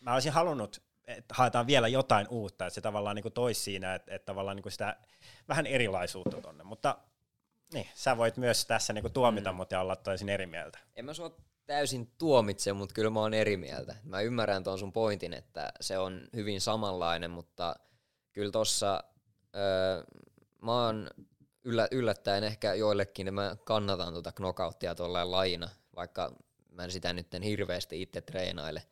mä 0.02 0.14
olisin 0.14 0.32
halunnut, 0.32 0.84
että 1.08 1.36
haetaan 1.38 1.68
vielä 1.68 1.88
jotain 1.88 2.28
uutta, 2.30 2.66
että 2.66 2.76
se 2.76 2.82
tavallaan 2.82 3.16
niin 3.16 3.34
toisi 3.34 3.62
siinä, 3.62 3.96
että, 3.96 4.16
että 4.16 4.26
tavallaan 4.26 4.58
niin 4.58 4.72
sitä 4.72 4.98
vähän 5.48 5.68
erilaisuutta 5.68 6.42
tonne, 6.42 6.64
mutta 6.64 6.98
niin, 7.74 7.88
sä 7.94 8.18
voit 8.18 8.38
myös 8.38 8.66
tässä 8.66 8.94
niin 8.94 9.14
tuomita 9.14 9.52
mm. 9.52 9.56
mut 9.56 9.72
ja 9.72 9.82
olla 9.82 9.96
toisin 9.96 10.30
eri 10.30 10.46
mieltä. 10.46 10.80
En 10.96 11.06
mä 11.06 11.14
sua 11.14 11.38
täysin 11.66 12.12
tuomitse, 12.18 12.74
mutta 12.74 12.94
kyllä 12.94 13.10
mä 13.10 13.20
oon 13.20 13.34
eri 13.34 13.58
mieltä. 13.58 13.96
Mä 14.04 14.22
ymmärrän 14.22 14.64
tuon 14.64 14.80
sun 14.80 14.94
pointin, 14.94 15.34
että 15.34 15.72
se 15.82 15.98
on 15.98 16.22
hyvin 16.36 16.62
samanlainen, 16.62 17.32
mutta– 17.32 17.76
kyllä 18.34 18.52
tossa 18.52 19.04
öö, 19.56 20.04
mä 20.62 20.86
oon 20.86 21.10
yllä, 21.64 21.88
yllättäen 21.92 22.44
ehkä 22.44 22.74
joillekin, 22.74 23.26
niin 23.26 23.34
mä 23.34 23.56
kannatan 23.64 24.14
tuota 24.14 24.32
knockouttia 24.32 24.96
tuolla 24.96 25.32
lajina, 25.32 25.70
vaikka 25.96 26.36
mä 26.70 26.84
en 26.84 26.92
sitä 26.92 27.14
nyt 27.14 27.28
hirveästi 27.44 28.02
itse 28.02 28.22
treenaile. 28.22 28.84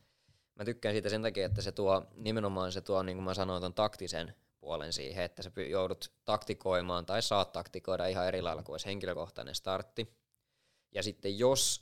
Mä 0.55 0.65
tykkään 0.65 0.95
siitä 0.95 1.09
sen 1.09 1.21
takia, 1.21 1.45
että 1.45 1.61
se 1.61 1.71
tuo 1.71 2.07
nimenomaan 2.15 2.71
se 2.71 2.81
tuo, 2.81 3.03
niin 3.03 3.17
kuin 3.17 3.25
mä 3.25 3.33
sanoin, 3.33 3.61
ton 3.61 3.73
taktisen 3.73 4.35
puolen 4.59 4.93
siihen, 4.93 5.23
että 5.23 5.43
sä 5.43 5.51
joudut 5.69 6.11
taktikoimaan 6.25 7.05
tai 7.05 7.21
saat 7.21 7.51
taktikoida 7.51 8.07
ihan 8.07 8.27
eri 8.27 8.41
lailla 8.41 8.63
kuin 8.63 8.79
henkilökohtainen 8.85 9.55
startti. 9.55 10.17
Ja 10.91 11.03
sitten 11.03 11.39
jos 11.39 11.81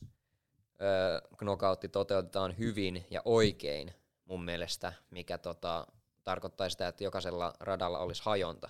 knockoutti 1.37 1.89
toteutetaan 1.89 2.57
hyvin 2.57 3.05
ja 3.09 3.21
oikein 3.25 3.93
mun 4.25 4.45
mielestä, 4.45 4.93
mikä 5.11 5.37
tota, 5.37 5.87
tarkoittaa 6.27 6.69
sitä, 6.69 6.87
että 6.87 7.03
jokaisella 7.03 7.53
radalla 7.59 7.99
olisi 7.99 8.21
hajonta, 8.25 8.69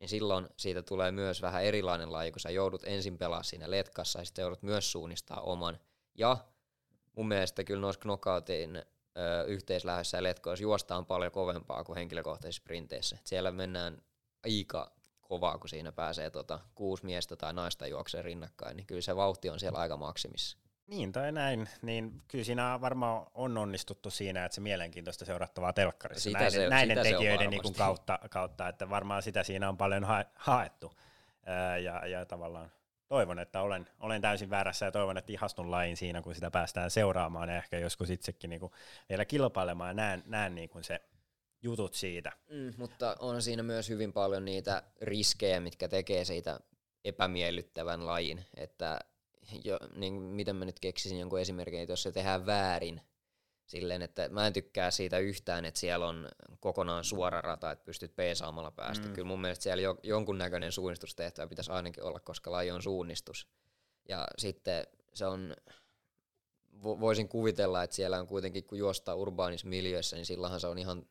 niin 0.00 0.08
silloin 0.08 0.48
siitä 0.56 0.82
tulee 0.82 1.12
myös 1.12 1.42
vähän 1.42 1.64
erilainen 1.64 2.12
laji, 2.12 2.32
kun 2.32 2.40
sä 2.40 2.50
joudut 2.50 2.84
ensin 2.84 3.18
pelaa 3.18 3.42
siinä 3.42 3.70
letkassa 3.70 4.18
ja 4.18 4.24
sitten 4.24 4.42
joudut 4.42 4.62
myös 4.62 4.92
suunnistaa 4.92 5.40
oman. 5.40 5.78
Ja 6.14 6.36
mun 7.16 7.28
mielestä 7.28 7.64
kyllä 7.64 7.80
noissa 7.80 8.00
knockoutin 8.00 8.82
yhteislähdössä 9.46 10.18
ja 10.18 10.22
letkoissa 10.22 10.62
juostaan 10.62 11.06
paljon 11.06 11.32
kovempaa 11.32 11.84
kuin 11.84 11.96
henkilökohtaisissa 11.96 12.62
sprinteissä. 12.62 13.18
Siellä 13.24 13.52
mennään 13.52 14.02
aika 14.44 14.92
kovaa, 15.20 15.58
kun 15.58 15.68
siinä 15.68 15.92
pääsee 15.92 16.30
tota, 16.30 16.60
kuusi 16.74 17.04
miestä 17.04 17.36
tai 17.36 17.52
naista 17.52 17.86
juokseen 17.86 18.24
rinnakkain, 18.24 18.76
niin 18.76 18.86
kyllä 18.86 19.00
se 19.00 19.16
vauhti 19.16 19.50
on 19.50 19.60
siellä 19.60 19.78
aika 19.78 19.96
maksimissa. 19.96 20.58
Niin 20.86 21.12
tai 21.12 21.32
näin, 21.32 21.68
niin 21.82 22.22
kyllä 22.28 22.44
siinä 22.44 22.80
varmaan 22.80 23.26
on 23.34 23.58
onnistuttu 23.58 24.10
siinä, 24.10 24.44
että 24.44 24.54
se 24.54 24.60
mielenkiintoista 24.60 25.24
seurattavaa 25.24 25.72
telkkarissa 25.72 26.22
sitä 26.22 26.38
näiden, 26.38 26.52
se, 26.60 26.68
näiden 26.68 26.96
sitä 26.96 27.10
tekijöiden 27.10 27.50
niin 27.50 27.74
kautta, 27.76 28.18
kautta, 28.30 28.68
että 28.68 28.90
varmaan 28.90 29.22
sitä 29.22 29.42
siinä 29.42 29.68
on 29.68 29.76
paljon 29.76 30.04
ha- 30.04 30.24
haettu. 30.34 30.92
Ja, 31.82 32.06
ja 32.06 32.26
tavallaan 32.26 32.70
toivon, 33.08 33.38
että 33.38 33.60
olen, 33.60 33.86
olen 34.00 34.20
täysin 34.20 34.50
väärässä 34.50 34.86
ja 34.86 34.92
toivon, 34.92 35.18
että 35.18 35.32
ihastun 35.32 35.70
lain 35.70 35.96
siinä, 35.96 36.22
kun 36.22 36.34
sitä 36.34 36.50
päästään 36.50 36.90
seuraamaan 36.90 37.48
ja 37.48 37.56
ehkä 37.56 37.78
joskus 37.78 38.10
itsekin 38.10 38.50
niin 38.50 38.60
kuin 38.60 38.72
vielä 39.08 39.24
kilpailemaan 39.24 39.90
ja 39.90 39.94
näen, 39.94 40.22
näen 40.26 40.54
niin 40.54 40.68
kuin 40.68 40.84
se 40.84 41.00
jutut 41.62 41.94
siitä. 41.94 42.32
Mm, 42.50 42.72
mutta 42.76 43.16
on 43.18 43.42
siinä 43.42 43.62
myös 43.62 43.88
hyvin 43.88 44.12
paljon 44.12 44.44
niitä 44.44 44.82
riskejä, 45.00 45.60
mitkä 45.60 45.88
tekee 45.88 46.24
siitä 46.24 46.60
epämiellyttävän 47.04 48.06
lajin, 48.06 48.44
että 48.56 49.00
jo, 49.64 49.78
niin 49.94 50.12
miten 50.12 50.56
mä 50.56 50.64
nyt 50.64 50.80
keksisin 50.80 51.18
jonkun 51.18 51.40
esimerkin, 51.40 51.80
että 51.80 51.92
jos 51.92 52.02
se 52.02 52.12
tehdään 52.12 52.46
väärin, 52.46 53.00
silleen, 53.66 54.02
että 54.02 54.28
mä 54.28 54.46
en 54.46 54.52
tykkää 54.52 54.90
siitä 54.90 55.18
yhtään, 55.18 55.64
että 55.64 55.80
siellä 55.80 56.08
on 56.08 56.28
kokonaan 56.60 57.04
suora 57.04 57.40
rata, 57.40 57.70
että 57.70 57.84
pystyt 57.84 58.16
peesaamalla 58.16 58.70
päästä. 58.70 59.08
Mm. 59.08 59.14
Kyllä 59.14 59.28
mun 59.28 59.40
mielestä 59.40 59.62
siellä 59.62 59.82
jo, 59.82 59.98
jonkunnäköinen 60.02 60.72
suunnistustehtävä 60.72 61.46
pitäisi 61.46 61.70
ainakin 61.72 62.04
olla, 62.04 62.20
koska 62.20 62.52
laji 62.52 62.70
on 62.70 62.82
suunnistus. 62.82 63.48
Ja 64.08 64.26
sitten 64.38 64.86
se 65.14 65.26
on, 65.26 65.56
voisin 66.82 67.28
kuvitella, 67.28 67.82
että 67.82 67.96
siellä 67.96 68.20
on 68.20 68.26
kuitenkin, 68.26 68.64
kun 68.64 68.78
juostaa 68.78 69.14
urbaanisissa 69.14 69.68
miljöissä, 69.68 70.16
niin 70.16 70.26
silloinhan 70.26 70.60
se 70.60 70.66
on 70.66 70.78
ihan, 70.78 71.06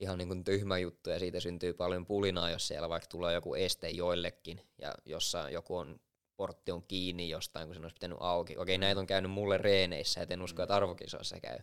ihan 0.00 0.18
niin 0.18 0.28
kuin 0.28 0.44
tyhmä 0.44 0.78
juttu 0.78 1.10
ja 1.10 1.18
siitä 1.18 1.40
syntyy 1.40 1.74
paljon 1.74 2.06
pulinaa, 2.06 2.50
jos 2.50 2.68
siellä 2.68 2.88
vaikka 2.88 3.08
tulee 3.10 3.34
joku 3.34 3.54
este 3.54 3.88
joillekin 3.88 4.60
ja 4.78 4.94
jossa 5.04 5.50
joku 5.50 5.76
on 5.76 6.00
portti 6.38 6.72
on 6.72 6.82
kiinni 6.82 7.28
jostain, 7.28 7.66
kun 7.66 7.74
se 7.74 7.80
olisi 7.80 7.94
pitänyt 7.94 8.18
auki. 8.20 8.56
Okei, 8.56 8.78
näitä 8.78 9.00
on 9.00 9.06
käynyt 9.06 9.30
mulle 9.30 9.58
reeneissä, 9.58 10.22
et 10.22 10.30
en 10.30 10.42
usko, 10.42 10.62
että 10.62 10.74
arvokisoissa 10.74 11.40
käy. 11.40 11.58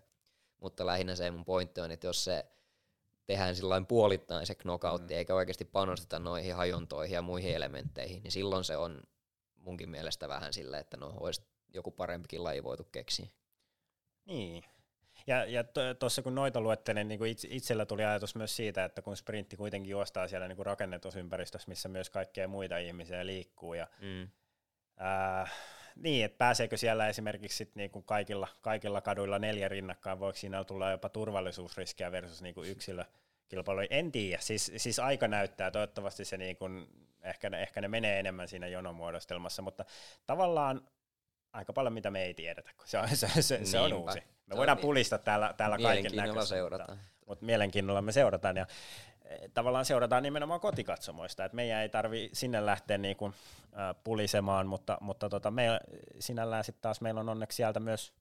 Mutta 0.62 0.86
lähinnä 0.86 1.16
se 1.16 1.32
mun 1.32 1.46
pointti 1.46 1.82
on, 1.82 1.92
että 1.92 2.08
jos 2.08 2.24
se 2.24 2.46
tehdään 3.26 3.56
sillain 3.56 3.86
puolittain 3.86 4.46
se 4.46 4.56
knockoutti, 4.56 5.14
mm. 5.14 5.18
eikä 5.18 5.36
oikeasti 5.36 5.66
panosteta 5.66 6.20
noihin 6.20 6.56
hajontoihin 6.56 7.16
ja 7.16 7.22
muihin 7.22 7.56
elementteihin, 7.56 8.24
niin 8.24 8.32
silloin 8.32 8.64
se 8.64 8.78
on 8.78 9.02
munkin 9.56 9.90
mielestä 9.90 10.28
vähän 10.28 10.54
silleen, 10.54 10.82
että 10.82 10.98
no 10.98 11.14
olisi 11.20 11.42
joku 11.74 11.92
parempikin 11.92 12.44
laji 12.44 12.64
voitu 12.64 12.84
keksiä. 12.84 13.28
Niin. 14.26 14.64
Ja, 15.28 15.46
ja 15.46 15.64
tuossa 16.00 16.22
kun 16.22 16.36
noita 16.36 16.62
luettelen, 16.62 17.08
niin 17.08 17.26
itse, 17.26 17.48
itsellä 17.52 17.86
tuli 17.86 18.06
ajatus 18.06 18.36
myös 18.36 18.56
siitä, 18.56 18.86
että 18.86 19.02
kun 19.02 19.18
sprintti 19.18 19.58
kuitenkin 19.58 19.92
juostaa 19.92 20.28
siellä 20.28 20.48
niin 20.48 20.66
rakennetusympäristössä, 20.66 21.70
missä 21.70 21.90
myös 21.90 22.10
kaikkea 22.10 22.48
muita 22.48 22.78
ihmisiä 22.78 23.26
liikkuu, 23.26 23.74
ja 23.74 23.88
mm 24.02 24.28
Ää, 24.98 25.48
niin, 25.96 26.26
että 26.26 26.38
pääseekö 26.38 26.78
siellä 26.78 27.08
esimerkiksi 27.08 27.58
sit 27.58 27.76
niinku 27.76 28.02
kaikilla, 28.02 28.48
kaikilla 28.62 29.02
kaduilla 29.02 29.40
neljä 29.40 29.68
rinnakkain, 29.68 30.20
voiko 30.20 30.38
siinä 30.38 30.64
tulla 30.64 30.92
jopa 30.92 31.10
turvallisuusriskiä 31.10 32.12
versus 32.12 32.42
niinku 32.42 32.64
yksilökilpailu, 32.64 33.82
en 33.90 34.12
tiedä, 34.12 34.42
siis, 34.42 34.72
siis 34.78 35.00
aika 35.00 35.28
näyttää, 35.28 35.72
toivottavasti 35.72 36.26
se 36.26 36.38
niinku, 36.38 36.66
ehkä, 37.24 37.50
ne, 37.50 37.62
ehkä 37.62 37.82
ne 37.82 37.88
menee 37.88 38.20
enemmän 38.20 38.48
siinä 38.48 38.68
jonomuodostelmassa, 38.68 39.62
mutta 39.62 39.86
tavallaan 40.26 40.82
aika 41.54 41.74
paljon 41.74 41.94
mitä 41.94 42.12
me 42.12 42.24
ei 42.24 42.34
tiedetä, 42.34 42.72
kun 42.78 42.88
se 42.88 42.98
on, 42.98 43.10
se, 43.14 43.42
se, 43.42 43.66
se 43.66 43.80
on 43.80 43.94
uusi. 43.94 44.24
Me 44.46 44.58
voidaan 44.58 44.78
niin. 44.78 44.82
pulista 44.82 45.18
täällä, 45.18 45.54
täällä 45.58 45.78
kaiken 45.78 46.16
näköistä, 46.16 46.46
seurataan. 46.46 46.98
Mutta, 46.98 47.16
mutta 47.28 47.46
mielenkiinnolla 47.46 48.02
me 48.02 48.12
seurataan 48.12 48.58
ja 48.58 48.66
tavallaan 49.54 49.86
seurataan 49.86 50.24
nimenomaan 50.24 50.60
kotikatsomoista, 50.60 51.46
että 51.46 51.56
meidän 51.56 51.82
ei 51.82 51.90
tarvi 51.90 52.30
sinne 52.34 52.66
lähteä 52.66 52.98
niin 52.98 53.18
kuin, 53.18 53.34
äh, 53.64 53.96
pulisemaan, 54.04 54.68
mutta, 54.68 54.98
mutta 55.02 55.30
tota, 55.30 55.52
me, 55.52 55.80
sinällään 56.20 56.64
sitten 56.64 56.82
taas 56.82 57.02
meillä 57.02 57.20
on 57.20 57.30
onneksi 57.30 57.56
sieltä 57.56 57.80
myös, 57.80 58.14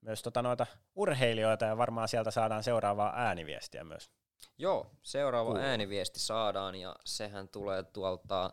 myös 0.00 0.22
tota 0.22 0.42
noita 0.42 0.66
urheilijoita 0.94 1.64
ja 1.64 1.76
varmaan 1.76 2.08
sieltä 2.08 2.30
saadaan 2.30 2.62
seuraavaa 2.62 3.12
ääniviestiä 3.16 3.84
myös. 3.84 4.10
Joo, 4.58 4.86
seuraava 5.02 5.50
Kuuluu. 5.50 5.64
ääniviesti 5.64 6.20
saadaan 6.20 6.74
ja 6.74 6.96
sehän 7.04 7.48
tulee 7.48 7.82
tuolta 7.82 8.52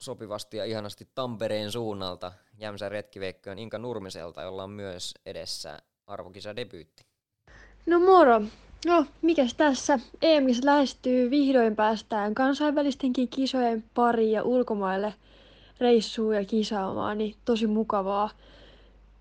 sopivasti 0.00 0.56
ja 0.56 0.64
ihanasti 0.64 1.08
Tampereen 1.14 1.72
suunnalta 1.72 2.32
Jämsän 2.58 2.90
retkiveikköön 2.90 3.58
Inka 3.58 3.78
Nurmiselta, 3.78 4.42
jolla 4.42 4.62
on 4.62 4.70
myös 4.70 5.14
edessä 5.26 5.78
arvokisa 6.06 6.56
debyytti. 6.56 7.06
No 7.86 8.00
moro! 8.00 8.42
No, 8.86 9.06
mikäs 9.22 9.54
tässä? 9.54 9.98
em 10.22 10.44
lähestyy 10.64 11.30
vihdoin 11.30 11.76
päästään 11.76 12.34
kansainvälistenkin 12.34 13.28
kisojen 13.28 13.84
pariin 13.94 14.32
ja 14.32 14.42
ulkomaille 14.42 15.14
reissuun 15.80 16.34
ja 16.34 16.44
kisaamaan, 16.44 17.18
niin 17.18 17.34
tosi 17.44 17.66
mukavaa. 17.66 18.30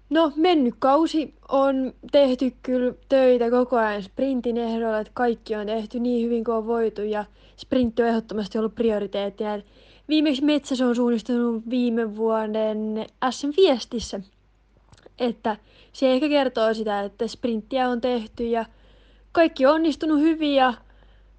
No, 0.09 0.31
mennyt 0.35 0.75
kausi 0.79 1.33
on 1.49 1.93
tehty 2.11 2.53
kyllä 2.63 2.93
töitä 3.09 3.49
koko 3.49 3.77
ajan 3.77 4.03
sprintin 4.03 4.57
ehdolla, 4.57 4.99
että 4.99 5.11
kaikki 5.13 5.55
on 5.55 5.65
tehty 5.65 5.99
niin 5.99 6.25
hyvin 6.25 6.43
kuin 6.43 6.55
on 6.55 6.67
voitu 6.67 7.01
ja 7.01 7.25
sprintti 7.57 8.01
on 8.01 8.09
ehdottomasti 8.09 8.57
ollut 8.57 8.75
prioriteettina. 8.75 9.61
Viimeksi 10.09 10.43
Metsäs 10.43 10.81
on 10.81 10.95
suunnistunut 10.95 11.63
viime 11.69 12.15
vuoden 12.15 13.05
SM-viestissä, 13.29 14.19
että 15.19 15.57
se 15.93 16.13
ehkä 16.13 16.29
kertoo 16.29 16.73
sitä, 16.73 17.01
että 17.01 17.27
sprinttiä 17.27 17.89
on 17.89 18.01
tehty 18.01 18.47
ja 18.47 18.65
kaikki 19.33 19.65
on 19.65 19.73
onnistunut 19.73 20.19
hyvin 20.19 20.55
ja 20.55 20.73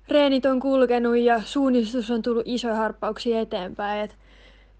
reenit 0.08 0.46
on 0.46 0.60
kulkenut 0.60 1.16
ja 1.16 1.42
suunnistus 1.42 2.10
on 2.10 2.22
tullut 2.22 2.42
isoja 2.46 2.74
harppauksia 2.74 3.40
eteenpäin. 3.40 4.00
Et 4.04 4.16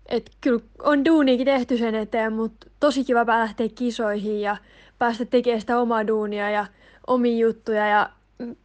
Et 0.09 0.31
kyllä 0.41 0.61
on 0.83 1.05
duuniikin 1.05 1.45
tehty 1.45 1.79
sen 1.79 1.95
eteen, 1.95 2.33
mutta 2.33 2.67
tosi 2.81 3.05
kiva 3.05 3.27
lähteä 3.27 3.69
kisoihin 3.75 4.41
ja 4.41 4.57
päästä 4.99 5.25
tekemään 5.25 5.61
sitä 5.61 5.81
omaa 5.81 6.07
duunia 6.07 6.51
ja 6.51 6.67
omia 7.07 7.39
juttuja 7.39 7.87
ja 7.87 8.11
mm, 8.39 8.57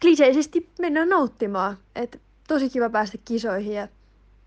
kliseisesti 0.00 0.68
mennä 0.78 1.06
nauttimaan. 1.06 1.78
Et 1.94 2.20
tosi 2.48 2.70
kiva 2.70 2.90
päästä 2.90 3.18
kisoihin 3.24 3.74
ja 3.74 3.88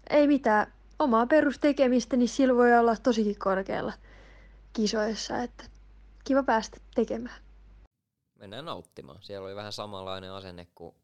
ei 0.09 0.27
mitään 0.27 0.67
omaa 0.99 1.25
perustekemistä, 1.25 2.17
niin 2.17 2.29
sillä 2.29 2.55
voi 2.55 2.77
olla 2.77 2.95
tosikin 3.03 3.39
korkealla 3.39 3.93
kisoissa, 4.73 5.43
että 5.43 5.63
kiva 6.23 6.43
päästä 6.43 6.77
tekemään. 6.95 7.46
Mennään 8.39 8.65
nauttimaan. 8.65 9.21
Siellä 9.21 9.45
oli 9.45 9.55
vähän 9.55 9.73
samanlainen 9.73 10.31
asenne 10.31 10.67
kuin 10.75 10.95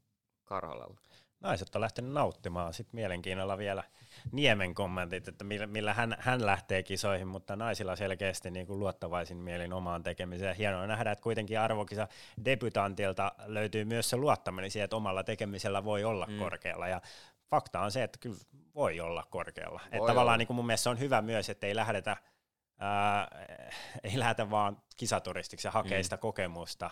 Karhalalla. 0.44 0.98
Naiset 1.40 1.76
on 1.76 1.82
lähtenyt 1.82 2.12
nauttimaan. 2.12 2.74
Sitten 2.74 2.96
mielenkiinnolla 2.96 3.58
vielä 3.58 3.84
Niemen 4.32 4.74
kommentit, 4.74 5.28
että 5.28 5.44
millä, 5.44 5.68
millä 5.68 5.94
hän, 5.94 6.16
hän 6.20 6.46
lähtee 6.46 6.84
kisoihin, 6.84 7.28
mutta 7.28 7.56
naisilla 7.56 7.96
selkeästi 7.96 8.52
niin 8.52 8.68
kuin 8.68 8.80
luottavaisin 8.80 9.38
mielin 9.38 9.74
omaan 9.74 10.04
tekemiseen. 10.04 10.56
Hienoa 10.56 10.88
nähdä, 10.88 11.12
että 11.12 11.24
kuitenkin 11.24 11.60
arvokisa 11.60 12.08
debutantilta 12.46 13.32
löytyy 13.46 13.86
myös 13.86 14.10
se 14.10 14.18
luottaminen 14.18 14.72
siihen, 14.72 14.84
että 14.84 14.96
omalla 14.96 15.24
tekemisellä 15.24 15.84
voi 15.84 16.04
olla 16.04 16.26
mm. 16.26 16.38
korkealla. 16.38 16.88
Ja 16.88 17.02
fakta 17.50 17.80
on 17.80 17.92
se, 17.92 18.04
että 18.04 18.20
kyllä 18.20 18.38
voi 18.76 19.00
olla 19.00 19.24
korkealla. 19.30 19.82
Voi 19.84 19.98
että 19.98 20.08
tavallaan 20.08 20.40
niin 20.40 20.48
kuin 20.48 20.56
mun 20.56 20.66
mielestä 20.66 20.84
se 20.84 20.90
on 20.90 21.00
hyvä 21.00 21.22
myös, 21.22 21.50
että 21.50 21.68
ei 21.68 21.76
lähdetä, 21.76 22.18
ää, 22.80 23.28
ei 24.04 24.20
lähdetä 24.20 24.50
vaan 24.50 24.78
kisaturistiksi 24.98 25.68
ja 25.68 25.72
hakea 25.72 26.00
mm. 26.00 26.04
sitä 26.04 26.18
kokemusta. 26.18 26.90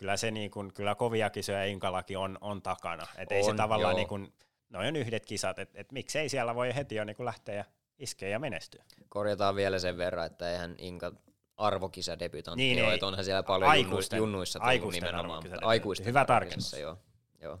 Kyllä 0.00 0.16
se 0.16 0.30
niin 0.30 0.50
kuin, 0.50 0.72
kyllä 0.74 0.94
kovia 0.94 1.30
kisoja 1.30 1.64
Inkalakin 1.64 2.18
on, 2.18 2.38
on 2.40 2.62
takana. 2.62 3.06
Että 3.18 3.34
ei 3.34 3.42
se 3.42 3.54
tavallaan 3.54 3.96
niin 3.96 4.08
kuin, 4.08 4.32
noin 4.70 4.88
on 4.88 4.96
yhdet 4.96 5.26
kisat, 5.26 5.58
että 5.58 5.80
et 5.80 5.92
miksei 5.92 6.28
siellä 6.28 6.54
voi 6.54 6.74
heti 6.74 6.94
jo 6.94 7.04
niin 7.04 7.16
lähteä 7.18 7.54
ja 7.54 7.64
iskeä 7.98 8.28
ja 8.28 8.38
menestyä. 8.38 8.84
Korjataan 9.08 9.56
vielä 9.56 9.78
sen 9.78 9.96
verran, 9.96 10.26
että 10.26 10.50
eihän 10.50 10.74
Inka 10.78 11.12
arvokisa 11.56 12.18
debutantti 12.18 12.62
niin, 12.62 12.84
ole, 12.84 12.94
että 12.94 13.06
onhan 13.06 13.24
siellä 13.24 13.42
paljon 13.42 13.70
aikuisten, 13.70 14.16
junnuissa 14.16 14.58
aikuisten 14.62 15.04
nimenomaan. 15.04 15.42
Aikuisten 15.62 16.06
Hyvä 16.06 16.24
tarkennus. 16.24 16.72
Joo. 16.72 16.98
Joo. 17.40 17.58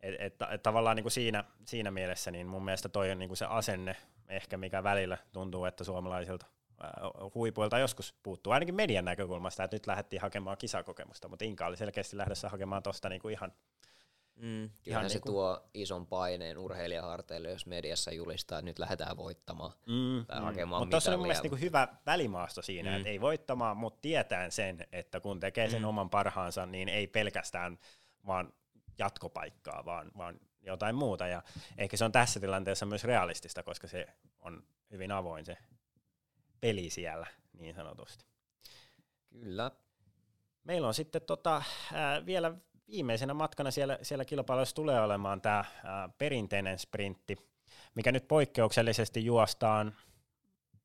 Et, 0.00 0.14
et, 0.18 0.36
et, 0.52 0.62
tavallaan 0.62 0.96
niin 0.96 1.04
kuin 1.04 1.12
siinä, 1.12 1.44
siinä 1.66 1.90
mielessä 1.90 2.30
niin 2.30 2.46
mun 2.46 2.64
mielestä 2.64 2.88
toi 2.88 3.10
on 3.10 3.18
niin 3.18 3.28
kuin 3.28 3.38
se 3.38 3.44
asenne, 3.44 3.96
ehkä 4.28 4.56
mikä 4.56 4.82
välillä 4.82 5.18
tuntuu, 5.32 5.64
että 5.64 5.84
suomalaisilta 5.84 6.46
huipuilta 7.34 7.78
joskus 7.78 8.14
puuttuu, 8.22 8.52
ainakin 8.52 8.74
median 8.74 9.04
näkökulmasta, 9.04 9.64
että 9.64 9.74
nyt 9.74 9.86
lähdettiin 9.86 10.22
hakemaan 10.22 10.56
kisakokemusta, 10.56 11.28
mutta 11.28 11.44
Inka 11.44 11.66
oli 11.66 11.76
selkeästi 11.76 12.16
lähdössä 12.16 12.48
hakemaan 12.48 12.82
tuosta 12.82 13.08
niinku 13.08 13.28
ihan 13.28 13.52
Mm, 14.36 14.70
kyllähän 14.84 15.10
se 15.10 15.14
niinku... 15.14 15.28
tuo 15.28 15.68
ison 15.74 16.06
paineen 16.06 16.58
urheilijaharteille, 16.58 17.50
jos 17.50 17.66
mediassa 17.66 18.12
julistaa, 18.12 18.58
että 18.58 18.70
nyt 18.70 18.78
lähdetään 18.78 19.16
voittamaan 19.16 19.72
mm, 19.86 20.26
tai 20.26 20.38
mm. 20.38 20.44
hakemaan 20.44 20.82
Mutta 20.82 20.90
tuossa 20.90 21.10
on 21.10 21.18
mun 21.18 21.26
mielestä 21.26 21.42
niinku 21.42 21.56
hyvä 21.56 21.88
välimaasto 22.06 22.62
siinä, 22.62 22.90
mm. 22.90 22.96
että 22.96 23.08
ei 23.08 23.20
voittamaan, 23.20 23.76
mutta 23.76 24.00
tietään 24.00 24.52
sen, 24.52 24.86
että 24.92 25.20
kun 25.20 25.40
tekee 25.40 25.70
sen 25.70 25.82
mm. 25.82 25.88
oman 25.88 26.10
parhaansa, 26.10 26.66
niin 26.66 26.88
ei 26.88 27.06
pelkästään 27.06 27.78
vaan 28.26 28.52
jatkopaikkaa, 28.98 29.84
vaan, 29.84 30.10
vaan 30.16 30.40
jotain 30.60 30.94
muuta. 30.94 31.26
Ja 31.26 31.42
ehkä 31.78 31.96
se 31.96 32.04
on 32.04 32.12
tässä 32.12 32.40
tilanteessa 32.40 32.86
myös 32.86 33.04
realistista, 33.04 33.62
koska 33.62 33.88
se 33.88 34.06
on 34.40 34.62
hyvin 34.90 35.12
avoin 35.12 35.44
se 35.44 35.56
peli 36.62 36.90
siellä, 36.90 37.26
niin 37.58 37.74
sanotusti. 37.74 38.24
Kyllä. 39.30 39.70
Meillä 40.64 40.88
on 40.88 40.94
sitten 40.94 41.22
tota, 41.22 41.62
ää, 41.92 42.26
vielä 42.26 42.54
viimeisenä 42.88 43.34
matkana 43.34 43.70
siellä, 43.70 43.98
siellä 44.02 44.24
kilpailussa 44.24 44.74
tulee 44.74 45.00
olemaan 45.00 45.40
tämä 45.40 45.64
perinteinen 46.18 46.78
sprintti, 46.78 47.36
mikä 47.94 48.12
nyt 48.12 48.28
poikkeuksellisesti 48.28 49.24
juostaan 49.24 49.96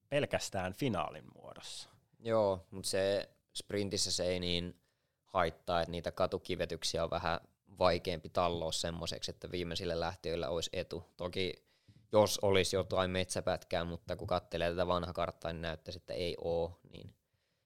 pelkästään 0.09 0.73
finaalin 0.73 1.25
muodossa. 1.35 1.89
Joo, 2.19 2.67
mutta 2.71 2.89
se 2.89 3.29
sprintissä 3.53 4.11
se 4.11 4.25
ei 4.25 4.39
niin 4.39 4.81
haittaa, 5.25 5.81
että 5.81 5.91
niitä 5.91 6.11
katukivetyksiä 6.11 7.03
on 7.03 7.09
vähän 7.09 7.39
vaikeampi 7.79 8.29
talloa 8.29 8.71
semmoiseksi, 8.71 9.31
että 9.31 9.51
viimeisille 9.51 9.99
lähtiöillä 9.99 10.49
olisi 10.49 10.69
etu. 10.73 11.03
Toki 11.17 11.66
jos 12.11 12.39
olisi 12.41 12.75
jotain 12.75 13.11
metsäpätkää, 13.11 13.83
mutta 13.83 14.15
kun 14.15 14.27
katselee 14.27 14.69
tätä 14.69 14.87
vanhaa 14.87 15.13
karttaa, 15.13 15.53
niin 15.53 15.61
näyttäisi, 15.61 15.97
että 15.97 16.13
ei 16.13 16.35
ole, 16.41 16.71
niin 16.91 17.13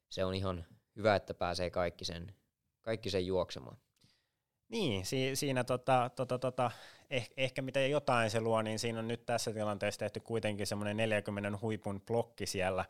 se 0.10 0.26
on 0.26 0.34
ihan 0.34 0.66
hyvä, 0.96 1.16
että 1.16 1.34
pääsee 1.34 1.70
kaikki 1.70 2.06
sen, 2.06 2.36
kaikki 2.82 3.10
sen 3.10 3.26
juoksemaan. 3.26 3.78
Niin, 4.70 5.06
si- 5.06 5.36
siinä 5.36 5.64
tota, 5.64 6.10
tota, 6.16 6.40
tota, 6.40 6.72
eh- 7.14 7.34
ehkä 7.38 7.62
mitä 7.62 7.80
jotain 7.80 8.30
se 8.30 8.42
luo, 8.42 8.62
niin 8.62 8.80
siinä 8.80 9.00
on 9.00 9.08
nyt 9.08 9.26
tässä 9.26 9.54
tilanteessa 9.54 10.00
tehty 10.00 10.20
kuitenkin 10.20 10.68
semmoinen 10.68 10.98
40 10.98 11.60
huipun 11.62 12.02
blokki 12.02 12.46
siellä, 12.46 12.86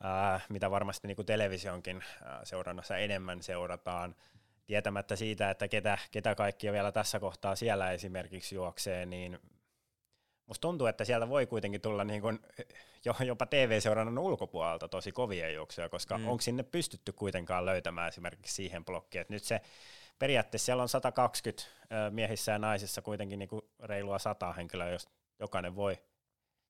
ää, 0.00 0.40
mitä 0.48 0.70
varmasti 0.70 1.08
niin 1.08 1.16
kuin 1.16 1.26
televisionkin 1.26 2.02
ää, 2.24 2.44
seurannassa 2.44 2.96
enemmän 2.96 3.42
seurataan, 3.42 4.16
tietämättä 4.66 5.16
siitä, 5.16 5.50
että 5.50 5.68
ketä, 5.68 5.98
ketä 6.10 6.34
kaikkia 6.34 6.72
vielä 6.72 6.92
tässä 6.92 7.20
kohtaa 7.20 7.56
siellä 7.56 7.90
esimerkiksi 7.90 8.54
juoksee, 8.54 9.06
niin 9.06 9.38
musta 10.46 10.60
tuntuu, 10.60 10.86
että 10.86 11.04
sieltä 11.04 11.28
voi 11.28 11.46
kuitenkin 11.46 11.80
tulla 11.80 12.04
niin 12.04 12.22
kuin 12.22 12.40
jopa 13.26 13.46
TV-seurannan 13.46 14.18
ulkopuolelta 14.18 14.88
tosi 14.88 15.12
kovia 15.12 15.50
juoksuja, 15.50 15.88
koska 15.88 16.18
mm. 16.18 16.28
onko 16.28 16.40
sinne 16.40 16.62
pystytty 16.62 17.12
kuitenkaan 17.12 17.66
löytämään 17.66 18.08
esimerkiksi 18.08 18.54
siihen 18.54 18.84
blokkiin, 18.84 19.20
että 19.20 19.34
nyt 19.34 19.44
se 19.44 19.60
periaatteessa 20.18 20.66
siellä 20.66 20.82
on 20.82 20.88
120 20.88 21.62
miehissä 22.10 22.52
ja 22.52 22.58
naisissa 22.58 23.02
kuitenkin 23.02 23.38
niin 23.38 23.48
kuin 23.48 23.62
reilua 23.82 24.18
100 24.18 24.52
henkilöä, 24.52 24.90
jos 24.90 25.08
jokainen 25.40 25.76
voi 25.76 25.98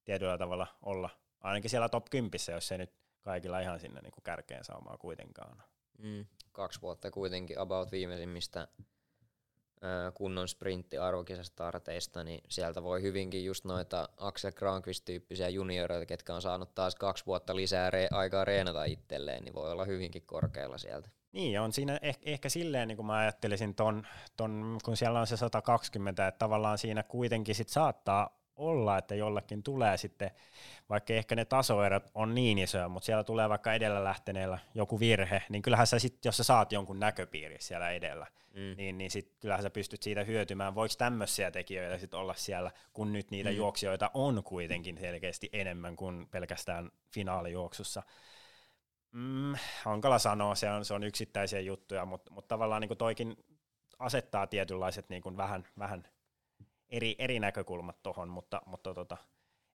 tietyllä 0.05 0.39
tavalla 0.39 0.66
olla 0.83 1.11
ainakin 1.41 1.70
siellä 1.70 1.89
top 1.89 2.05
10, 2.11 2.31
jos 2.53 2.72
ei 2.72 2.79
nyt 2.79 2.93
kaikilla 3.22 3.61
ihan 3.61 3.81
sinne 3.81 4.01
niin 4.01 4.12
kuin 4.12 4.24
kärkeen 4.24 4.64
saumaa 4.64 4.99
kuitenkaan. 4.99 5.62
Mm, 5.99 6.27
kaksi 6.53 6.81
vuotta 6.83 7.11
kuitenkin 7.11 7.59
about 7.59 7.93
viimeisimmistä 7.93 8.68
kunnon 10.14 10.49
sprintti 10.49 10.99
arvokisastarteista, 10.99 12.24
niin 12.24 12.41
sieltä 12.49 12.83
voi 12.83 13.03
hyvinkin 13.03 13.45
just 13.45 13.64
noita 13.64 14.09
Axel 14.16 14.51
Granqvist-tyyppisiä 14.51 15.49
junioreita, 15.49 16.07
ketkä 16.07 16.35
on 16.35 16.43
saanut 16.43 16.74
taas 16.74 16.95
kaksi 16.95 17.27
vuotta 17.27 17.57
lisää 17.57 17.91
re- 17.91 18.16
aikaa 18.16 18.45
reenata 18.45 18.85
itselleen, 18.85 19.45
niin 19.45 19.55
voi 19.55 19.72
olla 19.72 19.85
hyvinkin 19.85 20.22
korkealla 20.27 20.79
sieltä. 20.79 21.09
Niin, 21.33 21.61
on 21.61 21.72
siinä 21.72 22.01
eh- 22.03 22.18
ehkä 22.22 22.49
silleen, 22.49 22.89
niin 22.89 22.97
kuin 22.97 23.07
mä 23.07 23.16
ajattelisin 23.16 23.74
ton, 23.74 24.07
ton, 24.37 24.79
kun 24.85 24.97
siellä 24.97 25.20
on 25.20 25.27
se 25.27 25.37
120, 25.37 26.27
että 26.27 26.39
tavallaan 26.39 26.79
siinä 26.79 27.03
kuitenkin 27.03 27.55
sit 27.55 27.68
saattaa 27.68 28.45
olla, 28.57 28.99
että 28.99 29.15
jollakin 29.15 29.63
tulee 29.63 29.97
sitten, 29.97 30.31
vaikka 30.89 31.13
ehkä 31.13 31.37
ne 31.37 31.45
tasoerot 31.45 32.11
on 32.15 32.35
niin 32.35 32.59
isoja, 32.59 32.89
mutta 32.89 33.07
siellä 33.07 33.25
tulee 33.25 33.49
vaikka 33.49 33.75
edellä 33.75 34.05
lähteneellä 34.05 34.59
joku 34.75 35.01
virhe, 35.01 35.43
niin 35.49 35.63
kyllähän 35.63 35.87
sä 35.87 35.99
sitten, 35.99 36.29
jos 36.29 36.37
sä 36.37 36.45
saat 36.45 36.73
jonkun 36.73 37.01
näköpiiri 37.01 37.57
siellä 37.61 37.91
edellä, 37.91 38.27
mm. 38.55 38.75
niin, 38.77 38.99
niin 38.99 39.11
sit 39.11 39.33
kyllähän 39.41 39.63
sä 39.63 39.71
pystyt 39.71 40.03
siitä 40.03 40.25
hyötymään. 40.25 40.75
Voiko 40.75 40.95
tämmöisiä 40.99 41.51
tekijöitä 41.51 41.99
sitten 41.99 42.21
olla 42.21 42.35
siellä, 42.35 42.71
kun 42.93 43.13
nyt 43.13 43.31
niitä 43.31 43.51
mm. 43.51 43.57
juoksijoita 43.57 44.11
on 44.15 44.43
kuitenkin 44.45 44.99
selkeästi 44.99 45.51
enemmän 45.53 45.97
kuin 45.97 46.29
pelkästään 46.31 46.91
finaalijuoksussa. 47.13 48.03
Mm, 49.13 49.55
hankala 49.85 50.19
sanoa, 50.19 50.55
se 50.55 50.71
on, 50.71 50.85
se 50.85 50.95
on 50.95 51.05
yksittäisiä 51.05 51.61
juttuja, 51.61 52.07
mutta, 52.07 52.31
mutta 52.31 52.49
tavallaan 52.49 52.81
niin 52.81 52.89
kuin 52.89 52.99
toikin 52.99 53.37
asettaa 53.99 54.47
tietynlaiset 54.47 55.09
niin 55.09 55.23
kuin 55.23 55.37
vähän, 55.37 55.67
vähän 55.79 56.09
eri, 56.97 57.16
eri 57.18 57.40
näkökulmat 57.40 58.03
tuohon, 58.03 58.28
mutta, 58.28 58.62
mutta 58.66 58.94
tota, 58.94 59.16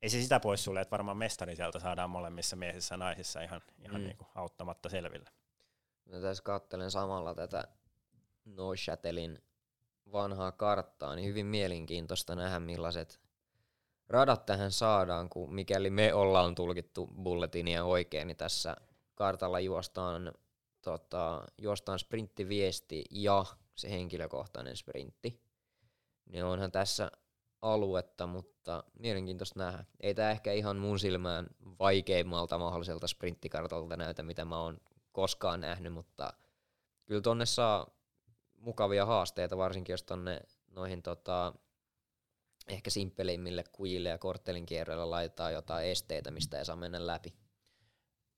ei 0.03 0.09
se 0.11 0.23
sitä 0.23 0.41
pois 0.41 0.65
sulle, 0.65 0.81
että 0.81 0.91
varmaan 0.91 1.17
mestari 1.17 1.57
sieltä 1.57 1.81
saadaan 1.81 2.11
molemmissa 2.11 2.57
miehissä 2.57 2.95
ja 2.95 2.97
naisissa 2.97 3.41
ihan, 3.41 3.63
ihan 3.85 4.01
mm. 4.01 4.07
niin 4.07 4.17
kuin 4.17 4.29
auttamatta 4.35 4.89
selville. 4.89 5.31
No 6.07 6.21
tässä 6.21 6.43
katselen 6.43 6.91
samalla 6.91 7.35
tätä 7.35 7.69
Neuchâtelin 8.45 9.39
vanhaa 10.13 10.53
karttaa, 10.53 11.15
niin 11.15 11.29
hyvin 11.29 11.47
mielenkiintoista 11.47 12.35
nähdä 12.35 12.61
millaiset 12.61 13.21
radat 14.09 14.47
tähän 14.47 14.73
saadaan, 14.73 15.29
kun 15.29 15.55
mikäli 15.55 15.91
me 15.91 16.15
ollaan 16.15 16.55
tulkittu 16.55 17.07
bulletinia 17.23 17.85
oikein, 17.85 18.27
niin 18.27 18.37
tässä 18.37 18.77
kartalla 19.15 19.61
juostaan, 19.61 20.33
tota, 20.83 21.45
juostaan 21.59 21.99
sprinttiviesti 21.99 23.05
ja 23.11 23.45
se 23.75 23.91
henkilökohtainen 23.91 24.77
sprintti. 24.77 25.41
Niin 26.27 26.45
onhan 26.45 26.73
tässä 26.73 27.11
aluetta, 27.63 28.27
mutta 28.27 28.85
mielenkiintoista 28.99 29.59
nähdä. 29.59 29.85
Ei 30.01 30.15
tämä 30.15 30.31
ehkä 30.31 30.53
ihan 30.53 30.77
mun 30.77 30.99
silmään 30.99 31.47
vaikeimmalta 31.79 32.59
mahdolliselta 32.59 33.07
sprinttikartalta 33.07 33.97
näytä, 33.97 34.23
mitä 34.23 34.45
mä 34.45 34.61
oon 34.61 34.81
koskaan 35.13 35.61
nähnyt, 35.61 35.93
mutta 35.93 36.33
kyllä 37.07 37.21
tonne 37.21 37.47
saa 37.47 37.87
mukavia 38.59 39.07
haasteita, 39.07 39.57
varsinkin 39.57 39.93
jos 39.93 40.03
tonne 40.03 40.41
noihin 40.71 41.03
tota, 41.03 41.55
ehkä 42.69 42.91
simppelimmille 42.91 43.65
kuille 43.73 44.09
ja 44.09 44.19
korttelin 44.19 44.67
kierroilla 44.67 45.11
laitetaan 45.11 45.53
jotain 45.53 45.87
esteitä, 45.87 46.31
mistä 46.31 46.59
ei 46.59 46.65
saa 46.65 46.77
mennä 46.77 47.07
läpi. 47.07 47.35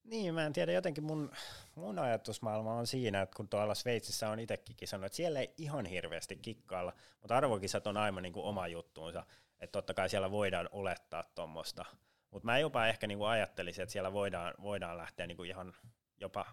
Niin, 0.05 0.35
mä 0.35 0.47
en 0.47 0.53
tiedä, 0.53 0.73
jotenkin 0.73 1.05
mun, 1.05 1.31
mun 1.75 1.99
ajatusmaailma 1.99 2.75
on 2.75 2.87
siinä, 2.87 3.23
että 3.23 3.37
kun 3.37 3.49
tuolla 3.49 3.75
Sveitsissä 3.75 4.29
on 4.29 4.41
itsekin 4.41 4.77
kisannut, 4.77 5.07
että 5.07 5.17
siellä 5.17 5.41
ei 5.41 5.55
ihan 5.59 5.87
hirveästi 5.87 6.37
kikkailla, 6.37 6.93
mutta 7.21 7.37
arvokisat 7.37 7.87
on 7.87 7.97
aivan 7.97 8.23
niin 8.23 8.33
kuin 8.33 8.47
oma 8.47 8.69
juttuunsa, 8.69 9.27
että 9.61 9.73
totta 9.73 9.95
kai 9.95 10.09
siellä 10.09 10.31
voidaan 10.31 10.69
olettaa 10.73 11.23
tuommoista, 11.23 11.85
mutta 12.31 12.47
mä 12.47 12.59
jopa 12.59 12.87
ehkä 12.87 13.07
niin 13.07 13.19
kuin 13.19 13.29
ajattelisin, 13.29 13.83
että 13.83 13.93
siellä 13.93 14.13
voidaan, 14.13 14.55
voidaan 14.63 14.99
lähteä 14.99 15.27
niin 15.27 15.37
kuin 15.37 15.49
ihan 15.49 15.75
jopa 16.21 16.47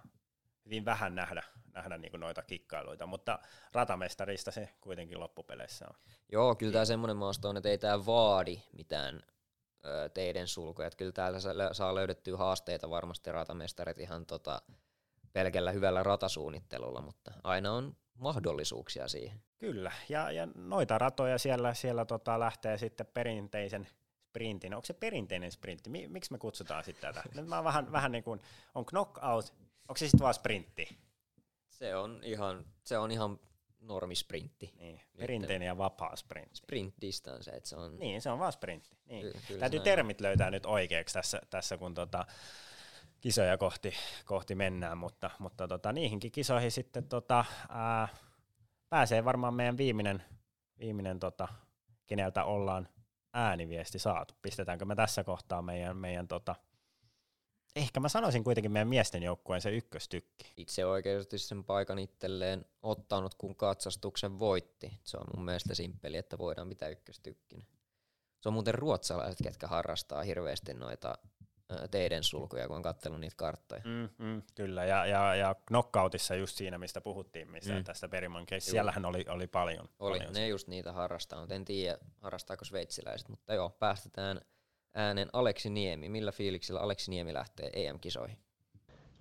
hyvin 0.66 0.86
vähän 0.86 1.16
nähdä, 1.16 1.44
nähdä 1.74 1.98
niin 1.98 2.12
kuin 2.12 2.22
noita 2.22 2.42
kikkailuita, 2.42 3.06
mutta 3.06 3.40
ratamestarista 3.74 4.52
se 4.52 4.70
kuitenkin 4.82 5.20
loppupeleissä 5.20 5.86
on. 5.90 5.96
Joo, 6.32 6.56
kyllä 6.56 6.74
tämä 6.74 6.86
semmoinen 6.86 7.18
maasto 7.18 7.50
on, 7.50 7.58
että 7.58 7.70
ei 7.70 7.78
tämä 7.78 8.06
vaadi 8.06 8.62
mitään 8.74 9.22
teiden 10.14 10.48
sulkuja. 10.48 10.88
Että 10.88 10.98
kyllä 10.98 11.12
täällä 11.12 11.40
saa 11.74 11.96
löydettyä 11.96 12.38
haasteita 12.38 12.90
varmasti 12.90 13.32
ratamestarit 13.32 14.00
ihan 14.00 14.26
tota, 14.26 14.62
pelkällä 15.34 15.72
hyvällä 15.72 16.04
ratasuunnittelulla, 16.04 17.02
mutta 17.02 17.32
aina 17.44 17.74
on 17.74 17.96
mahdollisuuksia 18.14 19.08
siihen. 19.08 19.42
Kyllä, 19.58 19.92
ja, 20.10 20.32
ja 20.32 20.48
noita 20.56 20.98
ratoja 20.98 21.38
siellä, 21.38 21.74
siellä 21.74 22.06
tota 22.06 22.40
lähtee 22.40 22.78
sitten 22.78 23.06
perinteisen 23.14 23.88
sprintin. 24.32 24.74
Onko 24.74 24.86
se 24.86 24.94
perinteinen 24.94 25.52
sprintti? 25.52 25.90
Miksi 25.90 26.32
me 26.32 26.38
kutsutaan 26.38 26.84
sitten 26.84 27.14
tätä? 27.14 27.30
Nyt 27.36 27.48
mä 27.48 27.56
oon 27.56 27.66
vähän, 27.66 27.92
vähän 27.92 28.12
niin 28.12 28.24
kuin, 28.24 28.42
on 28.76 28.86
knockout, 28.86 29.54
onko 29.88 29.98
se 29.98 30.08
sitten 30.08 30.20
vaan 30.20 30.34
sprintti? 30.34 30.98
Se 31.70 31.96
on 31.96 32.20
ihan, 32.24 32.66
se 32.84 32.98
on 32.98 33.12
ihan 33.12 33.40
normisprintti. 33.82 34.74
Niin, 34.80 35.02
perinteinen 35.18 35.66
ja 35.66 35.78
vapaa 35.78 36.16
sprintti. 36.16 36.58
Sprint 36.58 36.96
distance, 37.02 37.52
että 37.52 37.70
se 37.70 37.76
on... 37.76 38.00
Niin, 38.00 38.22
se 38.22 38.30
on 38.30 38.40
vaan 38.40 38.52
sprintti. 38.52 38.98
Niin. 39.06 39.22
Kyllä, 39.22 39.40
kyllä 39.48 39.60
Täytyy 39.60 39.80
termit 39.80 40.22
löytää 40.22 40.52
nyt 40.52 40.66
oikeaksi 40.66 41.14
tässä, 41.14 41.42
tässä 41.50 41.78
kun 41.78 41.94
tota, 41.94 42.26
kisoja 43.22 43.58
kohti, 43.58 43.94
kohti 44.26 44.56
mennään, 44.56 44.98
mutta, 44.98 45.30
mutta 45.40 45.68
tota, 45.68 45.94
niihinkin 45.94 46.32
kisoihin 46.32 46.72
sitten 46.72 47.08
tota, 47.08 47.46
ää, 47.70 48.08
pääsee 48.90 49.26
varmaan 49.26 49.54
meidän 49.54 49.78
viimeinen, 49.78 50.24
viimeinen 50.80 51.20
tota, 51.20 51.48
keneltä 52.08 52.44
ollaan 52.44 52.88
ääniviesti 53.34 54.00
saatu. 54.00 54.34
Pistetäänkö 54.42 54.86
me 54.86 54.96
tässä 54.96 55.24
kohtaa 55.24 55.62
meidän, 55.62 55.98
meidän 55.98 56.28
tota, 56.28 56.56
ehkä 57.76 58.00
mä 58.00 58.10
sanoisin 58.10 58.44
kuitenkin 58.44 58.72
meidän 58.72 58.88
miesten 58.88 59.24
joukkueen 59.24 59.62
se 59.62 59.72
ykköstykki. 59.72 60.54
Itse 60.58 60.86
oikeasti 60.86 61.38
sen 61.38 61.64
paikan 61.64 62.00
itselleen 62.00 62.66
ottanut, 62.82 63.36
kun 63.36 63.56
katsastuksen 63.56 64.40
voitti. 64.40 65.00
Se 65.04 65.18
on 65.18 65.26
mun 65.36 65.46
mielestä 65.46 65.76
simppeli, 65.76 66.18
että 66.18 66.38
voidaan 66.38 66.70
pitää 66.70 66.90
ykköstykkinä. 66.90 67.66
Se 68.42 68.50
on 68.50 68.54
muuten 68.54 68.76
ruotsalaiset, 68.76 69.40
ketkä 69.44 69.68
harrastaa 69.68 70.24
hirveästi 70.24 70.74
noita 70.74 71.18
teidän 71.92 72.24
sulkuja, 72.24 72.68
kun 72.68 72.76
on 72.76 72.82
katsellut 72.82 73.20
niitä 73.20 73.36
karttoja. 73.36 73.82
Mm, 73.86 74.26
mm, 74.26 74.42
kyllä, 74.56 74.86
ja, 74.86 75.06
ja, 75.06 75.36
ja 75.36 75.56
knockoutissa 75.66 76.36
just 76.36 76.58
siinä, 76.58 76.78
mistä 76.78 77.02
puhuttiin, 77.02 77.52
missä 77.52 77.74
mm. 77.74 77.84
tästä 77.84 78.10
Periman 78.10 78.46
case, 78.46 78.72
siellähän 78.72 79.06
oli, 79.06 79.26
oli 79.30 79.48
paljon. 79.48 79.90
Oli, 80.00 80.18
paljon 80.18 80.34
ne 80.34 80.48
just 80.48 80.68
niitä 80.68 80.92
harrastaa, 80.92 81.40
mutta 81.40 81.56
en 81.56 81.66
tiedä 81.66 81.98
harrastaako 82.22 82.66
sveitsiläiset, 82.66 83.30
mutta 83.30 83.54
joo, 83.54 83.70
päästetään 83.70 84.42
äänen 84.94 85.30
Aleksi 85.34 85.70
Niemi. 85.70 86.10
Millä 86.10 86.32
fiiliksillä 86.32 86.80
Aleksi 86.80 87.12
Niemi 87.12 87.34
lähtee 87.34 87.70
EM-kisoihin? 87.74 88.38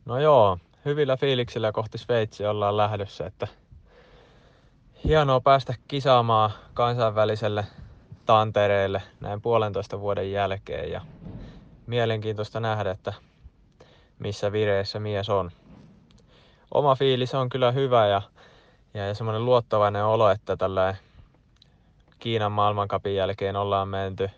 No 0.04 0.18
joo, 0.18 0.58
hyvillä 0.84 1.16
fiiliksillä 1.16 1.72
kohti 1.72 1.98
Sveitsiä 1.98 2.50
ollaan 2.50 2.76
lähdössä, 2.76 3.26
että 3.26 3.48
hienoa 5.04 5.40
päästä 5.40 5.74
kisaamaan 5.88 6.50
kansainväliselle 6.74 7.66
tantereelle 8.26 9.02
näin 9.20 9.42
puolentoista 9.42 10.00
vuoden 10.00 10.32
jälkeen 10.32 10.92
ja 10.92 11.00
mielenkiintoista 11.86 12.60
nähdä, 12.60 12.90
että 12.90 13.12
missä 14.18 14.52
vireessä 14.52 15.00
mies 15.00 15.28
on. 15.28 15.50
Oma 16.74 16.94
fiilis 16.94 17.34
on 17.34 17.48
kyllä 17.48 17.72
hyvä 17.72 18.06
ja, 18.06 18.22
ja, 18.94 19.06
ja 19.06 19.14
semmoinen 19.14 19.44
luottavainen 19.44 20.04
olo, 20.04 20.30
että 20.30 20.56
tällä 20.56 20.94
Kiinan 22.18 22.52
maailmankapin 22.52 23.14
jälkeen 23.14 23.56
ollaan 23.56 23.88
menty 23.88 24.30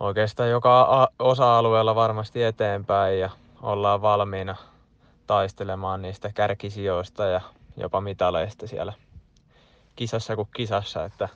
oikeastaan 0.00 0.50
joka 0.50 1.08
osa-alueella 1.18 1.94
varmasti 1.94 2.42
eteenpäin 2.42 3.20
ja 3.20 3.30
ollaan 3.62 4.02
valmiina 4.02 4.56
taistelemaan 5.26 6.02
niistä 6.02 6.32
kärkisijoista 6.34 7.24
ja 7.24 7.40
jopa 7.76 8.00
mitaleista 8.00 8.66
siellä 8.66 8.92
kisassa 9.96 10.36
kuin 10.36 10.48
kisassa, 10.56 11.04
että 11.04 11.28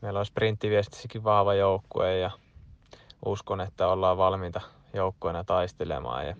meillä 0.00 0.18
on 0.18 0.26
sprinttiviestissäkin 0.26 1.24
vahva 1.24 1.54
joukkue 1.54 2.18
ja 2.18 2.30
uskon, 3.24 3.60
että 3.60 3.88
ollaan 3.88 4.18
valmiita 4.18 4.60
joukkueena 4.94 5.44
taistelemaan. 5.44 6.26
Ja, 6.26 6.36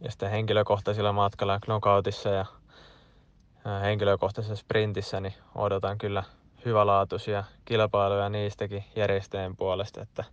ja 0.00 0.10
sitten 0.10 0.30
henkilökohtaisilla 0.30 1.12
matkalla 1.12 1.60
knockoutissa 1.60 2.28
ja 2.28 2.46
henkilökohtaisessa 3.82 4.56
sprintissä 4.56 5.20
niin 5.20 5.34
odotan 5.54 5.98
kyllä 5.98 6.22
hyvälaatuisia 6.66 7.44
kilpailuja 7.64 8.28
niistäkin 8.28 8.84
järjestäjien 8.96 9.56
puolesta, 9.56 10.02
että 10.02 10.24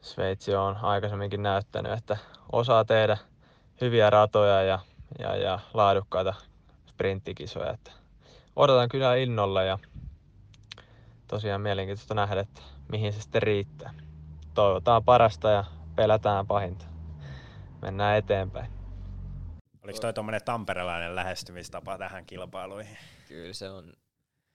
Sveitsi 0.00 0.54
on 0.54 0.76
aikaisemminkin 0.76 1.42
näyttänyt, 1.42 1.92
että 1.92 2.16
osaa 2.52 2.84
tehdä 2.84 3.18
hyviä 3.80 4.10
ratoja 4.10 4.62
ja, 4.62 4.78
ja, 5.18 5.36
ja 5.36 5.58
laadukkaita 5.74 6.34
sprinttikisoja. 6.86 7.72
Että 7.72 7.92
odotan 8.56 8.88
kyllä 8.88 9.14
innolla 9.14 9.62
ja 9.62 9.78
tosiaan 11.28 11.60
mielenkiintoista 11.60 12.14
nähdä, 12.14 12.40
että 12.40 12.62
mihin 12.92 13.12
se 13.12 13.20
sitten 13.20 13.42
riittää. 13.42 13.94
Toivotaan 14.54 15.04
parasta 15.04 15.50
ja 15.50 15.64
pelätään 15.96 16.46
pahinta. 16.46 16.84
Mennään 17.82 18.18
eteenpäin. 18.18 18.72
Oliko 19.84 19.98
toi 19.98 20.12
tuommoinen 20.12 20.44
tamperelainen 20.44 21.16
lähestymistapa 21.16 21.98
tähän 21.98 22.26
kilpailuihin? 22.26 22.98
Kyllä 23.28 23.52
se 23.52 23.70
on 23.70 23.92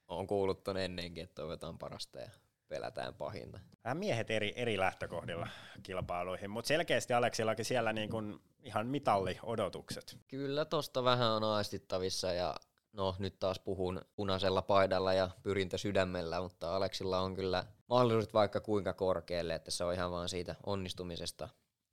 on 0.08 0.28
kuullut 0.28 0.64
ton 0.64 0.78
ennenkin, 0.78 1.24
että 1.24 1.36
toivotaan 1.36 1.78
parasta 1.78 2.20
ja 2.20 2.30
pelätään 2.68 3.14
pahinta. 3.14 3.60
Vähän 3.84 3.98
miehet 3.98 4.32
eri, 4.32 4.54
eri 4.56 4.78
lähtökohdilla 4.78 5.48
kilpailuihin, 5.84 6.50
mutta 6.50 6.68
selkeästi 6.68 7.14
Aleksillakin 7.14 7.66
siellä 7.66 7.94
niin 7.94 8.10
kuin 8.10 8.40
ihan 8.64 8.88
mitalli-odotukset. 8.88 10.18
Kyllä 10.28 10.66
tosta 10.66 11.04
vähän 11.04 11.32
on 11.32 11.44
aistittavissa 11.44 12.34
ja 12.34 12.56
no 12.94 13.16
nyt 13.20 13.40
taas 13.40 13.60
puhun 13.60 14.02
punaisella 14.16 14.62
paidalla 14.62 15.14
ja 15.14 15.30
pyrintö 15.44 15.78
sydämellä, 15.78 16.42
mutta 16.42 16.76
Aleksilla 16.76 17.20
on 17.20 17.36
kyllä 17.36 17.66
mahdollisuudet 17.90 18.34
vaikka 18.34 18.60
kuinka 18.60 18.94
korkealle, 18.94 19.56
että 19.56 19.72
se 19.72 19.84
on 19.84 19.94
ihan 19.94 20.12
vaan 20.12 20.30
siitä 20.30 20.56
onnistumisesta, 20.66 21.50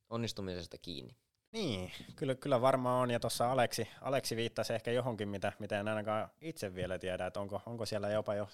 onnistumisesta 0.09 0.77
kiinni. 0.77 1.15
Niin, 1.53 1.91
kyllä, 2.15 2.35
kyllä 2.35 2.61
varmaan 2.61 3.01
on. 3.01 3.11
Ja 3.11 3.19
tuossa 3.19 3.51
Aleksi, 3.51 3.87
Aleksi 4.01 4.35
viittasi 4.35 4.73
ehkä 4.73 4.91
johonkin, 4.91 5.29
mitä, 5.29 5.53
mitä 5.59 5.79
en 5.79 5.87
ainakaan 5.87 6.29
itse 6.41 6.75
vielä 6.75 6.99
tiedä, 6.99 7.25
että 7.25 7.39
onko, 7.39 7.61
onko 7.65 7.85
siellä 7.85 8.09
jopa 8.09 8.35
jo 8.35 8.47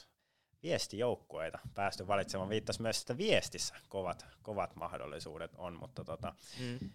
viestijoukkueita 0.63 1.59
päästy 1.75 2.07
valitsemaan. 2.07 2.49
Viittasi 2.49 2.81
myös, 2.81 3.01
että 3.01 3.17
viestissä 3.17 3.75
kovat, 3.89 4.25
kovat 4.41 4.75
mahdollisuudet 4.75 5.51
on, 5.57 5.77
mutta 5.79 6.03
tota, 6.03 6.33
mm. 6.59 6.89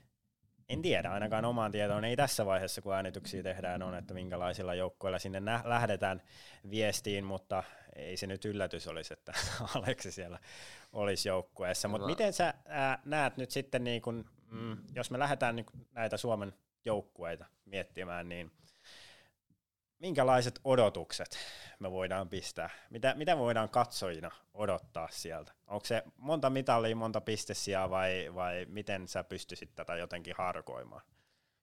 en 0.69 0.83
tiedä, 0.83 1.11
ainakaan 1.11 1.45
omaan 1.45 1.73
tietoon 1.73 2.05
ei 2.05 2.17
tässä 2.17 2.47
vaiheessa, 2.47 2.83
kun 2.83 2.95
äänityksiä 2.95 3.43
tehdään, 3.43 3.83
on, 3.83 3.95
että 3.95 4.15
minkälaisilla 4.15 4.75
joukkueilla 4.75 5.19
sinne 5.19 5.41
nä- 5.41 5.63
lähdetään 5.65 6.23
viestiin, 6.71 7.25
mutta 7.25 7.63
ei 7.97 8.17
se 8.17 8.27
nyt 8.27 8.45
yllätys 8.45 8.89
olisi, 8.89 9.13
että 9.13 9.33
Aleksi 9.75 10.13
siellä 10.13 10.39
olisi 10.93 11.29
joukkueessa. 11.29 11.89
Mutta 11.89 12.07
miten 12.07 12.33
sä 12.33 12.55
ää, 12.67 12.99
näet 13.05 13.37
nyt 13.37 13.51
sitten 13.51 13.85
niin 13.85 14.03
kun 14.03 14.34
mm, 14.55 14.77
jos 14.95 15.11
me 15.11 15.19
lähdetään 15.19 15.57
niin 15.57 15.67
näitä 15.93 16.17
Suomen 16.17 16.55
joukkueita 16.85 17.47
miettimään, 17.65 18.29
niin 18.29 18.53
minkälaiset 19.99 20.61
odotukset 20.65 21.39
me 21.79 21.91
voidaan 21.91 22.29
pistää? 22.29 22.71
Mitä, 22.91 23.15
mitä 23.15 23.39
voidaan 23.39 23.69
katsojina 23.69 24.31
odottaa 24.55 25.09
sieltä? 25.11 25.53
Onko 25.67 25.85
se 25.85 26.03
monta 26.17 26.51
mitalia, 26.51 26.97
monta 26.97 27.21
pistesiä 27.21 27.91
vai, 27.91 28.31
vai 28.35 28.67
miten 28.69 29.09
sä 29.09 29.25
pystyisit 29.25 29.75
tätä 29.75 29.97
jotenkin 29.97 30.35
harkoimaan? 30.39 31.03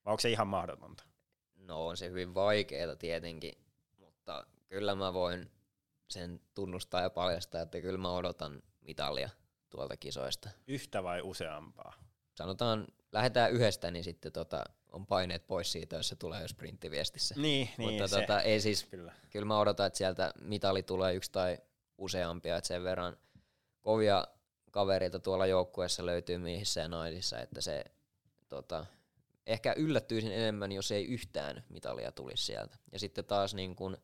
Vai 0.06 0.12
onko 0.12 0.20
se 0.20 0.30
ihan 0.30 0.48
mahdotonta? 0.48 1.04
No 1.56 1.88
on 1.88 1.98
se 1.98 2.10
hyvin 2.10 2.34
vaikeaa 2.34 2.96
tietenkin, 2.96 3.54
mutta 3.98 4.46
kyllä 4.68 4.96
mä 4.96 5.14
voin 5.14 5.52
sen 6.10 6.42
tunnustaa 6.54 7.02
ja 7.02 7.10
paljastaa, 7.10 7.62
että 7.62 7.82
kyllä 7.82 7.98
mä 7.98 8.12
odotan 8.12 8.64
mitalia 8.82 9.30
tuolta 9.70 9.98
kisoista. 9.98 10.50
Yhtä 10.68 11.04
vai 11.04 11.22
useampaa? 11.22 12.11
Sanotaan, 12.42 12.88
lähdetään 13.12 13.52
yhdestä, 13.52 13.92
niin 13.92 14.04
sitten 14.04 14.32
tota, 14.32 14.64
on 14.92 15.06
paineet 15.06 15.48
pois 15.48 15.72
siitä, 15.72 15.96
jos 15.96 16.08
se 16.08 16.16
tulee 16.16 16.42
jo 16.42 16.48
sprinttiviestissä. 16.48 17.36
Niin, 17.38 17.70
Mutta 17.78 17.92
niin, 17.92 18.10
tota, 18.10 18.40
se, 18.40 18.46
ei 18.46 18.62
siis, 18.62 18.84
kyllä. 18.84 19.14
kyllä 19.30 19.46
mä 19.46 19.60
odotan, 19.60 19.88
että 19.88 19.98
sieltä 19.98 20.34
mitali 20.42 20.84
tulee 20.84 21.14
yksi 21.14 21.32
tai 21.32 21.58
useampia, 21.98 22.58
että 22.58 22.68
sen 22.68 22.84
verran 22.84 23.18
kovia 23.82 24.28
kavereita 24.72 25.20
tuolla 25.20 25.46
joukkueessa 25.46 26.06
löytyy 26.06 26.38
miehissä 26.38 26.82
ja 26.82 26.88
naisissa, 26.88 27.40
että 27.40 27.62
se 27.62 27.86
tota, 28.50 28.86
ehkä 29.48 29.74
yllättyisin 29.78 30.32
enemmän, 30.32 30.72
jos 30.72 30.92
ei 30.92 31.06
yhtään 31.06 31.64
mitalia 31.70 32.12
tulisi 32.12 32.46
sieltä. 32.46 32.78
Ja 32.92 33.00
sitten 33.00 33.26
taas 33.26 33.54
niin 33.54 33.76
kun 33.76 33.98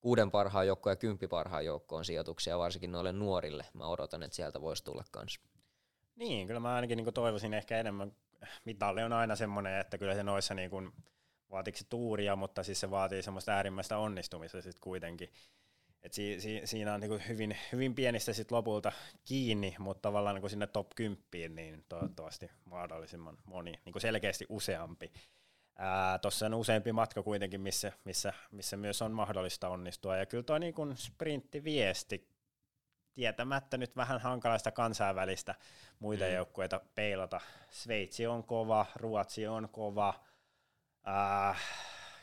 kuuden 0.00 0.30
parhaan 0.30 0.66
joukkoon 0.66 0.92
ja 0.92 0.96
kymppi 0.96 1.28
parhaan 1.28 1.64
joukkoon 1.64 2.04
sijoituksia, 2.04 2.58
varsinkin 2.58 2.92
noille 2.92 3.12
nuorille. 3.12 3.66
Mä 3.74 3.86
odotan, 3.86 4.22
että 4.22 4.36
sieltä 4.36 4.60
voisi 4.60 4.84
tulla 4.84 5.04
kanssa. 5.10 5.40
Niin, 6.16 6.46
kyllä 6.46 6.60
mä 6.60 6.74
ainakin 6.74 6.96
niin 6.96 7.14
toivoisin 7.14 7.54
ehkä 7.54 7.80
enemmän 7.80 8.12
mitalli 8.64 9.02
on 9.02 9.12
aina 9.12 9.36
semmoinen, 9.36 9.80
että 9.80 9.98
kyllä 9.98 10.14
se 10.14 10.22
noissa 10.22 10.54
niin 10.54 10.70
kuin, 10.70 10.92
vaatiko 11.50 11.78
se 11.78 11.84
tuuria, 11.84 12.36
mutta 12.36 12.62
siis 12.62 12.80
se 12.80 12.90
vaatii 12.90 13.22
semmoista 13.22 13.52
äärimmäistä 13.52 13.98
onnistumista 13.98 14.62
sitten 14.62 14.80
kuitenkin. 14.80 15.28
Et 16.02 16.12
si, 16.12 16.40
si, 16.40 16.60
siinä 16.64 16.94
on 16.94 17.00
niin 17.00 17.28
hyvin, 17.28 17.56
hyvin 17.72 17.94
pienistä 17.94 18.32
sit 18.32 18.50
lopulta 18.50 18.92
kiinni, 19.24 19.76
mutta 19.78 20.02
tavallaan 20.02 20.36
niin 20.36 20.50
sinne 20.50 20.66
top 20.66 20.90
10, 20.96 21.54
niin 21.54 21.84
toivottavasti 21.88 22.50
mahdollisimman 22.64 23.38
moni, 23.44 23.72
niin 23.84 24.00
selkeästi 24.00 24.46
useampi. 24.48 25.12
Tuossa 26.22 26.46
on 26.46 26.54
useampi 26.54 26.92
matka 26.92 27.22
kuitenkin, 27.22 27.60
missä, 27.60 27.92
missä, 28.04 28.32
missä 28.50 28.76
myös 28.76 29.02
on 29.02 29.12
mahdollista 29.12 29.68
onnistua. 29.68 30.16
Ja 30.16 30.26
kyllä 30.26 30.42
tuo 30.42 30.58
niin 30.58 30.74
sprinttiviesti 30.94 32.28
tietämättä 33.16 33.76
nyt 33.76 33.96
vähän 33.96 34.20
hankalaista 34.20 34.70
kansainvälistä 34.70 35.54
muita 35.98 36.24
mm. 36.24 36.32
joukkueita 36.32 36.80
peilata. 36.94 37.40
Sveitsi 37.70 38.26
on 38.26 38.44
kova, 38.44 38.86
Ruotsi 38.96 39.46
on 39.46 39.68
kova, 39.72 40.14
äh, 41.08 41.62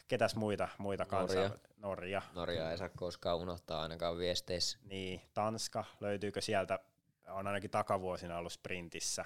ketäs 0.08 0.36
muita, 0.36 0.68
muita 0.78 1.06
Norja. 1.12 1.50
Norja. 1.78 2.22
Norja 2.34 2.72
ei 2.72 2.78
saa 2.78 2.89
koskaan 2.89 3.38
unohtaa 3.38 3.82
ainakaan 3.82 4.18
viesteissä. 4.18 4.78
Niin, 4.84 5.22
Tanska, 5.34 5.86
löytyykö 6.00 6.41
sieltä, 6.41 6.80
on 7.28 7.48
ainakin 7.48 7.72
takavuosina 7.72 8.38
ollut 8.38 8.54
sprintissä 8.54 9.26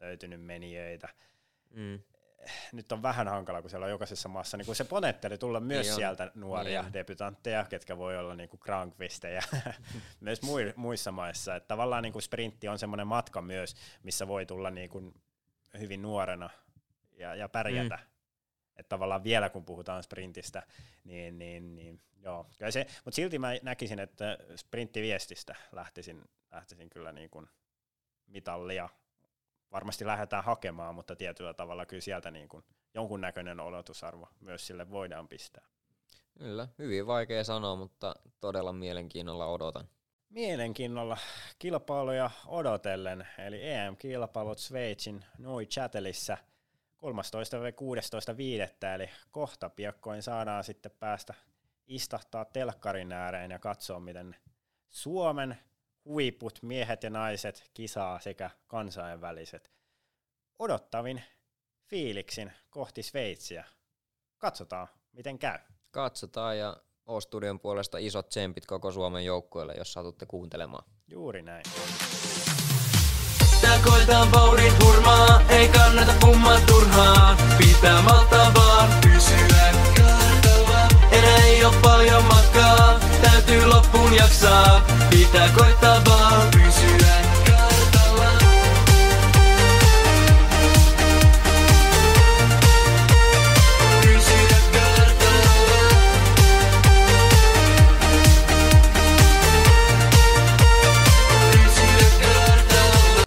löytynyt 0.00 0.40
menijöitä. 0.42 1.08
Mm 1.70 2.00
nyt 2.72 2.92
on 2.92 3.02
vähän 3.02 3.28
hankala, 3.28 3.60
kun 3.60 3.70
siellä 3.70 3.84
on 3.84 3.90
jokaisessa 3.90 4.28
maassa 4.28 4.56
niin 4.56 4.66
kun 4.66 4.76
se 4.76 4.84
ponetteli 4.84 5.38
tulla 5.38 5.60
myös 5.60 5.86
niin 5.86 5.94
sieltä 5.94 6.30
nuoria 6.34 6.82
niin 6.82 6.92
debutantteja, 6.92 7.64
ketkä 7.64 7.98
voi 7.98 8.18
olla 8.18 8.34
niin 8.34 8.50
Granqvistejä 8.60 9.42
myös 10.20 10.40
muissa 10.76 11.12
maissa. 11.12 11.56
Että 11.56 11.68
tavallaan 11.68 12.02
niin 12.02 12.22
sprintti 12.22 12.68
on 12.68 12.78
semmoinen 12.78 13.06
matka 13.06 13.42
myös, 13.42 13.76
missä 14.02 14.28
voi 14.28 14.46
tulla 14.46 14.70
niin 14.70 14.90
kuin 14.90 15.14
hyvin 15.78 16.02
nuorena 16.02 16.50
ja, 17.12 17.34
ja 17.34 17.48
pärjätä. 17.48 17.96
Mm. 17.96 18.02
Että 18.76 18.88
tavallaan 18.88 19.24
vielä 19.24 19.48
kun 19.48 19.64
puhutaan 19.64 20.02
sprintistä, 20.02 20.62
niin, 21.04 21.38
niin, 21.38 21.74
niin 21.74 22.00
joo. 22.22 22.46
Kyllä 22.58 22.70
se, 22.70 22.86
mutta 23.04 23.16
silti 23.16 23.38
mä 23.38 23.48
näkisin, 23.62 23.98
että 23.98 24.38
sprinttiviestistä 24.56 25.54
lähtisin, 25.72 26.22
lähtisin 26.50 26.90
kyllä 26.90 27.12
niin 27.12 27.30
kuin 27.30 27.48
mitallia 28.26 28.88
varmasti 29.76 30.06
lähdetään 30.06 30.44
hakemaan, 30.44 30.94
mutta 30.94 31.16
tietyllä 31.16 31.54
tavalla 31.54 31.86
kyllä 31.86 32.00
sieltä 32.00 32.30
niin 32.30 32.48
kuin 32.48 32.64
jonkunnäköinen 32.94 33.60
odotusarvo 33.60 34.28
myös 34.40 34.66
sille 34.66 34.90
voidaan 34.90 35.28
pistää. 35.28 35.64
Kyllä, 36.38 36.68
hyvin 36.78 37.06
vaikea 37.06 37.44
sanoa, 37.44 37.76
mutta 37.76 38.14
todella 38.40 38.72
mielenkiinnolla 38.72 39.46
odotan. 39.46 39.88
Mielenkiinnolla 40.28 41.16
kilpailuja 41.58 42.30
odotellen, 42.46 43.28
eli 43.38 43.70
EM-kilpailut 43.70 44.58
Sveitsin 44.58 45.24
Nui 45.38 45.66
Chatelissä 45.66 46.38
13.16.5. 46.96 48.86
eli 48.94 49.10
kohta 49.30 49.70
piakkoin 49.70 50.22
saadaan 50.22 50.64
sitten 50.64 50.92
päästä 51.00 51.34
istahtaa 51.86 52.44
telkkarin 52.44 53.12
ääreen 53.12 53.50
ja 53.50 53.58
katsoa, 53.58 54.00
miten 54.00 54.36
Suomen 54.90 55.58
huiput, 56.06 56.58
miehet 56.62 57.02
ja 57.02 57.10
naiset, 57.10 57.70
kisaa 57.74 58.20
sekä 58.20 58.50
kansainväliset. 58.66 59.72
Odottavin 60.58 61.22
fiiliksin 61.84 62.52
kohti 62.70 63.02
Sveitsiä. 63.02 63.64
Katsotaan, 64.38 64.88
miten 65.12 65.38
käy. 65.38 65.58
Katsotaan 65.90 66.58
ja 66.58 66.76
O-studion 67.06 67.60
puolesta 67.60 67.98
isot 67.98 68.28
tsempit 68.28 68.66
koko 68.66 68.92
Suomen 68.92 69.24
joukkueelle, 69.24 69.74
jos 69.78 69.92
satutte 69.92 70.26
kuuntelemaan. 70.26 70.84
Juuri 71.08 71.42
näin. 71.42 71.64
Tää 73.60 73.78
koetaan 73.84 74.32
vauhdin 74.32 74.72
hurmaa, 74.84 75.42
ei 75.48 75.68
kannata 75.68 76.12
pummaa 76.20 76.60
turhaan. 76.66 77.36
Pitää 77.58 78.02
maltaa 78.02 78.54
vaan 78.54 79.00
pysyä. 79.02 80.15
Enää 81.12 81.36
ei 81.36 81.64
oo 81.64 81.74
paljon 81.82 82.24
matkaa, 82.24 83.00
täytyy 83.22 83.66
loppuun 83.66 84.14
jaksaa. 84.14 84.80
Pitää 85.10 85.48
koittaa 85.58 86.02
vaan. 86.06 86.48
Pysyä 86.50 87.25